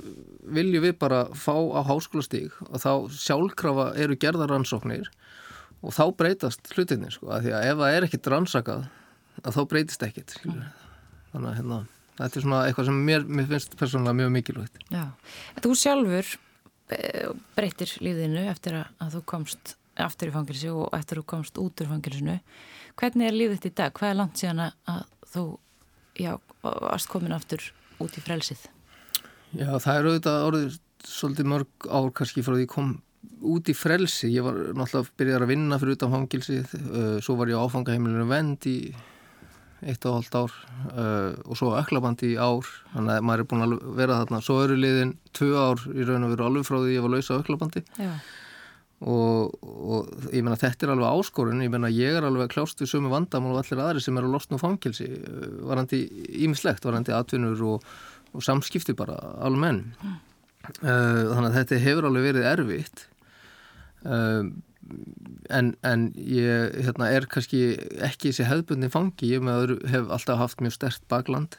viljum 0.58 0.86
við 0.86 0.98
bara 1.02 1.22
fá 1.38 1.56
á 1.56 1.82
háskólastík 1.88 2.60
og 2.68 2.84
þá 2.84 2.92
sjálfkrafa 3.16 3.88
eru 4.04 4.18
gerðaransóknir 4.20 5.10
og 5.82 5.96
þá 5.96 6.04
breytast 6.20 6.74
hlutinni 6.76 7.12
sko, 7.14 7.32
að 7.32 7.48
því 7.48 7.56
að 7.58 7.68
ef 7.72 7.82
það 7.82 7.96
er 7.96 8.08
ekkit 8.08 8.32
rannsakað 8.34 8.86
að 9.42 9.58
þá 9.58 9.62
breytist 9.72 10.06
ekkit 10.06 10.38
mm. 10.44 10.62
þannig 11.34 11.52
að 11.52 11.60
hérna, 11.62 11.82
þetta 12.20 12.32
er 12.32 12.46
svona 12.46 12.64
eitthvað 12.68 12.90
sem 12.92 13.04
mér, 13.10 13.28
mér 13.28 13.52
finnst 13.54 13.78
persónulega 13.80 14.20
mjög 14.20 14.34
mikilvægt 14.38 14.82
Já, 14.92 15.06
þú 15.64 15.76
sjálfur 15.80 16.34
breytir 17.56 17.94
lífðinu 18.04 18.46
eftir 18.52 18.82
að 18.82 19.16
þú 19.16 19.24
komst 19.32 19.76
aftur 20.02 20.32
í 20.32 20.36
fangilsi 20.36 20.72
og 20.72 20.92
eftir 20.96 21.20
að 21.20 21.24
þú 21.24 21.30
komst 21.34 21.60
út 21.62 21.84
úr 21.84 21.90
fangilsinu. 21.92 22.38
Hvernig 23.00 23.28
er 23.28 23.38
lífðitt 23.38 23.68
í 23.70 23.74
dag? 23.76 23.94
Hvað 23.96 24.12
er 24.14 24.20
langt 24.20 24.42
síðan 24.42 24.64
að 24.66 25.04
þú 25.34 25.46
já, 26.19 26.34
varst 26.63 27.12
komin 27.12 27.36
aftur 27.36 27.63
út 28.02 28.17
í 28.17 28.24
frelsið? 28.24 28.65
Já, 29.52 29.69
það 29.84 29.93
er 29.93 30.10
auðvitað 30.10 30.47
orðið 30.50 30.76
svolítið 31.12 31.50
mörg 31.52 31.88
ár 31.89 32.12
kannski 32.15 32.43
frá 32.45 32.56
því 32.56 32.65
ég 32.65 32.71
kom 32.71 32.91
út 33.52 33.69
í 33.69 33.76
frelsi. 33.78 34.30
Ég 34.32 34.45
var 34.45 34.58
náttúrulega 34.78 35.17
byrjar 35.17 35.45
að 35.45 35.52
vinna 35.54 35.80
fyrir 35.82 35.97
utan 35.97 36.13
fangilsið, 36.13 36.76
svo 37.26 37.36
var 37.39 37.50
ég 37.52 37.58
á 37.58 37.65
áfangaheimilinu 37.65 38.28
vend 38.30 38.69
í 38.69 38.78
eitt 39.82 40.06
og 40.06 40.19
hálft 40.19 40.36
ár 40.38 40.54
uh, 40.94 41.33
og 41.46 41.58
svo 41.58 41.71
öklabandi 41.77 42.36
í 42.36 42.38
ár 42.38 42.67
þannig 42.94 43.15
að 43.15 43.25
maður 43.27 43.44
er 43.44 43.50
búin 43.50 43.65
að 43.65 43.75
vera 43.98 44.19
þarna 44.21 44.42
svo 44.46 44.58
eru 44.65 44.77
liðin 44.77 45.15
tvö 45.38 45.50
ár 45.58 45.81
í 45.90 46.06
raun 46.06 46.27
og 46.27 46.33
veru 46.36 46.48
alveg 46.48 46.67
frá 46.67 46.77
því 46.77 46.94
ég 46.96 47.06
var 47.06 47.13
lausa 47.15 47.40
öklabandi 47.42 47.83
og, 49.02 49.54
og 49.62 50.31
ég 50.31 50.43
menna 50.45 50.60
þetta 50.62 50.87
er 50.87 50.93
alveg 50.95 51.19
áskorun. 51.19 51.63
Ég 51.65 51.73
menna 51.73 51.91
ég 51.93 52.19
er 52.19 52.27
alveg 52.27 52.52
klást 52.54 52.81
við 52.81 52.91
sömu 52.93 53.12
vandamál 53.13 53.56
og 53.56 53.62
allir 53.63 53.83
aðri 53.83 54.04
sem 54.06 54.17
eru 54.21 54.31
lost 54.31 54.54
nú 54.54 54.60
fangilsi 54.62 55.10
uh, 55.10 55.45
varandi 55.69 56.04
ímislegt, 56.45 56.85
varandi 56.85 57.15
atvinnur 57.17 57.63
og, 57.75 57.87
og 58.35 58.45
samskipti 58.45 58.97
bara 58.97 59.17
alveg 59.41 59.63
menn 59.65 59.85
mm. 59.93 60.17
uh, 60.81 61.31
þannig 61.33 61.47
að 61.52 61.58
þetta 61.62 61.85
hefur 61.87 62.12
alveg 62.12 62.27
verið 62.31 62.52
erfitt. 62.56 63.08
Um 64.02 64.60
en, 65.49 65.75
en 65.85 66.08
ég 66.15 66.75
hérna, 66.85 67.10
er 67.13 67.27
kannski 67.29 67.62
ekki 68.04 68.31
þessi 68.31 68.47
hefðbundin 68.49 68.93
fangi, 68.93 69.29
ég 69.33 69.43
með, 69.45 69.77
hef 69.91 70.10
alltaf 70.13 70.39
haft 70.41 70.63
mjög 70.63 70.75
stert 70.77 71.08
bakland. 71.12 71.58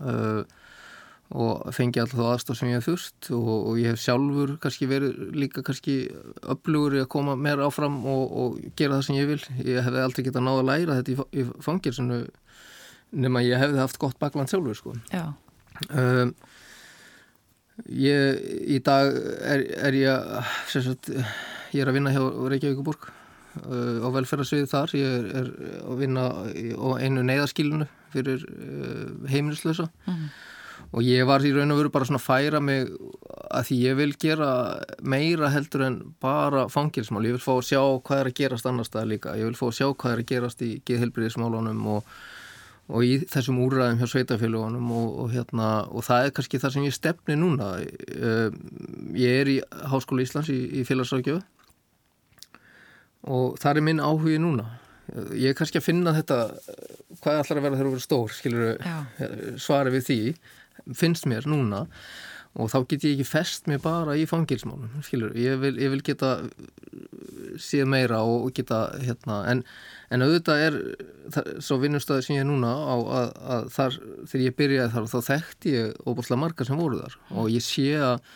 Uh, 0.00 0.42
og 1.34 1.70
fengi 1.74 2.02
alltaf 2.02 2.20
aðstof 2.20 2.58
sem 2.58 2.68
ég 2.68 2.78
hef 2.78 2.88
þurft 2.88 3.30
og, 3.32 3.52
og 3.54 3.78
ég 3.80 3.94
hef 3.94 4.02
sjálfur 4.02 4.56
kannski 4.62 4.88
verið 4.90 5.14
líka 5.34 5.64
kannski 5.64 5.96
upplugur 6.42 6.98
í 6.98 7.00
að 7.02 7.08
koma 7.16 7.36
meira 7.36 7.68
áfram 7.68 7.96
og, 8.04 8.24
og 8.42 8.58
gera 8.76 8.98
það 8.98 9.06
sem 9.08 9.16
ég 9.16 9.30
vil 9.32 9.40
ég 9.64 9.80
hef 9.86 9.96
aldrei 10.02 10.26
getað 10.26 10.44
náða 10.44 10.64
að 10.64 10.68
læra 10.70 10.98
þetta 11.00 11.24
í, 11.32 11.46
fangir 11.64 11.96
nema 13.14 13.44
ég 13.46 13.62
hefði 13.62 13.80
haft 13.80 13.98
gott 14.02 14.18
bakland 14.20 14.52
sjálfur 14.52 14.76
sko. 14.76 14.94
um, 15.88 16.34
ég 17.88 18.46
í 18.76 18.78
dag 18.84 19.16
er, 19.48 19.66
er 19.88 20.00
ég 20.04 20.46
sérstaklega 20.70 21.34
Ég 21.74 21.82
er 21.82 21.90
að 21.90 21.96
vinna 21.98 22.12
hjá 22.14 22.22
Reykjavíkuborg 22.52 23.08
uh, 23.08 24.06
á 24.06 24.08
velferðarsviðu 24.14 24.70
þar. 24.70 24.92
Ég 24.94 25.14
er, 25.18 25.30
er 25.40 25.48
að 25.82 26.02
vinna 26.04 26.26
á 26.30 26.88
einu 27.02 27.24
neyðaskilunu 27.26 27.88
fyrir 28.14 28.44
uh, 28.46 29.08
heimilislösa 29.30 29.88
mm 29.90 30.12
-hmm. 30.12 30.28
Og 30.92 31.02
ég 31.06 31.26
var 31.26 31.44
í 31.44 31.54
raun 31.54 31.72
og 31.74 31.80
veru 31.80 31.94
bara 31.94 32.08
svona 32.08 32.20
að 32.20 32.26
færa 32.28 32.60
mig 32.62 32.92
að 33.54 33.66
því 33.70 33.80
ég 33.80 33.98
vil 33.98 34.12
gera 34.20 34.50
meira 35.00 35.50
heldur 35.54 35.86
en 35.86 35.98
bara 36.22 36.68
fangilsmál. 36.72 37.24
Ég 37.26 37.38
vil 37.38 37.44
fá 37.44 37.52
að 37.56 37.66
sjá 37.70 37.80
hvað 37.80 38.20
er 38.20 38.30
að 38.30 38.38
gerast 38.40 38.68
annar 38.68 38.88
stað 38.88 39.10
líka. 39.14 39.34
Ég 39.38 39.48
vil 39.48 39.58
fá 39.58 39.66
að 39.70 39.76
sjá 39.80 39.88
hvað 39.90 40.14
er 40.14 40.22
að 40.22 40.30
gerast 40.32 40.64
í 40.64 40.70
geðhelbriðismálunum 40.86 41.84
og 41.96 42.14
og 42.92 43.04
í 43.06 43.14
þessum 43.32 43.62
úrræðum 43.64 44.00
hjá 44.00 44.08
sveitafélagunum 44.12 44.90
og, 44.92 45.12
og, 45.22 45.28
hérna, 45.32 45.68
og 45.88 46.04
það 46.04 46.26
er 46.26 46.34
kannski 46.36 46.60
það 46.60 46.74
sem 46.74 46.86
ég 46.86 46.96
stefni 46.96 47.36
núna 47.40 47.68
uh, 47.80 48.48
ég 49.16 49.40
er 49.40 49.50
í 49.54 49.58
Háskóla 49.88 50.24
Íslands 50.24 50.50
í, 50.52 50.58
í 50.80 50.84
félagsrákjöfu 50.84 51.40
og 53.32 53.56
það 53.60 53.80
er 53.80 53.86
minn 53.88 54.04
áhugi 54.04 54.36
núna 54.42 54.66
ég 55.32 55.52
er 55.52 55.56
kannski 55.56 55.80
að 55.80 55.86
finna 55.86 56.12
þetta 56.16 56.36
hvað 57.22 57.40
ætlar 57.40 57.60
að 57.60 57.64
vera 57.64 57.78
þegar 57.78 57.88
þú 57.88 57.94
verður 57.94 58.04
stór 58.04 58.36
skilur, 58.36 58.68
svari 59.60 59.92
við 59.94 60.06
því 60.08 60.20
finnst 60.92 61.28
mér 61.30 61.48
núna 61.48 61.86
og 62.54 62.70
þá 62.70 62.78
get 62.86 63.04
ég 63.06 63.16
ekki 63.16 63.26
fest 63.26 63.66
mér 63.66 63.80
bara 63.82 64.14
í 64.14 64.26
fangilsmálum 64.30 65.02
skilur, 65.02 65.34
ég 65.38 65.58
vil, 65.62 65.74
ég 65.80 65.90
vil 65.90 66.02
geta 66.06 66.36
síða 67.60 67.86
meira 67.90 68.20
og 68.22 68.52
geta 68.54 68.86
hérna, 69.02 69.40
en, 69.50 69.62
en 70.14 70.24
auðvitað 70.24 70.62
er 70.68 70.78
það, 71.34 71.50
svo 71.66 71.78
vinnustöður 71.82 72.26
sem 72.26 72.36
ég 72.36 72.44
er 72.44 72.48
núna 72.48 72.72
á 72.74 72.94
að, 72.94 73.32
að 73.56 73.68
þar, 73.74 73.98
þegar 74.30 74.44
ég 74.44 74.56
byrjaði 74.60 74.94
þar 74.94 75.08
þá 75.10 75.30
þekkti 75.30 75.74
ég 75.74 76.04
óbúslega 76.06 76.42
marga 76.44 76.68
sem 76.68 76.80
voru 76.80 77.00
þar. 77.02 77.16
Og 77.34 77.50
ég 77.52 77.64
sé 77.64 77.88
að, 77.98 78.30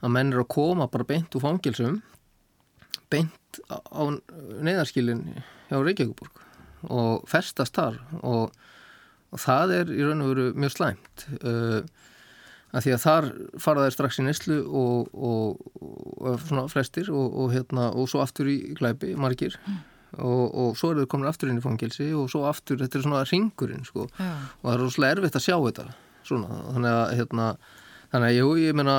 að 0.00 0.14
menn 0.16 0.32
er 0.32 0.42
að 0.44 0.50
koma 0.56 0.88
bara 0.92 1.08
beint 1.08 1.36
úr 1.36 1.44
fangilsum 1.44 2.00
beint 3.12 3.60
á 3.68 4.02
neyðarskilin 4.60 5.24
hjá 5.68 5.76
Reykjavíkuborg 5.76 6.44
og 6.92 7.28
festast 7.28 7.76
þar. 7.78 8.00
Og, 8.20 8.52
og 9.32 9.42
það 9.42 9.74
er 9.76 9.92
í 9.92 10.00
raun 10.04 10.24
og 10.24 10.32
veru 10.32 10.46
mjög 10.56 10.74
slæmt 10.76 11.26
uh, 11.42 11.80
að 12.76 12.84
því 12.84 12.94
að 12.94 13.04
þar 13.04 13.28
fara 13.64 13.84
þær 13.86 13.94
strax 13.96 14.18
í 14.20 14.24
neslu 14.26 14.58
og, 14.66 15.12
og, 15.14 15.62
og 16.20 16.42
svona 16.44 16.66
flestir 16.68 17.08
og, 17.12 17.30
og 17.32 17.54
hérna 17.54 17.88
og 17.94 18.10
svo 18.12 18.20
aftur 18.24 18.50
í 18.52 18.58
glæpi, 18.76 19.14
margir 19.20 19.56
mm. 19.62 19.78
og 20.24 20.76
svo 20.76 20.92
eru 20.92 21.06
þau 21.06 21.12
komin 21.14 21.30
aftur 21.30 21.52
inn 21.52 21.60
í 21.60 21.64
fangilsi 21.64 22.10
og 22.16 22.28
svo 22.32 22.44
aftur, 22.48 22.80
þetta 22.82 23.00
er 23.00 23.06
svona 23.06 23.24
ringurinn 23.28 23.86
sko 23.88 24.08
Já. 24.10 24.32
og 24.60 24.66
það 24.66 24.74
er 24.74 24.82
rosalega 24.84 25.16
erfitt 25.18 25.40
að 25.40 25.46
sjá 25.46 25.56
þetta 25.56 25.86
svona, 26.28 26.60
þannig 26.74 26.98
að 26.98 27.14
hérna 27.20 27.52
þannig 28.12 28.28
að 28.28 28.36
jú, 28.36 28.50
ég 28.60 28.76
meina 28.76 28.98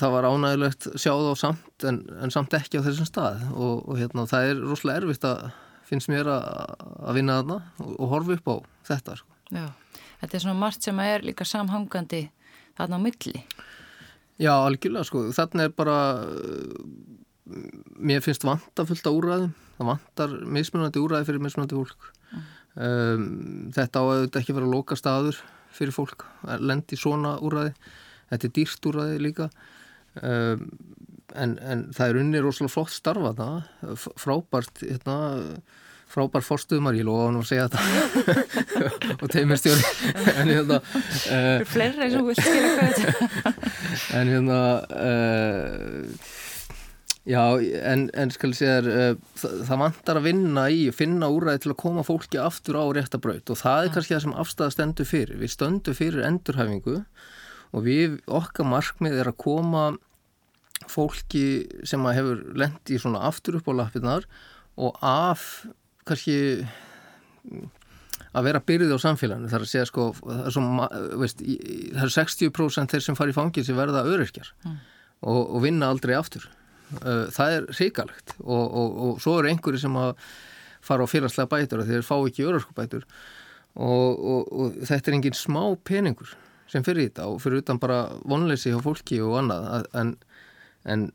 það 0.00 0.14
var 0.14 0.28
ánægilegt 0.28 0.90
sjáð 1.00 1.30
á 1.32 1.34
samt 1.40 1.88
en, 1.88 2.02
en 2.20 2.32
samt 2.32 2.56
ekki 2.56 2.80
á 2.80 2.84
þessum 2.84 3.08
stað 3.08 3.48
og 3.52 3.96
hérna 3.96 4.28
það 4.28 4.52
er 4.52 4.62
rosalega 4.64 5.04
erfitt 5.04 5.26
að 5.28 5.48
finnst 5.88 6.10
mér 6.12 6.28
að, 6.30 7.14
vinna 7.16 7.40
þarna 7.40 7.58
og 7.96 8.12
horfa 8.12 8.36
upp 8.38 8.52
á 8.52 8.56
þetta 8.90 9.18
sko. 9.20 9.38
Já, 9.54 9.66
þetta 10.20 10.36
er 10.36 10.44
svona 10.44 10.60
margt 10.60 10.84
sem 10.84 11.00
er 11.04 11.24
líka 11.26 11.46
samhangandi 11.48 12.26
þarna 12.78 13.00
á 13.00 13.04
milli. 13.04 13.44
Já, 14.38 14.52
algjörlega 14.54 15.08
sko, 15.08 15.24
þarna 15.34 15.66
er 15.66 15.72
bara 15.74 15.98
mér 17.98 18.22
finnst 18.24 18.44
vanta 18.46 18.84
fullt 18.86 19.08
á 19.08 19.12
úræðum, 19.12 19.54
það 19.78 19.90
vantar 19.92 20.34
mismunandi 20.58 21.02
úræði 21.02 21.28
fyrir 21.28 21.44
mismunandi 21.44 21.78
fólk 21.78 22.08
mm. 22.32 22.44
um, 22.86 23.24
þetta 23.74 24.02
á 24.02 24.04
að 24.04 24.22
þetta 24.26 24.42
ekki 24.42 24.56
vera 24.58 24.70
loka 24.72 24.98
staður 24.98 25.40
fyrir 25.74 25.94
fólk 25.96 26.26
lendi 26.60 26.98
svona 26.98 27.36
úræði 27.44 27.72
þetta 28.30 28.48
er 28.48 28.54
dýrst 28.58 28.88
úræði 28.90 29.20
líka 29.24 29.48
um, 30.20 30.66
en, 31.36 31.58
en 31.58 31.84
það 31.96 32.08
er 32.08 32.22
unni 32.22 32.40
rosalega 32.44 32.74
flott 32.76 32.94
starfa 32.94 33.34
það 33.38 34.08
frábært 34.16 34.82
hérna 34.86 35.18
frábær 36.08 36.44
fórstuðumar, 36.44 36.96
ég 36.96 37.06
lofa 37.06 37.28
hann 37.28 37.38
að 37.38 37.46
segja 37.50 37.68
þetta. 37.68 39.14
Og 39.22 39.30
teimistjóri 39.32 39.84
en 40.40 40.52
hérna 40.52 40.80
uh, 40.80 41.64
fleira 41.68 42.06
eins 42.06 42.18
og 42.18 42.28
vilt 42.30 42.42
skilja 42.42 42.74
hvað 42.78 43.00
en 44.18 44.32
hérna 44.32 44.60
uh, 44.88 46.28
já, 47.28 47.42
en, 47.92 48.06
en 48.16 48.32
skal 48.34 48.54
segja 48.56 48.80
uh, 48.80 49.10
það, 49.38 49.58
það 49.68 49.82
vantar 49.84 50.20
að 50.20 50.28
vinna 50.30 50.68
í 50.72 50.86
finna 50.96 51.30
úræði 51.34 51.66
til 51.66 51.74
að 51.74 51.80
koma 51.84 52.06
fólki 52.06 52.40
aftur 52.40 52.80
á 52.80 52.84
réttabraut 52.96 53.52
og 53.52 53.60
það 53.60 53.84
er 53.84 53.96
kannski 53.96 54.16
það 54.16 54.24
sem 54.26 54.38
afstæða 54.44 54.76
stendur 54.76 55.12
fyrir. 55.12 55.40
Við 55.42 55.56
stöndum 55.58 55.98
fyrir 55.98 56.24
endurhæfingu 56.30 57.00
og 57.76 57.84
við, 57.84 58.20
okkar 58.32 58.70
markmið 58.70 59.20
er 59.20 59.28
að 59.28 59.42
koma 59.44 59.90
fólki 60.86 61.44
sem 61.88 62.04
að 62.06 62.18
hefur 62.20 62.44
lendi 62.58 62.96
í 62.96 63.00
svona 63.02 63.24
aftur 63.28 63.58
upp 63.58 63.70
á 63.70 63.78
lappirnar 63.80 64.28
og 64.78 64.98
af 65.02 65.64
kannski 66.08 66.36
að 68.36 68.46
vera 68.46 68.62
byrðið 68.64 68.94
á 68.94 68.98
samfélaginu. 69.02 69.50
Þar 69.50 69.64
að 69.64 69.72
segja 69.72 69.88
sko 69.88 70.06
það 70.20 70.44
er, 70.44 70.54
svo, 70.54 70.88
veist, 71.22 71.42
það 71.42 72.04
er 72.04 72.14
60% 72.14 72.94
þeir 72.94 73.04
sem 73.06 73.18
fari 73.18 73.34
í 73.34 73.36
fangin 73.36 73.66
sem 73.66 73.78
verða 73.78 74.04
öryrkjar 74.06 74.52
mm. 74.64 74.78
og, 75.24 75.42
og 75.42 75.64
vinna 75.64 75.90
aldrei 75.92 76.14
aftur. 76.18 76.46
Það 76.88 77.54
er 77.56 77.66
hrikalegt 77.76 78.36
og, 78.40 78.62
og, 78.64 79.00
og 79.04 79.18
svo 79.20 79.38
eru 79.40 79.50
einhverju 79.50 79.82
sem 79.82 79.98
að 80.00 80.14
fara 80.84 81.04
á 81.04 81.10
félagslega 81.10 81.50
bætur 81.52 81.82
og 81.82 81.88
þeir 81.90 82.06
fá 82.06 82.14
ekki 82.16 82.46
öryrkubætur 82.48 83.02
og 83.78 84.78
þetta 84.88 85.10
er 85.10 85.16
engin 85.18 85.36
smá 85.36 85.60
peningur 85.86 86.32
sem 86.68 86.84
fyrir 86.84 87.08
þetta 87.08 87.26
og 87.28 87.42
fyrir 87.42 87.62
utan 87.62 87.80
bara 87.80 88.06
vonleysi 88.28 88.72
á 88.72 88.80
fólki 88.82 89.20
og 89.24 89.36
annað. 89.42 89.86
En 89.96 90.14
en 90.86 91.08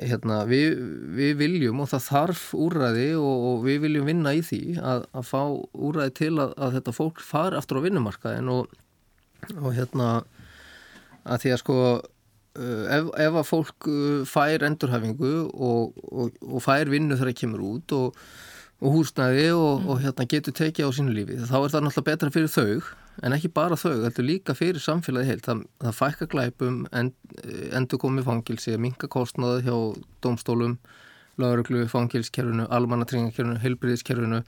hérna, 0.00 0.40
við, 0.48 0.78
við 1.14 1.34
viljum 1.42 1.82
og 1.84 1.90
það 1.92 2.06
þarf 2.06 2.46
úræði 2.56 3.10
og, 3.18 3.44
og 3.50 3.66
við 3.66 3.82
viljum 3.84 4.08
vinna 4.08 4.32
í 4.34 4.40
því 4.44 4.62
að, 4.80 5.04
að 5.12 5.28
fá 5.28 5.42
úræði 5.72 6.14
til 6.20 6.32
að, 6.38 6.54
að 6.56 6.78
þetta 6.78 6.96
fólk 6.96 7.20
fari 7.22 7.58
aftur 7.58 7.82
á 7.82 7.84
vinnumarkaðin 7.84 8.50
og, 8.54 8.72
og 9.60 9.70
hérna 9.76 10.08
að 11.24 11.44
því 11.44 11.54
að 11.54 11.62
sko 11.62 11.78
eh, 11.84 12.96
ef, 12.96 13.12
ef 13.26 13.38
að 13.42 13.46
fólk 13.50 13.88
eh, 13.92 14.24
fær 14.28 14.66
endurhafingu 14.70 15.36
og, 15.52 16.02
og 16.10 16.64
fær 16.64 16.90
vinnu 16.92 17.16
þegar 17.16 17.32
það 17.32 17.40
kemur 17.44 17.64
út 17.68 17.96
og 17.98 18.24
húsnæði 18.84 19.48
og 19.56 19.94
hérna, 20.02 20.26
getur 20.28 20.56
tekið 20.56 20.90
á 20.90 20.96
sínu 20.96 21.14
lífi 21.14 21.38
þá 21.44 21.56
er 21.60 21.72
það 21.72 21.86
náttúrulega 21.86 22.08
betra 22.10 22.34
fyrir 22.34 22.52
þau 22.52 23.03
en 23.22 23.36
ekki 23.36 23.50
bara 23.54 23.76
þau, 23.78 23.92
er 24.08 24.24
líka 24.24 24.54
fyrir 24.58 24.82
samfélagi 24.82 25.30
heilt, 25.30 25.46
það, 25.46 25.64
það 25.84 25.98
fækka 25.98 26.28
glæpum 26.32 26.80
end, 26.92 27.14
endur 27.76 28.00
komið 28.02 28.28
fangilsi 28.28 28.76
minga 28.80 29.10
kostnaði 29.10 29.66
hjá 29.68 29.76
domstólum 30.24 30.78
lauruglu, 31.40 31.84
fangilskerfinu 31.90 32.66
almannatringakerfinu, 32.74 33.60
heilbriðiskerfinu 33.62 34.42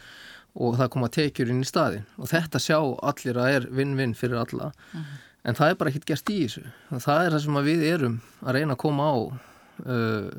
og 0.57 0.77
það 0.81 0.93
koma 0.95 1.11
tekjur 1.13 1.51
inn 1.53 1.65
í 1.65 1.69
staðin 1.69 2.07
og 2.17 2.31
þetta 2.31 2.63
sjá 2.63 2.79
allir 2.79 3.41
að 3.43 3.57
er 3.57 3.69
vinn-vinn 3.79 4.15
fyrir 4.19 4.43
alla, 4.43 4.71
uh 4.73 5.01
-huh. 5.01 5.19
en 5.45 5.59
það 5.59 5.71
er 5.71 5.81
bara 5.81 5.91
ekkit 5.91 6.09
gert 6.13 6.31
í 6.31 6.39
þessu, 6.45 6.65
það 6.91 7.25
er 7.25 7.31
það 7.37 7.43
sem 7.45 7.61
við 7.65 7.85
erum 7.93 8.21
að 8.43 8.55
reyna 8.55 8.73
að 8.73 8.83
koma 8.83 9.11
á 9.11 9.17
uh, 9.17 10.31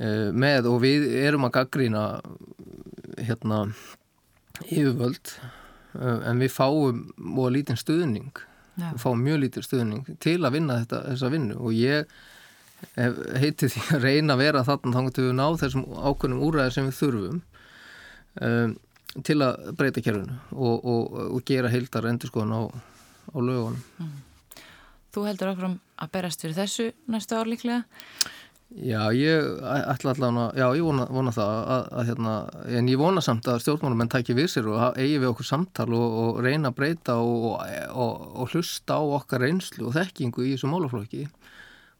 uh, 0.00 0.30
með 0.32 0.70
og 0.70 0.80
við 0.82 1.06
erum 1.26 1.44
að 1.44 1.54
gaggrína 1.58 2.04
hérna 3.18 3.68
yfirvöld. 4.66 5.34
Eh, 5.36 5.67
en 5.98 6.42
við 6.42 6.52
fáum 6.54 7.04
og 7.34 7.52
lítinn 7.54 7.78
stuðning 7.78 8.32
Já. 8.78 8.90
við 8.92 9.00
fáum 9.02 9.22
mjög 9.24 9.40
lítinn 9.44 9.66
stuðning 9.66 10.10
til 10.22 10.38
að 10.42 10.58
vinna 10.58 10.80
þetta, 10.82 11.04
þessa 11.12 11.32
vinnu 11.34 11.56
og 11.58 11.74
ég 11.74 12.18
heiti 13.42 13.70
því 13.72 13.84
að 13.96 14.04
reyna 14.04 14.36
að 14.36 14.42
vera 14.44 14.66
þarna 14.66 14.94
þá 14.94 15.00
getum 15.08 15.26
við 15.28 15.34
ná 15.38 15.46
þessum 15.62 15.86
ákveðnum 15.98 16.44
úræðir 16.46 16.76
sem 16.76 16.86
við 16.86 16.98
þurfum 17.00 17.40
um, 18.46 18.76
til 19.26 19.38
að 19.42 19.72
breyta 19.80 20.04
kerfinu 20.04 20.38
og, 20.54 20.84
og, 20.84 21.18
og 21.34 21.44
gera 21.48 21.72
heildar 21.72 22.06
endur 22.10 22.30
skoðan 22.30 22.54
á, 22.54 22.62
á 23.34 23.38
lögunum 23.38 23.82
mm. 23.98 24.16
Þú 25.08 25.24
heldur 25.24 25.48
áfram 25.50 25.78
að 25.98 26.10
berast 26.14 26.42
fyrir 26.44 26.54
þessu 26.58 26.90
næstu 27.10 27.34
ár 27.34 27.48
líklega? 27.48 27.82
Já, 28.68 29.08
ég 29.16 29.46
ætla 29.64 30.12
allavega, 30.12 30.50
já, 30.52 30.66
ég 30.76 30.84
vona, 30.84 31.06
vona 31.08 31.32
það 31.32 31.52
að, 31.56 31.86
að 31.88 32.08
hérna, 32.10 32.32
en 32.78 32.90
ég 32.92 33.00
vona 33.00 33.22
samt 33.24 33.48
að 33.48 33.62
stjórnmálum 33.64 34.04
en 34.04 34.10
takki 34.12 34.36
við 34.36 34.50
sér 34.52 34.68
og 34.68 34.98
eigi 35.00 35.14
við 35.22 35.30
okkur 35.30 35.48
samtal 35.48 35.88
og, 35.96 36.18
og 36.20 36.40
reyna 36.44 36.68
að 36.68 36.76
breyta 36.76 37.16
og, 37.24 37.46
og, 37.64 38.26
og 38.42 38.52
hlusta 38.52 39.00
á 39.00 39.02
okkar 39.16 39.46
reynslu 39.46 39.88
og 39.88 39.96
þekkingu 39.96 40.44
í 40.44 40.52
þessu 40.52 40.68
málaflokki. 40.68 41.24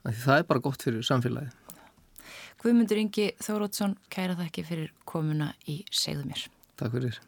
Það 0.04 0.34
er 0.36 0.46
bara 0.48 0.62
gott 0.62 0.84
fyrir 0.84 1.04
samfélagi 1.06 1.50
Guðmundur 2.58 2.98
Ingi 2.98 3.30
Þórótsson, 3.42 3.96
kæra 4.10 4.36
þakki 4.38 4.64
fyrir 4.66 4.92
komuna 5.08 5.52
í 5.70 5.80
Segðumir 5.94 6.48
Takk 6.78 6.94
fyrir 6.96 7.18